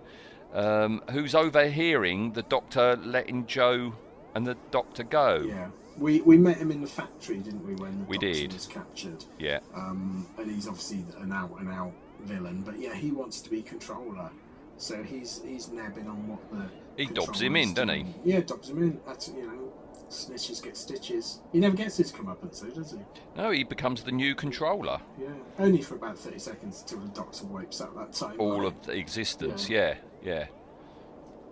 um, 0.55 1.03
who's 1.11 1.35
overhearing 1.35 2.33
the 2.33 2.43
doctor 2.43 2.97
letting 2.97 3.47
Jo 3.47 3.93
and 4.35 4.47
the 4.47 4.57
doctor 4.71 5.03
go. 5.03 5.45
Yeah, 5.47 5.69
we 5.99 6.23
we 6.23 6.39
met 6.39 6.57
him 6.57 6.71
in 6.71 6.81
the 6.81 6.87
factory, 6.87 7.37
didn't 7.39 7.67
we? 7.67 7.75
When 7.75 7.99
the 8.01 8.05
We 8.07 8.17
doctor 8.17 8.33
did. 8.33 8.53
was 8.55 8.67
captured. 8.67 9.25
Yeah. 9.39 9.61
Um, 9.75 10.27
and 10.39 10.51
he's 10.51 10.67
obviously 10.67 11.05
an 11.21 11.33
out 11.33 11.55
and 11.61 11.69
out 11.69 11.93
villain, 12.23 12.63
but 12.65 12.79
yeah, 12.79 12.95
he 12.95 13.11
wants 13.13 13.41
to 13.43 13.51
be 13.51 13.61
controller. 13.61 14.31
So 14.79 15.03
he's 15.03 15.43
he's 15.45 15.69
nabbing 15.69 16.09
on 16.09 16.27
what 16.29 16.41
the 16.51 16.65
He 16.97 17.07
dobs 17.13 17.41
him 17.43 17.57
in, 17.57 17.75
doesn't 17.75 17.91
he? 17.91 18.07
Yeah, 18.25 18.41
dobs 18.41 18.71
him 18.71 18.83
in. 18.83 19.01
That's 19.07 19.29
you 19.29 19.47
know, 19.47 19.73
snitches 20.13 20.63
get 20.63 20.77
stitches. 20.77 21.41
He 21.53 21.59
never 21.59 21.77
gets 21.77 21.97
his 21.97 22.13
comeuppance, 22.13 22.61
though, 22.61 22.69
does 22.71 22.93
he? 22.93 22.99
No, 23.37 23.51
he 23.51 23.65
becomes 23.65 24.03
the 24.03 24.13
new 24.13 24.35
controller. 24.35 25.01
Yeah, 25.21 25.29
only 25.59 25.83
for 25.83 25.95
about 25.97 26.19
thirty 26.19 26.39
seconds 26.39 26.83
until 26.83 27.01
the 27.01 27.09
doctor 27.15 27.45
wipes 27.47 27.81
out 27.81 27.95
that 27.97 28.13
time. 28.13 28.41
all 28.41 28.67
of 28.67 28.81
the 28.87 28.93
existence. 28.93 29.69
Yeah, 29.69 29.95
yeah. 30.23 30.47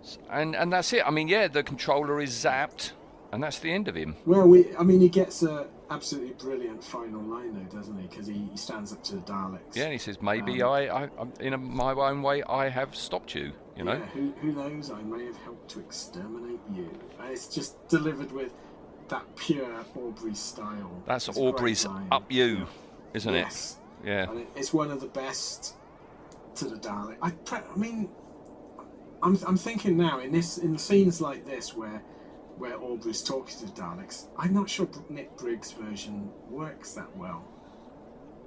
S- 0.03 0.17
And 0.29 0.55
and 0.55 0.71
that's 0.71 0.91
it. 0.93 1.05
I 1.05 1.11
mean, 1.11 1.27
yeah, 1.27 1.47
the 1.47 1.63
controller 1.63 2.21
is 2.21 2.31
zapped, 2.31 2.91
and 3.31 3.43
that's 3.43 3.59
the 3.59 3.71
end 3.71 3.87
of 3.87 3.95
him. 3.95 4.15
Well, 4.25 4.47
we, 4.47 4.75
I 4.77 4.83
mean, 4.83 4.99
he 5.01 5.09
gets 5.09 5.43
a 5.43 5.67
absolutely 5.91 6.33
brilliant 6.33 6.83
final 6.83 7.21
line 7.21 7.53
though, 7.53 7.77
doesn't 7.77 7.97
he? 7.99 8.07
Because 8.07 8.27
he, 8.27 8.47
he 8.51 8.57
stands 8.57 8.91
up 8.91 9.03
to 9.03 9.15
the 9.15 9.21
Daleks. 9.21 9.75
Yeah, 9.75 9.83
and 9.83 9.93
he 9.93 9.99
says, 9.99 10.21
maybe 10.21 10.61
Um, 10.63 10.71
I, 10.71 11.03
I, 11.03 11.09
in 11.39 11.53
a, 11.53 11.57
my 11.57 11.91
own 11.91 12.21
way, 12.21 12.41
I 12.43 12.69
have 12.69 12.95
stopped 12.95 13.35
you. 13.35 13.51
You 13.75 13.83
know. 13.85 13.93
Yeah, 13.93 14.05
who, 14.07 14.33
who 14.41 14.51
knows? 14.53 14.91
I 14.91 15.01
may 15.01 15.25
have 15.25 15.37
helped 15.37 15.69
to 15.71 15.79
exterminate 15.79 16.59
you. 16.73 16.89
And 17.19 17.31
it's 17.31 17.47
just 17.47 17.87
delivered 17.87 18.31
with 18.31 18.51
that 19.09 19.23
pure 19.35 19.85
Aubrey 19.95 20.33
style. 20.35 20.91
That's 21.05 21.27
It's 21.27 21.37
Aubrey's 21.37 21.85
up 22.11 22.31
you, 22.31 22.67
isn't 23.13 23.33
it? 23.33 23.39
yes. 23.39 23.77
it? 24.03 24.07
Yeah. 24.07 24.29
And 24.29 24.39
it, 24.41 24.47
it's 24.55 24.73
one 24.73 24.91
of 24.91 25.01
the 25.01 25.07
best 25.07 25.75
to 26.55 26.65
the 26.65 26.75
Dalek. 26.75 27.17
I, 27.21 27.31
pre- 27.31 27.59
I 27.59 27.77
mean, 27.77 28.09
I'm, 29.23 29.37
I'm 29.47 29.57
thinking 29.57 29.97
now 29.97 30.19
in 30.19 30.31
this 30.31 30.57
in 30.57 30.77
scenes 30.77 31.21
like 31.21 31.45
this 31.45 31.75
where 31.75 32.01
where 32.57 32.77
Aubrey's 32.77 33.21
talking 33.23 33.57
to 33.59 33.65
the 33.65 33.71
Daleks, 33.71 34.27
I'm 34.37 34.53
not 34.53 34.69
sure 34.69 34.87
Nick 35.09 35.35
Briggs' 35.37 35.71
version 35.71 36.29
works 36.49 36.93
that 36.93 37.15
well 37.17 37.43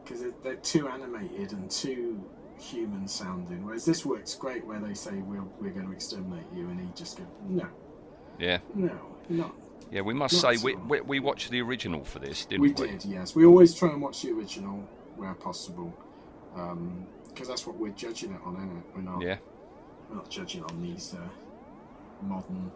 because 0.03 0.25
they're, 0.43 0.57
too 0.57 0.89
animated 0.89 1.53
and 1.53 1.71
too 1.71 2.23
human 2.59 3.09
sounding. 3.09 3.65
Whereas 3.65 3.85
this 3.85 4.05
works 4.05 4.35
great 4.35 4.65
where 4.67 4.79
they 4.79 4.95
say 4.95 5.13
we're 5.13 5.43
we're 5.61 5.71
going 5.71 5.87
to 5.87 5.93
exterminate 5.93 6.45
you, 6.55 6.69
and 6.69 6.81
he 6.81 6.87
just 6.95 7.19
goes 7.19 7.27
no, 7.49 7.67
Yeah. 8.39 8.59
no, 8.75 8.99
not. 9.29 9.55
Yeah. 9.91 10.03
We 10.03 10.15
must 10.15 10.41
say 10.41 10.51
we, 10.63 10.75
so. 10.75 10.79
we 10.89 11.01
we 11.01 11.21
watched 11.21 11.51
the 11.51 11.61
original 11.63 12.05
for 12.05 12.19
this, 12.19 12.47
didn't 12.47 12.63
We 12.63 12.69
we? 12.69 12.75
did, 12.75 13.05
yes. 13.05 13.35
We 13.35 13.45
always 13.47 13.75
try 13.75 13.91
and 13.91 14.01
watch 14.03 14.23
the 14.23 14.31
original 14.33 14.87
where 15.17 15.35
possible, 15.35 15.93
because 16.55 17.49
that's 17.49 17.67
what 17.67 17.77
we're 17.77 17.91
judging 17.91 18.33
it 18.33 18.41
on, 18.45 18.57
isn't 18.57 18.77
it? 18.77 18.85
We're 18.95 19.03
not. 19.03 19.23
Yeah. 19.23 19.37
We're 20.11 20.17
not 20.17 20.31
judging 20.31 20.63
on 20.65 20.83
these 20.83 21.15
uh, 21.15 21.29
modern 22.23 22.71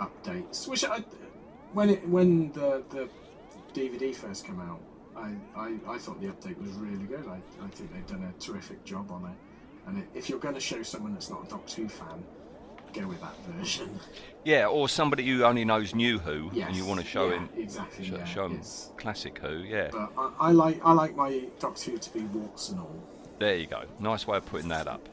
updates. 0.00 0.68
Which 0.68 0.84
I, 0.84 1.04
when 1.72 1.90
it 1.90 2.08
when 2.08 2.52
the 2.52 2.82
the 2.90 3.08
DVD 3.74 4.14
first 4.14 4.44
came 4.44 4.60
out, 4.60 4.80
I, 5.16 5.32
I, 5.56 5.76
I 5.88 5.98
thought 5.98 6.20
the 6.20 6.28
update 6.28 6.58
was 6.60 6.70
really 6.72 7.04
good. 7.04 7.24
I, 7.28 7.36
I 7.64 7.68
think 7.68 7.92
they've 7.92 8.06
done 8.06 8.32
a 8.34 8.40
terrific 8.40 8.84
job 8.84 9.10
on 9.10 9.24
it. 9.24 9.36
And 9.88 10.04
if 10.14 10.28
you're 10.28 10.38
going 10.38 10.54
to 10.54 10.60
show 10.60 10.82
someone 10.82 11.12
that's 11.14 11.30
not 11.30 11.46
a 11.46 11.48
Doctor 11.48 11.82
Who 11.82 11.88
fan, 11.88 12.22
go 12.92 13.06
with 13.06 13.20
that 13.20 13.36
version. 13.48 13.98
Yeah, 14.44 14.66
or 14.66 14.88
somebody 14.88 15.24
who 15.24 15.44
only 15.44 15.64
knows 15.64 15.94
New 15.94 16.18
Who, 16.18 16.50
and 16.60 16.74
you 16.74 16.84
want 16.84 16.98
to 16.98 17.06
show 17.06 17.28
yeah, 17.28 17.34
him 17.36 17.48
exactly, 17.56 18.04
show, 18.04 18.16
yeah, 18.16 18.24
show 18.24 18.46
it's- 18.46 18.90
classic 18.96 19.38
Who. 19.38 19.58
Yeah. 19.58 19.90
But 19.92 20.10
I, 20.18 20.32
I 20.40 20.50
like 20.50 20.80
I 20.84 20.92
like 20.92 21.14
my 21.14 21.44
Doctor 21.60 21.92
Who 21.92 21.98
to 21.98 22.12
be 22.12 22.22
warts 22.22 22.70
and 22.70 22.80
all. 22.80 22.96
There 23.38 23.54
you 23.54 23.66
go. 23.66 23.84
Nice 24.00 24.26
way 24.26 24.38
of 24.38 24.46
putting 24.46 24.68
that 24.70 24.88
up. 24.88 25.08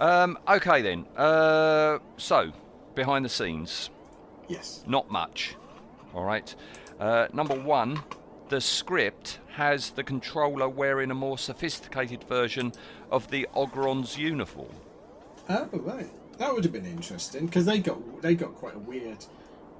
Um, 0.00 0.36
okay 0.48 0.82
then. 0.82 1.06
Uh, 1.16 2.00
so, 2.16 2.50
behind 2.94 3.24
the 3.24 3.28
scenes, 3.28 3.90
Yes. 4.48 4.82
not 4.86 5.10
much. 5.10 5.54
All 6.14 6.24
right. 6.24 6.54
Uh, 6.98 7.28
number 7.32 7.54
one, 7.54 8.02
the 8.48 8.60
script 8.60 9.38
has 9.52 9.90
the 9.90 10.02
controller 10.02 10.68
wearing 10.68 11.10
a 11.10 11.14
more 11.14 11.38
sophisticated 11.38 12.24
version 12.24 12.72
of 13.10 13.30
the 13.30 13.46
Ogron's 13.54 14.18
uniform. 14.18 14.74
Oh 15.48 15.68
right, 15.72 16.08
that 16.38 16.52
would 16.52 16.64
have 16.64 16.72
been 16.72 16.86
interesting 16.86 17.46
because 17.46 17.64
they 17.64 17.78
got 17.78 18.22
they 18.22 18.34
got 18.34 18.54
quite 18.54 18.74
a 18.74 18.78
weird 18.78 19.24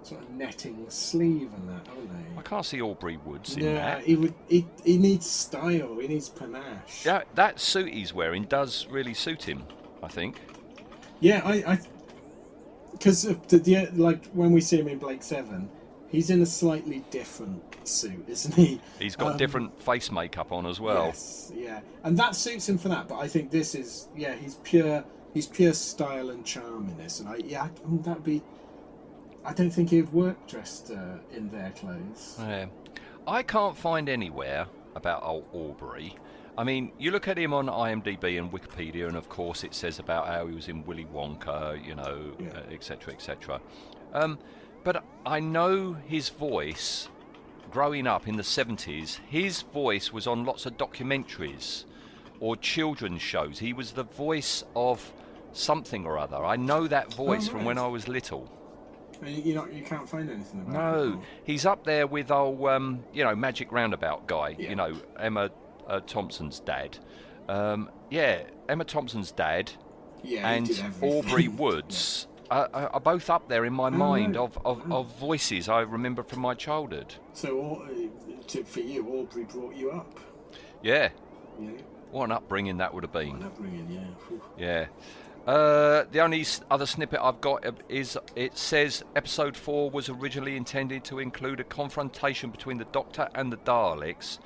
sort 0.02 0.22
of 0.22 0.30
netting 0.30 0.84
sleeve 0.88 1.52
and 1.54 1.68
that, 1.68 1.86
haven't 1.86 2.08
they? 2.08 2.38
I 2.38 2.42
can't 2.42 2.64
see 2.64 2.80
Aubrey 2.80 3.18
Woods 3.18 3.54
in 3.56 3.62
there. 3.62 3.74
Yeah, 3.74 3.94
that. 3.96 4.04
he 4.04 4.16
would. 4.16 4.34
He, 4.48 4.66
he 4.84 4.96
needs 4.96 5.28
style. 5.28 5.98
He 6.00 6.08
needs 6.08 6.28
panache. 6.28 7.04
Yeah, 7.04 7.22
that 7.34 7.60
suit 7.60 7.92
he's 7.92 8.12
wearing 8.14 8.44
does 8.44 8.86
really 8.88 9.14
suit 9.14 9.42
him. 9.42 9.64
I 10.02 10.08
think. 10.08 10.40
Yeah, 11.20 11.42
I, 11.44 11.52
I, 11.72 11.78
because 12.92 13.22
the, 13.22 13.58
the 13.58 13.88
like 13.94 14.26
when 14.28 14.52
we 14.52 14.60
see 14.60 14.78
him 14.78 14.88
in 14.88 14.98
Blake 14.98 15.22
Seven, 15.22 15.68
he's 16.08 16.30
in 16.30 16.42
a 16.42 16.46
slightly 16.46 17.04
different 17.10 17.62
suit, 17.86 18.28
isn't 18.28 18.54
he? 18.54 18.80
He's 18.98 19.16
got 19.16 19.32
Um, 19.32 19.36
different 19.38 19.82
face 19.82 20.10
makeup 20.10 20.52
on 20.52 20.66
as 20.66 20.80
well. 20.80 21.06
Yes, 21.06 21.52
yeah, 21.54 21.80
and 22.04 22.16
that 22.18 22.34
suits 22.36 22.68
him 22.68 22.78
for 22.78 22.88
that. 22.88 23.08
But 23.08 23.18
I 23.18 23.28
think 23.28 23.50
this 23.50 23.74
is 23.74 24.08
yeah, 24.16 24.34
he's 24.34 24.56
pure. 24.56 25.04
He's 25.32 25.46
pure 25.46 25.72
style 25.74 26.30
and 26.30 26.44
charm 26.44 26.88
in 26.88 26.96
this, 26.98 27.20
and 27.20 27.28
I 27.28 27.36
yeah, 27.44 27.62
I, 27.64 27.68
mm, 27.68 28.02
that'd 28.04 28.24
be. 28.24 28.42
I 29.44 29.54
don't 29.54 29.70
think 29.70 29.90
he'd 29.90 30.12
work 30.12 30.46
dressed 30.46 30.90
uh, 30.90 31.18
in 31.34 31.50
their 31.50 31.70
clothes. 31.70 32.36
Yeah. 32.38 32.66
I 33.26 33.42
can't 33.42 33.76
find 33.76 34.08
anywhere 34.08 34.66
about 34.94 35.22
old 35.22 35.46
Aubrey. 35.52 36.16
I 36.58 36.64
mean, 36.64 36.92
you 36.98 37.10
look 37.10 37.28
at 37.28 37.38
him 37.38 37.54
on 37.54 37.66
IMDb 37.66 38.38
and 38.38 38.52
Wikipedia, 38.52 39.06
and 39.08 39.16
of 39.16 39.28
course 39.28 39.64
it 39.64 39.74
says 39.74 39.98
about 39.98 40.26
how 40.26 40.46
he 40.46 40.54
was 40.54 40.68
in 40.68 40.84
Willy 40.84 41.06
Wonka, 41.06 41.82
you 41.84 41.94
know, 41.94 42.32
Yeah. 42.38 42.48
uh, 42.50 42.72
etc., 42.72 43.14
etc. 43.14 43.60
Um, 44.12 44.38
but 44.84 45.04
I 45.24 45.40
know 45.40 45.92
his 46.06 46.28
voice. 46.28 47.08
Growing 47.70 48.08
up 48.08 48.26
in 48.26 48.36
the 48.36 48.42
70s, 48.42 49.20
his 49.28 49.62
voice 49.62 50.12
was 50.12 50.26
on 50.26 50.44
lots 50.44 50.66
of 50.66 50.76
documentaries 50.76 51.84
or 52.40 52.56
children's 52.56 53.22
shows. 53.22 53.60
He 53.60 53.72
was 53.72 53.92
the 53.92 54.02
voice 54.02 54.64
of 54.74 55.12
something 55.52 56.04
or 56.04 56.18
other. 56.18 56.44
I 56.44 56.56
know 56.56 56.88
that 56.88 57.14
voice 57.14 57.46
from 57.46 57.64
when. 57.64 57.78
I 57.78 57.86
was 57.86 58.08
little. 58.08 58.50
You, 59.24 59.30
you 59.42 59.54
know, 59.54 59.66
you 59.66 59.82
can't 59.84 60.08
find 60.08 60.28
anything 60.30 60.62
about 60.62 60.72
No, 60.72 61.02
him. 61.12 61.20
he's 61.44 61.64
up 61.64 61.84
there 61.84 62.08
with 62.08 62.32
old, 62.32 62.64
um, 62.66 63.04
you 63.12 63.22
know, 63.22 63.36
Magic 63.36 63.70
Roundabout 63.70 64.26
guy. 64.26 64.56
Yeah. 64.58 64.70
You 64.70 64.74
know, 64.74 64.96
Emma 65.20 65.50
uh, 65.90 66.00
Thompson's 66.06 66.60
dad. 66.60 66.96
Um, 67.48 67.90
yeah, 68.10 68.44
Emma 68.68 68.84
Thompson's 68.84 69.32
dad 69.32 69.72
Yeah, 70.22 70.48
and. 70.48 70.70
Aubrey 71.02 71.48
Woods 71.64 72.26
are, 72.50 72.68
are 72.72 72.88
are 72.94 73.00
both 73.00 73.28
up 73.30 73.48
there 73.48 73.64
in 73.64 73.72
my 73.72 73.88
Oh, 73.88 73.90
mind 73.90 74.36
of, 74.36 74.58
of, 74.64 74.90
of 74.90 75.06
voices 75.18 75.68
I 75.68 75.80
remember 75.80 76.22
from 76.22 76.40
my 76.40 76.54
childhood. 76.54 77.14
So, 77.32 77.82
uh, 77.86 78.62
for 78.64 78.80
you, 78.80 79.06
Aubrey 79.18 79.44
brought 79.44 79.74
you 79.74 79.90
up. 79.90 80.18
Yeah, 80.82 81.10
Yeah, 81.60 81.70
what 82.10 82.24
an 82.24 82.32
upbringing 82.32 82.78
that 82.78 82.92
would 82.94 83.04
have 83.04 83.14
what 83.14 83.22
been. 83.24 83.36
an 83.36 83.42
upbringing. 83.44 84.06
Yeah. 84.58 84.86
Yeah. 84.86 84.86
Uh, 85.46 86.04
the 86.12 86.20
only 86.20 86.44
other 86.70 86.84
snippet 86.86 87.18
I've 87.22 87.40
got 87.40 87.64
uh, 87.66 87.72
is 87.88 88.16
it 88.36 88.56
says 88.58 89.02
episode 89.16 89.56
4 89.56 89.90
was 89.90 90.08
originally 90.08 90.54
intended 90.56 91.02
to 91.04 91.18
include 91.18 91.60
a 91.60 91.64
confrontation 91.64 92.50
between 92.50 92.76
the 92.78 92.84
Doctor 92.86 93.28
and 93.34 93.50
the 93.52 93.56
Daleks, 93.56 94.38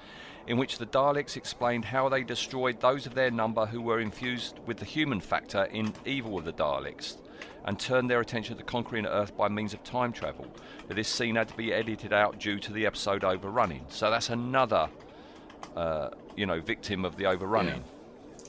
in 0.47 0.57
which 0.57 0.79
the 0.79 0.87
Daleks 0.87 1.37
explained 1.37 1.85
how 1.85 2.09
they 2.09 2.23
destroyed 2.23 2.81
those 2.81 3.07
of 3.07 3.15
their 3.15 3.31
number 3.31 3.67
who 3.67 3.81
were 3.81 4.01
infused 4.01 4.59
with 4.67 4.77
the 4.77 4.85
human 4.85 5.21
factor 5.21 5.65
in 5.65 5.93
Evil 6.05 6.39
of 6.39 6.45
the 6.45 6.53
Daleks, 6.53 7.17
and 7.65 7.79
turned 7.79 8.11
their 8.11 8.21
attention 8.21 8.57
to 8.57 8.63
conquering 8.63 9.07
Earth 9.07 9.37
by 9.37 9.49
means 9.49 9.73
of 9.73 9.83
time 9.83 10.13
travel. 10.13 10.47
But 10.87 10.97
this 10.97 11.09
scene 11.09 11.37
had 11.37 11.49
to 11.49 11.57
be 11.57 11.73
edited 11.73 12.13
out 12.13 12.39
due 12.39 12.59
to 12.59 12.73
the 12.73 12.85
episode 12.85 13.25
overrunning. 13.25 13.87
So 13.89 14.11
that's 14.11 14.29
another, 14.29 14.89
uh, 15.75 16.11
you 16.37 16.45
know, 16.45 16.61
victim 16.61 17.05
of 17.05 17.17
the 17.17 17.27
overrunning. 17.27 17.83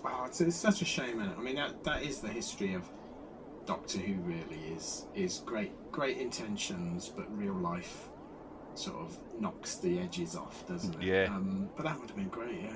Oh, 0.03 0.25
it's, 0.25 0.41
it's 0.41 0.55
such 0.55 0.81
a 0.81 0.85
shame, 0.85 1.21
I 1.21 1.41
mean, 1.41 1.55
that, 1.55 1.83
that 1.85 2.03
is 2.03 2.19
the 2.19 2.27
history 2.27 2.73
of 2.73 2.83
Doctor 3.65 3.99
Who. 3.99 4.13
Really, 4.21 4.75
is 4.75 5.05
is 5.15 5.41
great, 5.45 5.71
great 5.91 6.17
intentions, 6.17 7.11
but 7.15 7.25
real 7.35 7.53
life 7.53 8.09
sort 8.77 8.97
of 8.97 9.17
knocks 9.39 9.75
the 9.75 9.99
edges 9.99 10.35
off, 10.35 10.65
doesn't 10.67 10.95
it? 10.95 11.03
Yeah. 11.03 11.23
Um, 11.29 11.69
but 11.75 11.83
that 11.83 11.99
would 11.99 12.09
have 12.09 12.17
been 12.17 12.29
great. 12.29 12.61
Yeah. 12.63 12.71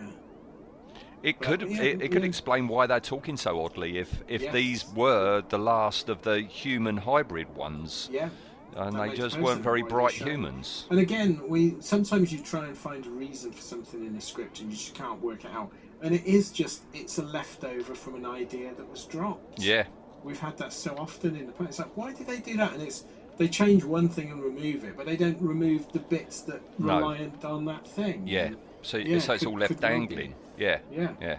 It 1.21 1.39
Well, 1.41 1.49
could 1.49 1.69
yeah, 1.69 1.81
it, 1.81 2.01
it 2.01 2.11
could 2.11 2.23
explain 2.23 2.67
why 2.67 2.87
they're 2.87 2.99
talking 3.01 3.35
so 3.35 3.63
oddly 3.63 3.97
if 3.97 4.23
if 4.27 4.41
Yes. 4.41 4.53
these 4.53 4.85
were 4.95 5.43
the 5.49 5.57
last 5.57 6.07
of 6.09 6.21
the 6.21 6.41
human 6.41 6.95
hybrid 6.97 7.53
ones 7.55 8.09
Yeah. 8.11 8.29
and 8.77 8.95
that 8.95 9.09
they 9.09 9.15
just 9.17 9.37
weren't 9.37 9.61
very 9.61 9.83
bright 9.83 10.13
humans. 10.13 10.87
And 10.89 10.99
again, 10.99 11.41
we 11.47 11.75
sometimes 11.81 12.31
you 12.31 12.39
try 12.39 12.67
and 12.67 12.77
find 12.77 13.05
a 13.05 13.09
reason 13.09 13.51
for 13.51 13.61
something 13.61 14.05
in 14.05 14.15
a 14.15 14.21
script 14.21 14.61
and 14.61 14.69
you 14.71 14.77
just 14.77 14.95
can't 14.95 15.21
work 15.21 15.43
it 15.43 15.51
out. 15.51 15.71
And 16.01 16.15
it 16.15 16.25
is 16.25 16.51
just 16.51 16.83
it's 16.93 17.17
a 17.17 17.23
leftover 17.23 17.93
from 17.95 18.15
an 18.15 18.25
idea 18.25 18.73
that 18.73 18.89
was 18.89 19.03
dropped. 19.03 19.59
Yeah, 19.59 19.83
We've 20.23 20.39
had 20.39 20.57
that 20.57 20.71
so 20.73 20.95
often 20.97 21.35
in 21.35 21.47
the 21.47 21.51
past. 21.53 21.69
It's 21.69 21.79
like, 21.79 21.95
why 21.97 22.13
did 22.13 22.27
they 22.27 22.39
do 22.39 22.55
that? 22.57 22.73
And 22.73 22.81
it's 22.81 23.03
they 23.39 23.47
change 23.47 23.83
one 23.83 24.07
thing 24.09 24.29
and 24.31 24.43
remove 24.43 24.83
it, 24.83 24.95
but 24.95 25.05
they 25.07 25.15
don't 25.15 25.41
remove 25.41 25.91
the 25.93 25.99
bits 25.99 26.41
that 26.41 26.61
No. 26.77 26.97
reliant 26.97 27.43
on 27.43 27.65
that 27.65 27.87
thing. 27.87 28.27
Yeah. 28.27 28.51
So, 28.81 28.97
Yeah, 28.97 29.17
so 29.19 29.33
it's 29.33 29.43
could- 29.43 29.49
all 29.51 29.57
left 29.57 29.79
dangling. 29.79 30.35
Yeah. 30.57 30.79
Yeah. 30.91 31.13
Yeah. 31.21 31.37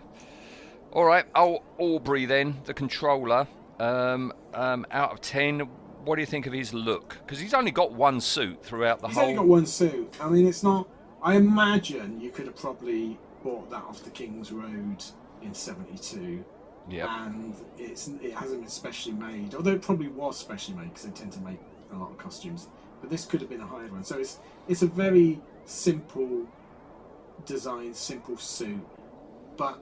All 0.93 1.05
right. 1.05 1.25
Oh, 1.35 1.63
Aubrey 1.79 2.25
then, 2.25 2.57
the 2.65 2.75
controller. 2.75 3.47
Um, 3.79 4.33
um, 4.55 4.85
out 4.91 5.13
of 5.13 5.21
ten, 5.21 5.61
what 6.05 6.17
do 6.17 6.23
you 6.23 6.27
think 6.27 6.47
of 6.47 6.53
his 6.55 6.73
look? 6.75 7.19
Because 7.25 7.39
he's 7.39 7.55
only 7.55 7.71
got 7.71 7.93
one 7.93 8.21
suit 8.21 8.63
throughout 8.65 9.01
the 9.01 9.09
He's 9.09 9.17
whole. 9.17 9.27
He's 9.29 9.39
only 9.39 9.49
got 9.49 9.51
one 9.51 9.67
suit. 9.67 10.17
I 10.21 10.29
mean, 10.29 10.47
it's 10.47 10.63
not. 10.63 10.89
I 11.23 11.37
imagine 11.37 12.19
you 12.21 12.31
could 12.31 12.47
have 12.47 12.57
probably 12.57 13.19
bought 13.45 13.71
that 13.71 13.83
off 13.85 14.03
the 14.03 14.11
King's 14.11 14.51
Road 14.53 15.05
in 15.43 15.53
'72, 15.55 16.45
Yeah. 16.89 17.27
and 17.27 17.55
it's 17.79 18.09
it 18.23 18.33
hasn't 18.35 18.61
been 18.63 18.71
specially 18.71 19.15
made. 19.15 19.55
Although 19.55 19.73
it 19.73 19.83
probably 19.83 20.09
was 20.09 20.39
specially 20.39 20.77
made 20.79 20.89
because 20.89 21.05
they 21.05 21.11
tend 21.11 21.33
to 21.33 21.41
make 21.41 21.59
a 21.93 21.97
lot 21.97 22.11
of 22.11 22.19
costumes. 22.19 22.69
But 23.01 23.11
this 23.11 23.25
could 23.25 23.41
have 23.41 23.51
been 23.51 23.61
a 23.61 23.67
higher 23.67 23.89
one. 23.89 24.05
So 24.05 24.19
it's 24.19 24.39
it's 24.69 24.83
a 24.83 24.87
very 24.87 25.41
simple 25.65 26.47
design, 27.47 27.95
simple 27.95 28.37
suit, 28.37 28.87
but 29.57 29.79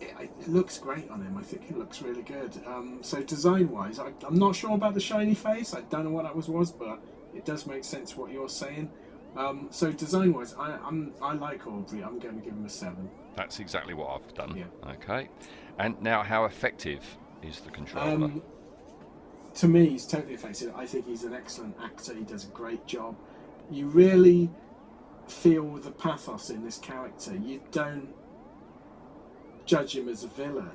it, 0.00 0.14
it 0.20 0.48
looks 0.48 0.78
great 0.78 1.10
on 1.10 1.22
him. 1.22 1.36
I 1.36 1.42
think 1.42 1.62
it 1.70 1.76
looks 1.76 2.02
really 2.02 2.22
good. 2.22 2.52
Um, 2.66 2.98
so 3.02 3.22
design-wise, 3.22 3.98
I, 3.98 4.12
I'm 4.26 4.38
not 4.38 4.54
sure 4.54 4.74
about 4.74 4.94
the 4.94 5.00
shiny 5.00 5.34
face. 5.34 5.74
I 5.74 5.80
don't 5.82 6.04
know 6.04 6.10
what 6.10 6.24
that 6.24 6.36
was 6.36 6.48
was, 6.48 6.70
but 6.70 7.00
it 7.34 7.44
does 7.44 7.66
make 7.66 7.84
sense 7.84 8.16
what 8.16 8.30
you're 8.30 8.48
saying. 8.48 8.90
Um, 9.36 9.68
so 9.70 9.90
design-wise, 9.90 10.54
I, 10.58 10.78
I'm 10.84 11.14
I 11.22 11.32
like 11.32 11.66
Aubrey. 11.66 12.02
I'm 12.04 12.18
going 12.18 12.38
to 12.38 12.44
give 12.44 12.52
him 12.52 12.66
a 12.66 12.68
seven. 12.68 13.10
That's 13.34 13.60
exactly 13.60 13.94
what 13.94 14.10
I've 14.10 14.34
done. 14.34 14.56
Yeah. 14.56 14.90
Okay. 14.92 15.28
And 15.78 16.00
now, 16.02 16.22
how 16.22 16.44
effective 16.44 17.02
is 17.42 17.60
the 17.60 17.70
controller? 17.70 18.26
Um, 18.26 18.42
to 19.54 19.68
me, 19.68 19.88
he's 19.90 20.06
totally 20.06 20.34
effective. 20.34 20.72
I 20.76 20.86
think 20.86 21.06
he's 21.06 21.24
an 21.24 21.34
excellent 21.34 21.76
actor. 21.82 22.14
He 22.14 22.24
does 22.24 22.44
a 22.44 22.48
great 22.48 22.86
job. 22.86 23.16
You 23.70 23.86
really 23.86 24.50
feel 25.28 25.76
the 25.76 25.90
pathos 25.90 26.50
in 26.50 26.64
this 26.64 26.78
character. 26.78 27.34
You 27.36 27.60
don't 27.70 28.08
judge 29.64 29.96
him 29.96 30.08
as 30.08 30.24
a 30.24 30.28
villain. 30.28 30.70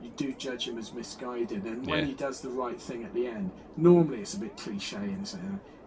You 0.00 0.10
do 0.10 0.32
judge 0.32 0.68
him 0.68 0.78
as 0.78 0.92
misguided, 0.94 1.64
and 1.64 1.84
when 1.86 2.00
Yeah. 2.00 2.04
he 2.04 2.14
does 2.14 2.40
the 2.40 2.50
right 2.50 2.80
thing 2.80 3.02
at 3.04 3.12
the 3.14 3.26
end, 3.26 3.50
normally 3.76 4.20
it's 4.20 4.34
a 4.34 4.38
bit 4.38 4.56
cliche. 4.56 4.96
And 4.96 5.26
so, 5.26 5.38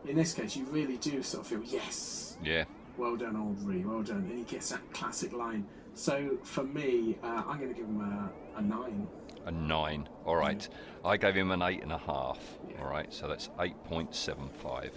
in 0.05 0.17
this 0.17 0.33
case, 0.33 0.55
you 0.55 0.65
really 0.65 0.97
do 0.97 1.23
sort 1.23 1.41
of 1.43 1.47
feel 1.47 1.63
yes, 1.63 2.37
yeah. 2.43 2.65
well 2.97 3.15
done, 3.15 3.37
Aubrey, 3.37 3.83
well 3.85 4.03
done. 4.03 4.17
And 4.29 4.37
he 4.37 4.43
gets 4.43 4.69
that 4.69 4.81
classic 4.93 5.31
line. 5.31 5.65
So 5.93 6.37
for 6.43 6.63
me, 6.63 7.17
uh, 7.23 7.43
I'm 7.47 7.57
going 7.59 7.73
to 7.73 7.75
give 7.75 7.85
him 7.85 8.01
a, 8.01 8.59
a 8.59 8.61
nine. 8.61 9.07
A 9.45 9.51
nine. 9.51 10.07
All 10.25 10.35
right. 10.35 10.67
I 11.03 11.17
gave 11.17 11.35
him 11.35 11.51
an 11.51 11.61
eight 11.61 11.81
and 11.81 11.91
a 11.91 11.97
half. 11.97 12.39
All 12.79 12.87
right. 12.87 13.11
So 13.13 13.27
that's 13.27 13.49
8.75. 13.59 14.91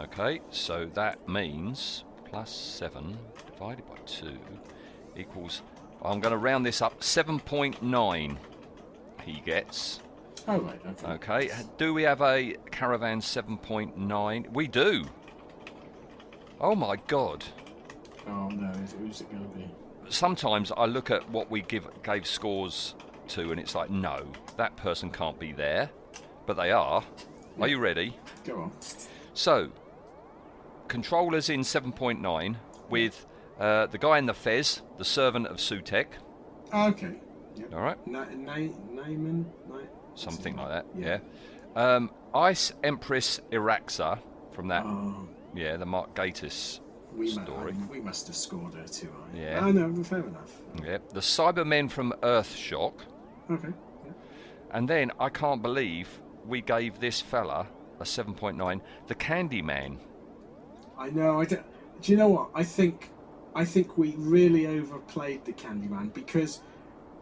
Okay. 0.00 0.40
So 0.50 0.86
that 0.94 1.28
means 1.28 2.04
plus 2.24 2.50
seven 2.50 3.18
divided 3.50 3.86
by 3.86 3.96
two 4.06 4.38
equals. 5.16 5.62
I'm 6.02 6.20
going 6.20 6.32
to 6.32 6.38
round 6.38 6.64
this 6.66 6.82
up. 6.82 7.00
7.9 7.00 8.36
he 9.24 9.40
gets. 9.40 10.00
Oh 10.46 10.58
right, 10.60 10.80
okay. 10.86 11.12
Okay. 11.12 11.50
Do 11.76 11.92
we 11.92 12.02
have 12.04 12.22
a 12.22 12.56
Caravan 12.70 13.20
7.9? 13.20 14.52
We 14.52 14.66
do. 14.66 15.04
Oh 16.60 16.74
my 16.74 16.96
God. 17.08 17.44
Oh 18.26 18.48
no, 18.48 18.72
who's 18.98 19.20
it 19.20 19.30
going 19.30 19.42
to 19.42 19.56
be? 19.56 19.70
sometimes 20.10 20.72
I 20.76 20.86
look 20.86 21.10
at 21.10 21.28
what 21.30 21.50
we 21.50 21.62
give 21.62 21.86
gave 22.02 22.26
scores 22.26 22.94
to, 23.30 23.50
and 23.50 23.60
it's 23.60 23.74
like, 23.74 23.90
no, 23.90 24.26
that 24.56 24.76
person 24.76 25.10
can't 25.10 25.38
be 25.38 25.52
there, 25.52 25.90
but 26.46 26.56
they 26.56 26.70
are. 26.72 27.02
Are 27.60 27.68
you 27.68 27.78
ready? 27.78 28.16
Go 28.44 28.62
on. 28.62 28.72
So, 29.34 29.70
controllers 30.88 31.50
in 31.50 31.60
7.9 31.60 32.56
with 32.88 33.26
uh, 33.58 33.86
the 33.86 33.98
guy 33.98 34.18
in 34.18 34.26
the 34.26 34.34
fez, 34.34 34.82
the 34.96 35.04
servant 35.04 35.46
of 35.46 35.56
Sutekh. 35.56 36.06
Okay. 36.72 37.14
Yep. 37.56 37.74
All 37.74 37.80
right, 37.80 38.06
Na- 38.06 38.24
Na- 38.34 38.54
Namin? 38.92 39.44
Na- 39.68 39.78
something 40.14 40.56
like 40.56 40.68
that. 40.68 40.86
Yeah. 40.96 41.18
Yeah. 41.76 41.94
Um, 41.96 42.10
Ice 42.34 42.72
Empress 42.84 43.40
Iraxxa 43.50 44.18
from 44.52 44.68
that. 44.68 44.84
Oh, 44.84 45.28
Yeah, 45.54 45.76
the 45.76 45.86
Mark 45.86 46.14
Gatiss 46.14 46.80
we, 47.14 47.28
story. 47.28 47.72
um, 47.72 47.88
we 47.88 48.00
must 48.00 48.26
have 48.28 48.36
scored 48.36 48.74
her 48.74 48.86
too 48.86 49.10
high. 49.10 49.38
Yeah. 49.38 49.60
Oh 49.64 49.72
no, 49.72 50.02
fair 50.04 50.20
enough. 50.20 50.52
Yeah, 50.84 50.98
the 51.12 51.20
Cybermen 51.20 51.90
from 51.90 52.12
Earthshock. 52.22 52.92
Okay. 53.50 53.68
Yeah. 54.04 54.12
And 54.72 54.88
then 54.88 55.12
I 55.18 55.28
can't 55.28 55.62
believe 55.62 56.20
we 56.46 56.60
gave 56.60 57.00
this 57.00 57.20
fella 57.20 57.66
a 58.00 58.04
7.9, 58.04 58.80
the 59.06 59.14
Candyman. 59.14 59.98
I 60.98 61.10
know. 61.10 61.40
I 61.40 61.44
do, 61.44 61.58
do 62.02 62.12
you 62.12 62.18
know 62.18 62.28
what? 62.28 62.50
I 62.54 62.64
think 62.64 63.10
I 63.54 63.64
think 63.64 63.98
we 63.98 64.14
really 64.16 64.66
overplayed 64.66 65.44
the 65.44 65.52
Candyman 65.52 66.12
because 66.12 66.60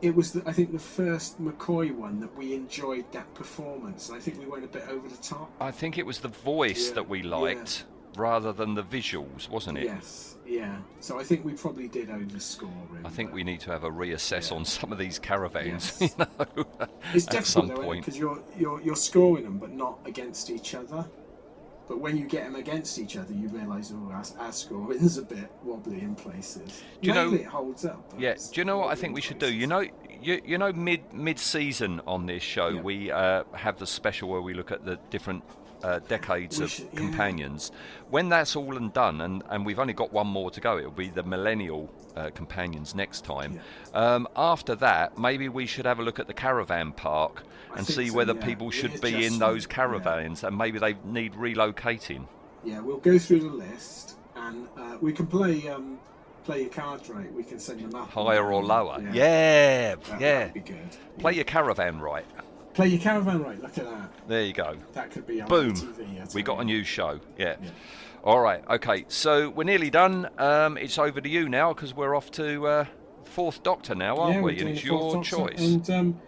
it 0.03 0.15
was, 0.15 0.33
the, 0.33 0.43
I 0.47 0.53
think, 0.53 0.73
the 0.73 0.79
first 0.79 1.41
McCoy 1.43 1.95
one 1.95 2.21
that 2.21 2.37
we 2.37 2.53
enjoyed 2.55 3.11
that 3.13 3.33
performance. 3.35 4.11
I 4.11 4.19
think 4.19 4.39
we 4.39 4.45
went 4.47 4.65
a 4.65 4.69
bit 4.69 4.87
over 4.89 5.09
the 5.09 5.17
top. 5.17 5.51
I 5.61 5.71
think 5.71 5.97
it 5.97 6.05
was 6.05 6.19
the 6.19 6.29
voice 6.29 6.89
Yeah, 6.89 6.95
that 6.97 7.09
we 7.09 7.23
yeah. 7.23 7.31
liked 7.37 7.85
rather 8.17 8.53
than 8.53 8.75
the 8.75 8.83
visuals, 8.83 9.49
wasn't 9.49 9.79
it? 9.79 9.85
Yes. 9.85 10.36
Yeah. 10.47 10.77
So 11.01 11.19
I 11.19 11.25
think 11.25 11.45
we 11.45 11.53
probably 11.55 11.89
did 11.89 12.09
overscore 12.09 12.69
him. 12.95 13.05
I 13.05 13.09
think 13.09 13.33
we 13.33 13.43
need 13.45 13.61
to 13.61 13.71
have 13.71 13.85
a 13.85 13.91
reassess 13.91 14.51
Yeah. 14.51 14.57
on 14.59 14.65
some 14.65 14.93
of 14.93 14.99
these 14.99 15.19
caravans, 15.19 15.99
Yes. 16.01 16.01
you 16.19 16.27
know, 16.39 16.65
It's 17.13 17.27
at 17.35 17.45
some 17.47 17.67
difficult 17.67 17.87
point. 17.87 18.05
because 18.05 18.19
you're 18.19 18.41
you're 18.59 18.81
you're 18.83 18.97
scoring 18.97 19.45
them, 19.45 19.59
but 19.59 19.73
not 19.73 19.99
against 20.07 20.51
each 20.51 20.75
other. 20.75 21.05
But 21.89 22.01
when 22.01 22.17
you 22.17 22.25
get 22.27 22.43
them 22.45 22.57
against 22.57 22.99
each 22.99 23.17
other, 23.17 23.33
you 23.33 23.47
realise, 23.49 23.93
oh, 23.95 24.11
our, 24.11 24.25
our 24.45 24.51
scoring's 24.53 25.19
a 25.19 25.23
bit 25.23 25.49
wobbly 25.63 26.01
in 26.01 26.17
places. 26.17 26.83
Do 27.01 27.09
you 27.09 27.15
know- 27.15 27.33
it 27.33 27.45
holds 27.47 27.85
up. 27.85 28.13
Yeah. 28.19 28.35
Do 28.35 28.61
you 28.61 28.65
know 28.65 28.79
what 28.79 28.89
I 28.91 28.97
think 28.97 29.11
in 29.11 29.15
we 29.15 29.21
should 29.21 29.39
do? 29.39 29.53
You 29.53 29.69
know, 29.69 29.85
you, 30.21 30.41
you 30.45 30.59
know, 30.59 30.73
mid 30.73 31.13
mid 31.13 31.39
season 31.39 32.01
on 32.07 32.27
this 32.27 32.43
show, 32.43 32.69
Yeah. 32.69 32.81
we 32.83 33.11
uh, 33.13 33.45
have 33.55 33.79
the 33.79 33.87
special 33.87 34.29
where 34.29 34.41
we 34.43 34.53
look 34.55 34.73
at 34.73 34.85
the 34.85 34.99
different 35.11 35.45
uh, 35.87 36.01
decades 36.09 36.59
of 36.61 36.71
should- 36.71 36.89
yeah. 36.93 36.99
companions. 36.99 37.71
When 38.11 38.29
that's 38.29 38.57
all 38.57 38.77
and 38.77 38.93
done, 38.93 39.21
and, 39.21 39.43
and 39.51 39.65
we've 39.65 39.79
only 39.79 39.93
got 39.93 40.13
one 40.13 40.27
more 40.27 40.51
to 40.51 40.61
go, 40.61 40.79
it'll 40.79 40.91
be 40.91 41.09
the 41.09 41.23
millennial 41.23 41.89
uh, 42.17 42.31
companions 42.31 42.95
next 42.95 43.25
time. 43.25 43.61
Um, 43.95 44.27
after 44.37 44.75
that, 44.77 45.19
maybe 45.19 45.49
we 45.49 45.67
should 45.67 45.87
have 45.87 45.99
a 45.99 46.03
look 46.03 46.19
at 46.19 46.27
the 46.27 46.35
caravan 46.35 46.93
park 46.93 47.45
I 47.73 47.79
and 47.79 47.87
see 47.87 48.09
so, 48.09 48.15
whether 48.15 48.35
yeah. 48.35 48.45
people 48.45 48.71
should 48.71 49.01
be 49.01 49.25
in 49.27 49.39
those 49.39 49.65
yeah. 49.65 49.75
caravans 49.75 50.45
and 50.45 50.57
maybe 50.57 50.79
they 50.79 50.97
need 51.05 51.35
relocating. 51.35 52.27
Yeah, 52.65 52.81
we'll 52.81 52.99
go 52.99 53.19
through 53.19 53.41
the 53.41 53.57
list, 53.67 54.17
and 54.35 54.67
uh, 54.77 54.97
we 55.01 55.13
can 55.13 55.27
play 55.29 55.69
um, 55.69 55.99
play 56.45 56.63
your 56.63 56.71
cards 56.71 57.09
right. 57.09 57.33
We 57.33 57.45
can 57.45 57.61
send 57.61 57.81
them 57.81 57.95
up 57.95 58.11
Higher 58.11 58.53
or 58.53 58.65
lower. 58.65 58.99
Yeah, 59.01 59.13
Yeah, 59.13 59.95
That, 59.95 60.21
yeah. 60.21 60.39
That'd 60.47 60.55
be 60.55 60.61
good. 60.61 60.97
Play 61.19 61.35
your 61.35 61.45
caravan 61.45 62.01
right. 62.01 62.25
Play 62.77 62.89
your 62.89 63.01
caravan 63.01 63.43
right. 63.43 63.59
Look 63.63 63.79
at 63.79 63.87
that. 63.87 64.11
There 64.29 64.43
you 64.43 64.53
go. 64.53 64.77
That 64.93 65.11
could 65.11 65.27
be 65.27 65.41
Boom. 65.41 65.73
TV. 65.73 66.35
We 66.35 66.43
got 66.43 66.61
a 66.61 66.65
new 66.65 66.85
show. 66.85 67.19
Yeah. 67.39 67.57
Yeah. 67.63 67.71
All 68.23 68.41
right. 68.41 68.63
Okay. 68.69 69.07
So 69.09 69.49
we're 69.49 69.65
nearly 69.65 69.89
done. 69.89 70.29
Um, 70.37 70.77
it's 70.77 70.99
over 70.99 71.23
to 71.23 71.29
you 71.29 71.49
now 71.49 71.73
because 71.73 71.95
we're 71.95 72.15
off 72.15 72.31
to 72.33 72.67
uh, 72.67 72.85
Fourth 73.25 73.63
Doctor 73.63 73.95
now, 73.95 74.19
aren't 74.19 74.35
yeah, 74.37 74.43
we? 74.43 74.61
And 74.61 74.69
it's 74.69 74.85
your 74.85 75.15
Doctor, 75.15 75.31
choice. 75.31 75.59
And 75.59 75.89
um, 75.89 76.21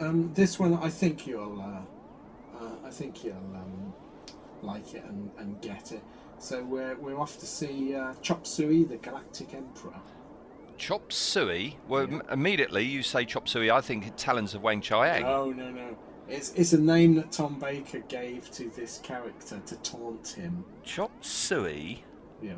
um, 0.00 0.32
this 0.32 0.58
one, 0.58 0.78
I 0.78 0.88
think 0.88 1.26
you'll, 1.26 1.60
uh, 1.60 2.64
uh, 2.64 2.70
I 2.82 2.88
think 2.88 3.22
you'll 3.22 3.34
um, 3.34 3.92
like 4.62 4.94
it 4.94 5.04
and, 5.04 5.30
and 5.38 5.60
get 5.60 5.92
it. 5.92 6.02
So 6.38 6.64
we're 6.64 6.96
we're 6.96 7.20
off 7.20 7.38
to 7.40 7.46
see 7.46 7.94
uh, 7.94 8.14
Chop 8.22 8.46
Suey, 8.46 8.84
the 8.84 8.96
Galactic 8.96 9.52
Emperor. 9.52 10.00
Chop 10.78 11.12
Suey. 11.12 11.76
Well, 11.88 12.08
Yeah. 12.08 12.16
m- 12.16 12.22
immediately 12.30 12.84
you 12.84 13.02
say 13.02 13.24
Chop 13.24 13.48
Suey. 13.48 13.70
I 13.70 13.80
think 13.80 14.12
Talons 14.16 14.54
of 14.54 14.62
Weng-Chiang. 14.62 15.22
No, 15.22 15.50
no, 15.50 15.70
no. 15.70 15.96
It's 16.28 16.52
it's 16.54 16.72
a 16.72 16.80
name 16.80 17.14
that 17.16 17.30
Tom 17.32 17.58
Baker 17.60 18.00
gave 18.00 18.50
to 18.52 18.68
this 18.70 18.98
character 19.02 19.60
to 19.64 19.76
taunt 19.76 20.28
him. 20.28 20.64
Chop 20.82 21.24
Suey. 21.24 22.04
Yeah. 22.42 22.54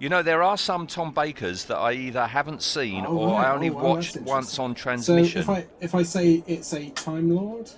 You 0.00 0.08
know, 0.08 0.22
there 0.22 0.42
are 0.42 0.56
some 0.56 0.86
Tom 0.86 1.12
Bakers 1.12 1.64
that 1.66 1.76
I 1.76 1.92
either 1.92 2.26
haven't 2.26 2.62
seen 2.62 3.04
Oh, 3.06 3.18
or 3.18 3.26
right. 3.32 3.46
I 3.48 3.52
only 3.52 3.68
Oh, 3.70 3.74
watched 3.74 4.16
once 4.22 4.58
on 4.58 4.74
So 4.74 4.82
transmission. 4.82 5.40
if 5.40 5.48
I 5.50 5.66
if 5.80 5.94
I 5.94 6.02
say 6.02 6.42
it's 6.46 6.72
a 6.72 6.88
Time 6.90 7.34
Lord, 7.34 7.70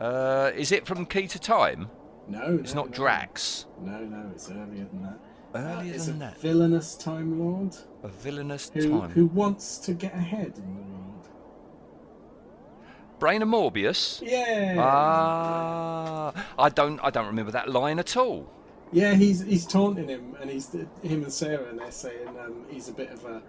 Uh, 0.00 0.50
is 0.54 0.70
it 0.72 0.86
from 0.86 1.06
Key 1.06 1.26
to 1.28 1.38
Time? 1.38 1.88
no, 2.28 2.58
It's 2.60 2.74
no, 2.74 2.82
not 2.82 2.90
no. 2.90 2.96
Drax. 2.96 3.66
No, 3.80 3.98
no, 3.98 4.30
it's 4.32 4.50
earlier 4.50 4.84
than 4.92 5.02
that. 5.02 5.18
Earlier 5.54 5.98
than 5.98 6.16
a 6.16 6.18
that. 6.18 6.38
villainous 6.38 6.94
Time 6.96 7.38
Lord 7.38 7.76
A 8.02 8.08
villainous 8.08 8.70
who 8.74 9.00
time. 9.00 9.10
who 9.10 9.26
wants 9.26 9.78
to 9.78 9.92
get 9.94 10.14
ahead 10.14 10.54
in 10.56 10.74
the 10.74 10.80
world. 10.82 11.28
Brain 13.20 13.42
of 13.42 13.48
Morbius. 13.48 14.20
Yeah. 14.22 14.76
Ah, 14.78 16.32
I 16.58 16.68
don't. 16.68 16.98
I 17.02 17.10
don't 17.10 17.26
remember 17.26 17.52
that 17.52 17.68
line 17.70 17.98
at 17.98 18.16
all. 18.16 18.50
Yeah, 18.92 19.14
he's 19.14 19.40
he's 19.42 19.66
taunting 19.66 20.08
him, 20.08 20.36
and 20.40 20.50
he's 20.50 20.72
him 20.72 20.88
and 21.22 21.32
Sarah, 21.32 21.68
and 21.68 21.78
they're 21.78 21.90
saying 21.92 22.28
um, 22.28 22.64
he's 22.68 22.88
a 22.88 22.92
bit 22.92 23.10
of 23.10 23.24
a 23.24 23.40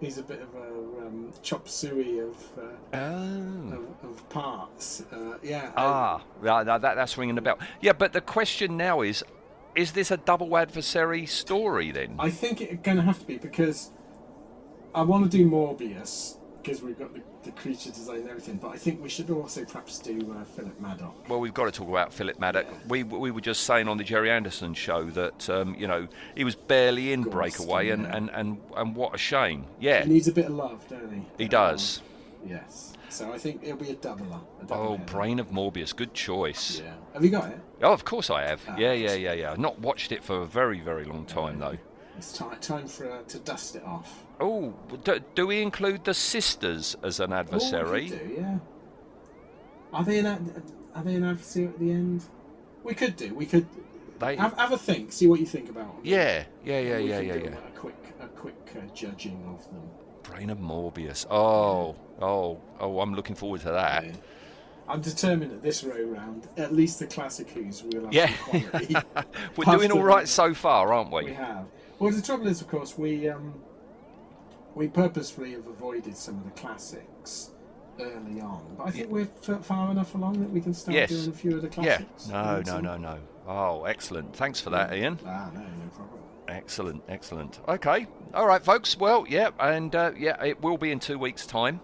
he's 0.00 0.18
a 0.18 0.22
bit 0.22 0.40
of 0.40 0.54
a 0.54 1.06
um, 1.06 1.32
chop 1.42 1.68
suey 1.68 2.20
of, 2.20 2.36
uh, 2.58 2.96
Oh. 2.96 3.72
of 3.72 4.10
of 4.10 4.28
parts. 4.28 5.02
Uh, 5.12 5.34
yeah. 5.42 5.72
Ah, 5.76 6.22
that, 6.42 6.64
that, 6.66 6.80
that's 6.94 7.18
ringing 7.18 7.34
the 7.34 7.42
bell. 7.42 7.58
Yeah, 7.80 7.92
but 7.92 8.12
the 8.12 8.20
question 8.20 8.76
now 8.76 9.02
is 9.02 9.24
is 9.78 9.92
this 9.92 10.10
a 10.10 10.16
double 10.16 10.56
adversary 10.56 11.24
story 11.24 11.92
then? 11.92 12.16
I 12.18 12.30
think 12.30 12.60
it's 12.60 12.82
going 12.82 12.96
to 12.96 13.02
have 13.04 13.20
to 13.20 13.26
be 13.26 13.38
because 13.38 13.90
I 14.92 15.02
want 15.02 15.30
to 15.30 15.38
do 15.38 15.48
Morbius 15.48 16.36
because 16.60 16.82
we've 16.82 16.98
got 16.98 17.14
the, 17.14 17.20
the 17.44 17.52
creature 17.52 17.90
design 17.90 18.16
and 18.22 18.28
everything, 18.28 18.56
but 18.56 18.68
I 18.68 18.76
think 18.76 19.00
we 19.00 19.08
should 19.08 19.30
also 19.30 19.64
perhaps 19.64 20.00
do 20.00 20.36
uh, 20.36 20.44
Philip 20.44 20.80
Madoc. 20.82 21.12
Well, 21.28 21.38
we've 21.38 21.54
got 21.54 21.66
to 21.66 21.70
talk 21.70 21.88
about 21.88 22.12
Philip 22.12 22.38
Madoc. 22.40 22.66
We 22.88 23.04
we 23.04 23.30
were 23.30 23.40
just 23.40 23.62
saying 23.62 23.86
on 23.86 23.98
the 23.98 24.04
Gerry 24.04 24.32
Anderson 24.32 24.74
show 24.74 25.04
that 25.10 25.48
um, 25.48 25.76
you 25.78 25.86
know 25.86 26.08
he 26.34 26.42
was 26.42 26.56
barely 26.56 27.12
in 27.12 27.22
Ghost, 27.22 27.36
Breakaway, 27.36 27.90
and, 27.90 28.02
yeah. 28.02 28.16
and, 28.16 28.30
and, 28.30 28.60
and 28.76 28.96
what 28.96 29.14
a 29.14 29.18
shame. 29.18 29.64
Yeah, 29.78 30.02
He 30.04 30.10
needs 30.10 30.26
a 30.26 30.32
bit 30.32 30.46
of 30.46 30.52
love, 30.52 30.86
don't 30.88 31.12
he? 31.12 31.44
he 31.44 31.48
does. 31.48 32.02
Um, 32.44 32.50
yes. 32.50 32.94
So 33.10 33.32
I 33.32 33.38
think 33.38 33.60
it'll 33.62 33.76
be 33.78 33.90
a 33.90 33.94
double 33.94 34.44
Oh, 34.70 34.96
header. 34.96 35.04
Brain 35.12 35.38
of 35.38 35.50
Morbius, 35.50 35.94
good 35.94 36.12
choice. 36.12 36.80
Yeah. 36.80 36.92
Have 37.14 37.24
you 37.24 37.30
got 37.30 37.50
it? 37.50 37.60
Oh, 37.82 37.92
of 37.92 38.04
course 38.04 38.30
I 38.30 38.42
have. 38.46 38.60
Ah, 38.68 38.76
Yeah, 38.76 38.92
yeah, 38.92 39.14
yeah, 39.14 39.32
yeah. 39.32 39.54
Not 39.56 39.78
watched 39.78 40.12
it 40.12 40.22
for 40.24 40.42
a 40.42 40.46
very, 40.46 40.80
very 40.80 41.04
long 41.04 41.24
time 41.24 41.58
though. 41.58 41.76
It's 42.16 42.36
time 42.36 42.58
time 42.60 42.88
for 42.88 43.10
uh, 43.10 43.22
to 43.28 43.38
dust 43.38 43.76
it 43.76 43.84
off. 43.84 44.24
Oh, 44.40 44.74
do, 45.04 45.20
do 45.36 45.46
we 45.46 45.62
include 45.62 46.04
the 46.04 46.14
sisters 46.14 46.96
as 47.04 47.20
an 47.20 47.32
Oh, 47.32 47.36
we 47.36 47.40
adversary? 47.40 48.08
could 48.10 48.28
do, 48.28 48.34
yeah. 48.40 48.58
Are 49.92 50.04
they 50.04 50.18
an 50.18 50.26
are 50.94 51.02
they 51.04 51.14
an 51.14 51.24
adversary 51.24 51.66
at 51.66 51.78
the 51.78 51.90
end? 51.92 52.24
We 52.82 52.94
could 52.94 53.16
do. 53.16 53.34
We 53.34 53.46
could 53.46 53.66
They- 54.18 54.36
have, 54.36 54.56
have 54.58 54.72
a 54.72 54.78
think. 54.78 55.12
See 55.12 55.26
what 55.28 55.38
you 55.40 55.46
think 55.46 55.68
about 55.70 55.94
them. 55.94 56.00
Yeah, 56.04 56.44
yeah, 56.64 56.80
yeah, 56.80 56.98
yeah, 56.98 57.20
yeah, 57.20 57.34
yeah. 57.34 57.48
A 57.50 57.78
quick 57.78 57.94
a 58.20 58.26
quick 58.28 58.56
uh, 58.76 58.80
judging 58.94 59.44
of 59.48 59.64
them. 59.70 59.82
Brain 60.24 60.50
of 60.50 60.58
Morbius. 60.58 61.24
Oh, 61.30 61.94
oh, 62.20 62.60
oh! 62.80 63.00
I'm 63.00 63.14
looking 63.14 63.36
forward 63.36 63.60
to 63.62 63.70
that. 63.70 64.04
Yeah. 64.04 64.12
I'm 64.88 65.00
determined 65.00 65.50
that 65.52 65.62
this 65.62 65.84
row 65.84 66.02
round, 66.02 66.48
at 66.56 66.72
least 66.74 66.98
the 66.98 67.06
classic 67.06 67.50
Who's 67.50 67.82
will 67.82 68.04
have 68.06 68.12
Yeah. 68.12 68.32
some 68.50 68.60
quality. 68.62 68.94
We're 69.56 69.64
Have 69.66 69.78
doing 69.80 69.92
all 69.92 70.02
right 70.02 70.22
be. 70.24 70.28
so 70.28 70.54
far, 70.54 70.92
aren't 70.92 71.12
we? 71.12 71.24
We 71.24 71.32
have. 71.34 71.66
Well, 71.98 72.10
the 72.10 72.22
trouble 72.22 72.46
is, 72.46 72.60
of 72.60 72.68
course, 72.68 72.96
we 72.96 73.28
um, 73.28 73.54
we 74.74 74.88
purposefully 74.88 75.52
have 75.52 75.66
avoided 75.66 76.16
some 76.16 76.38
of 76.38 76.44
the 76.44 76.50
classics 76.52 77.50
early 78.00 78.40
on, 78.40 78.64
but 78.78 78.86
I 78.86 78.90
think 78.92 79.10
we're 79.10 79.28
f- 79.48 79.64
far 79.64 79.90
enough 79.90 80.14
along 80.14 80.40
that 80.40 80.50
we 80.50 80.60
can 80.60 80.72
start 80.72 80.94
Yes. 80.94 81.10
doing 81.10 81.28
a 81.28 81.32
few 81.32 81.56
of 81.56 81.62
the 81.62 81.68
classics. 81.68 81.98
Yeah. 82.00 82.06
classics. 82.06 82.28
No, 82.28 82.56
no, 82.58 82.62
so? 82.64 82.80
no, 82.80 82.96
no. 82.96 83.18
Oh, 83.48 83.84
excellent. 83.84 84.34
Thanks 84.36 84.60
for 84.60 84.70
that, 84.70 84.94
Ian. 84.94 85.18
Ah, 85.26 85.50
no, 85.52 85.60
no 85.60 85.66
problem. 85.96 86.20
Excellent, 86.46 87.02
excellent. 87.08 87.58
Okay, 87.68 88.06
all 88.32 88.46
right, 88.46 88.62
folks. 88.64 88.96
Well, 88.96 89.26
yeah, 89.28 89.50
and 89.58 89.94
uh, 89.94 90.12
yeah, 90.16 90.42
it 90.44 90.62
will 90.62 90.78
be 90.78 90.92
in 90.92 91.00
two 91.00 91.18
weeks' 91.18 91.46
time. 91.46 91.80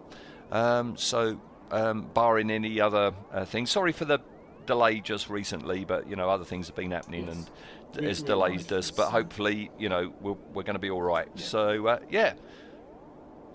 Um, 0.53 0.97
so, 0.97 1.39
um, 1.71 2.09
barring 2.15 2.51
any 2.51 2.81
other 2.81 3.13
uh, 3.33 3.45
things, 3.45 3.71
sorry 3.71 3.93
for 3.93 4.05
the 4.05 4.19
delay 4.67 5.01
just 5.01 5.29
recently, 5.29 5.85
but 5.85 6.09
you 6.09 6.17
know, 6.17 6.29
other 6.31 6.45
things 6.45 6.67
have 6.69 6.77
been 6.77 6.91
happening 6.93 7.27
Yes. 7.27 7.35
and 7.37 7.51
We- 8.01 8.07
has 8.09 8.23
delayed 8.23 8.73
us. 8.73 8.91
But 8.91 9.11
hopefully, 9.11 9.71
you 9.79 9.89
know, 9.89 10.13
we're, 10.21 10.37
we're 10.53 10.63
going 10.63 10.75
to 10.75 10.81
be 10.81 10.91
all 10.91 11.03
right. 11.03 11.29
So, 11.39 11.87
uh, 11.87 11.99
yeah. 12.11 12.35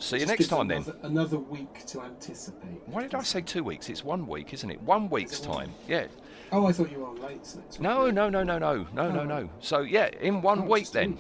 See 0.02 0.16
you 0.16 0.20
Just 0.22 0.30
next 0.30 0.38
gives 0.40 0.50
time 0.50 0.68
then. 0.70 0.78
another, 0.84 0.98
Another 1.04 1.38
week 1.40 1.86
to 1.88 2.02
anticipate. 2.02 2.82
Why 2.86 3.02
did 3.02 3.16
I 3.16 3.22
say 3.24 3.42
two 3.42 3.64
weeks? 3.66 3.90
It's 3.90 4.02
one 4.04 4.28
week, 4.28 4.54
isn't 4.54 4.70
it? 4.70 4.82
One 4.84 5.10
week's 5.10 5.46
one 5.46 5.58
time. 5.58 5.72
Yeah. 5.90 6.08
Oh, 6.54 6.68
I 6.68 6.72
thought 6.72 6.90
you 6.90 7.00
were 7.00 7.08
on 7.08 7.22
late 7.22 7.32
next 7.38 7.56
week. 7.56 7.82
No, 7.82 8.10
no, 8.10 8.30
no, 8.30 8.42
no, 8.44 8.58
no, 8.58 8.88
no, 8.94 9.12
no, 9.12 9.20
Oh. 9.22 9.26
no. 9.26 9.50
So 9.60 9.82
yeah, 9.82 10.10
in 10.22 10.42
one 10.42 10.60
Oh, 10.60 10.66
week 10.66 10.90
then. 10.92 11.12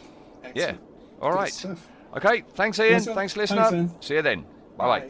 week. 0.43 0.53
Yeah. 0.55 0.63
Excellent. 0.63 0.81
All 1.21 1.31
Good 1.31 1.35
right. 1.37 1.51
stuff. 1.53 1.87
Okay. 2.15 2.43
Thanks, 2.53 2.79
Ian. 2.79 2.93
Nice 2.93 3.05
one. 3.07 3.15
Thanks, 3.15 3.33
Thanks, 3.33 3.51
listener. 3.51 3.75
Ian. 3.77 4.01
See 4.01 4.13
you 4.15 4.21
then. 4.21 4.43
Bye 4.77 4.85
bye. 4.85 4.99
Bye. 5.01 5.09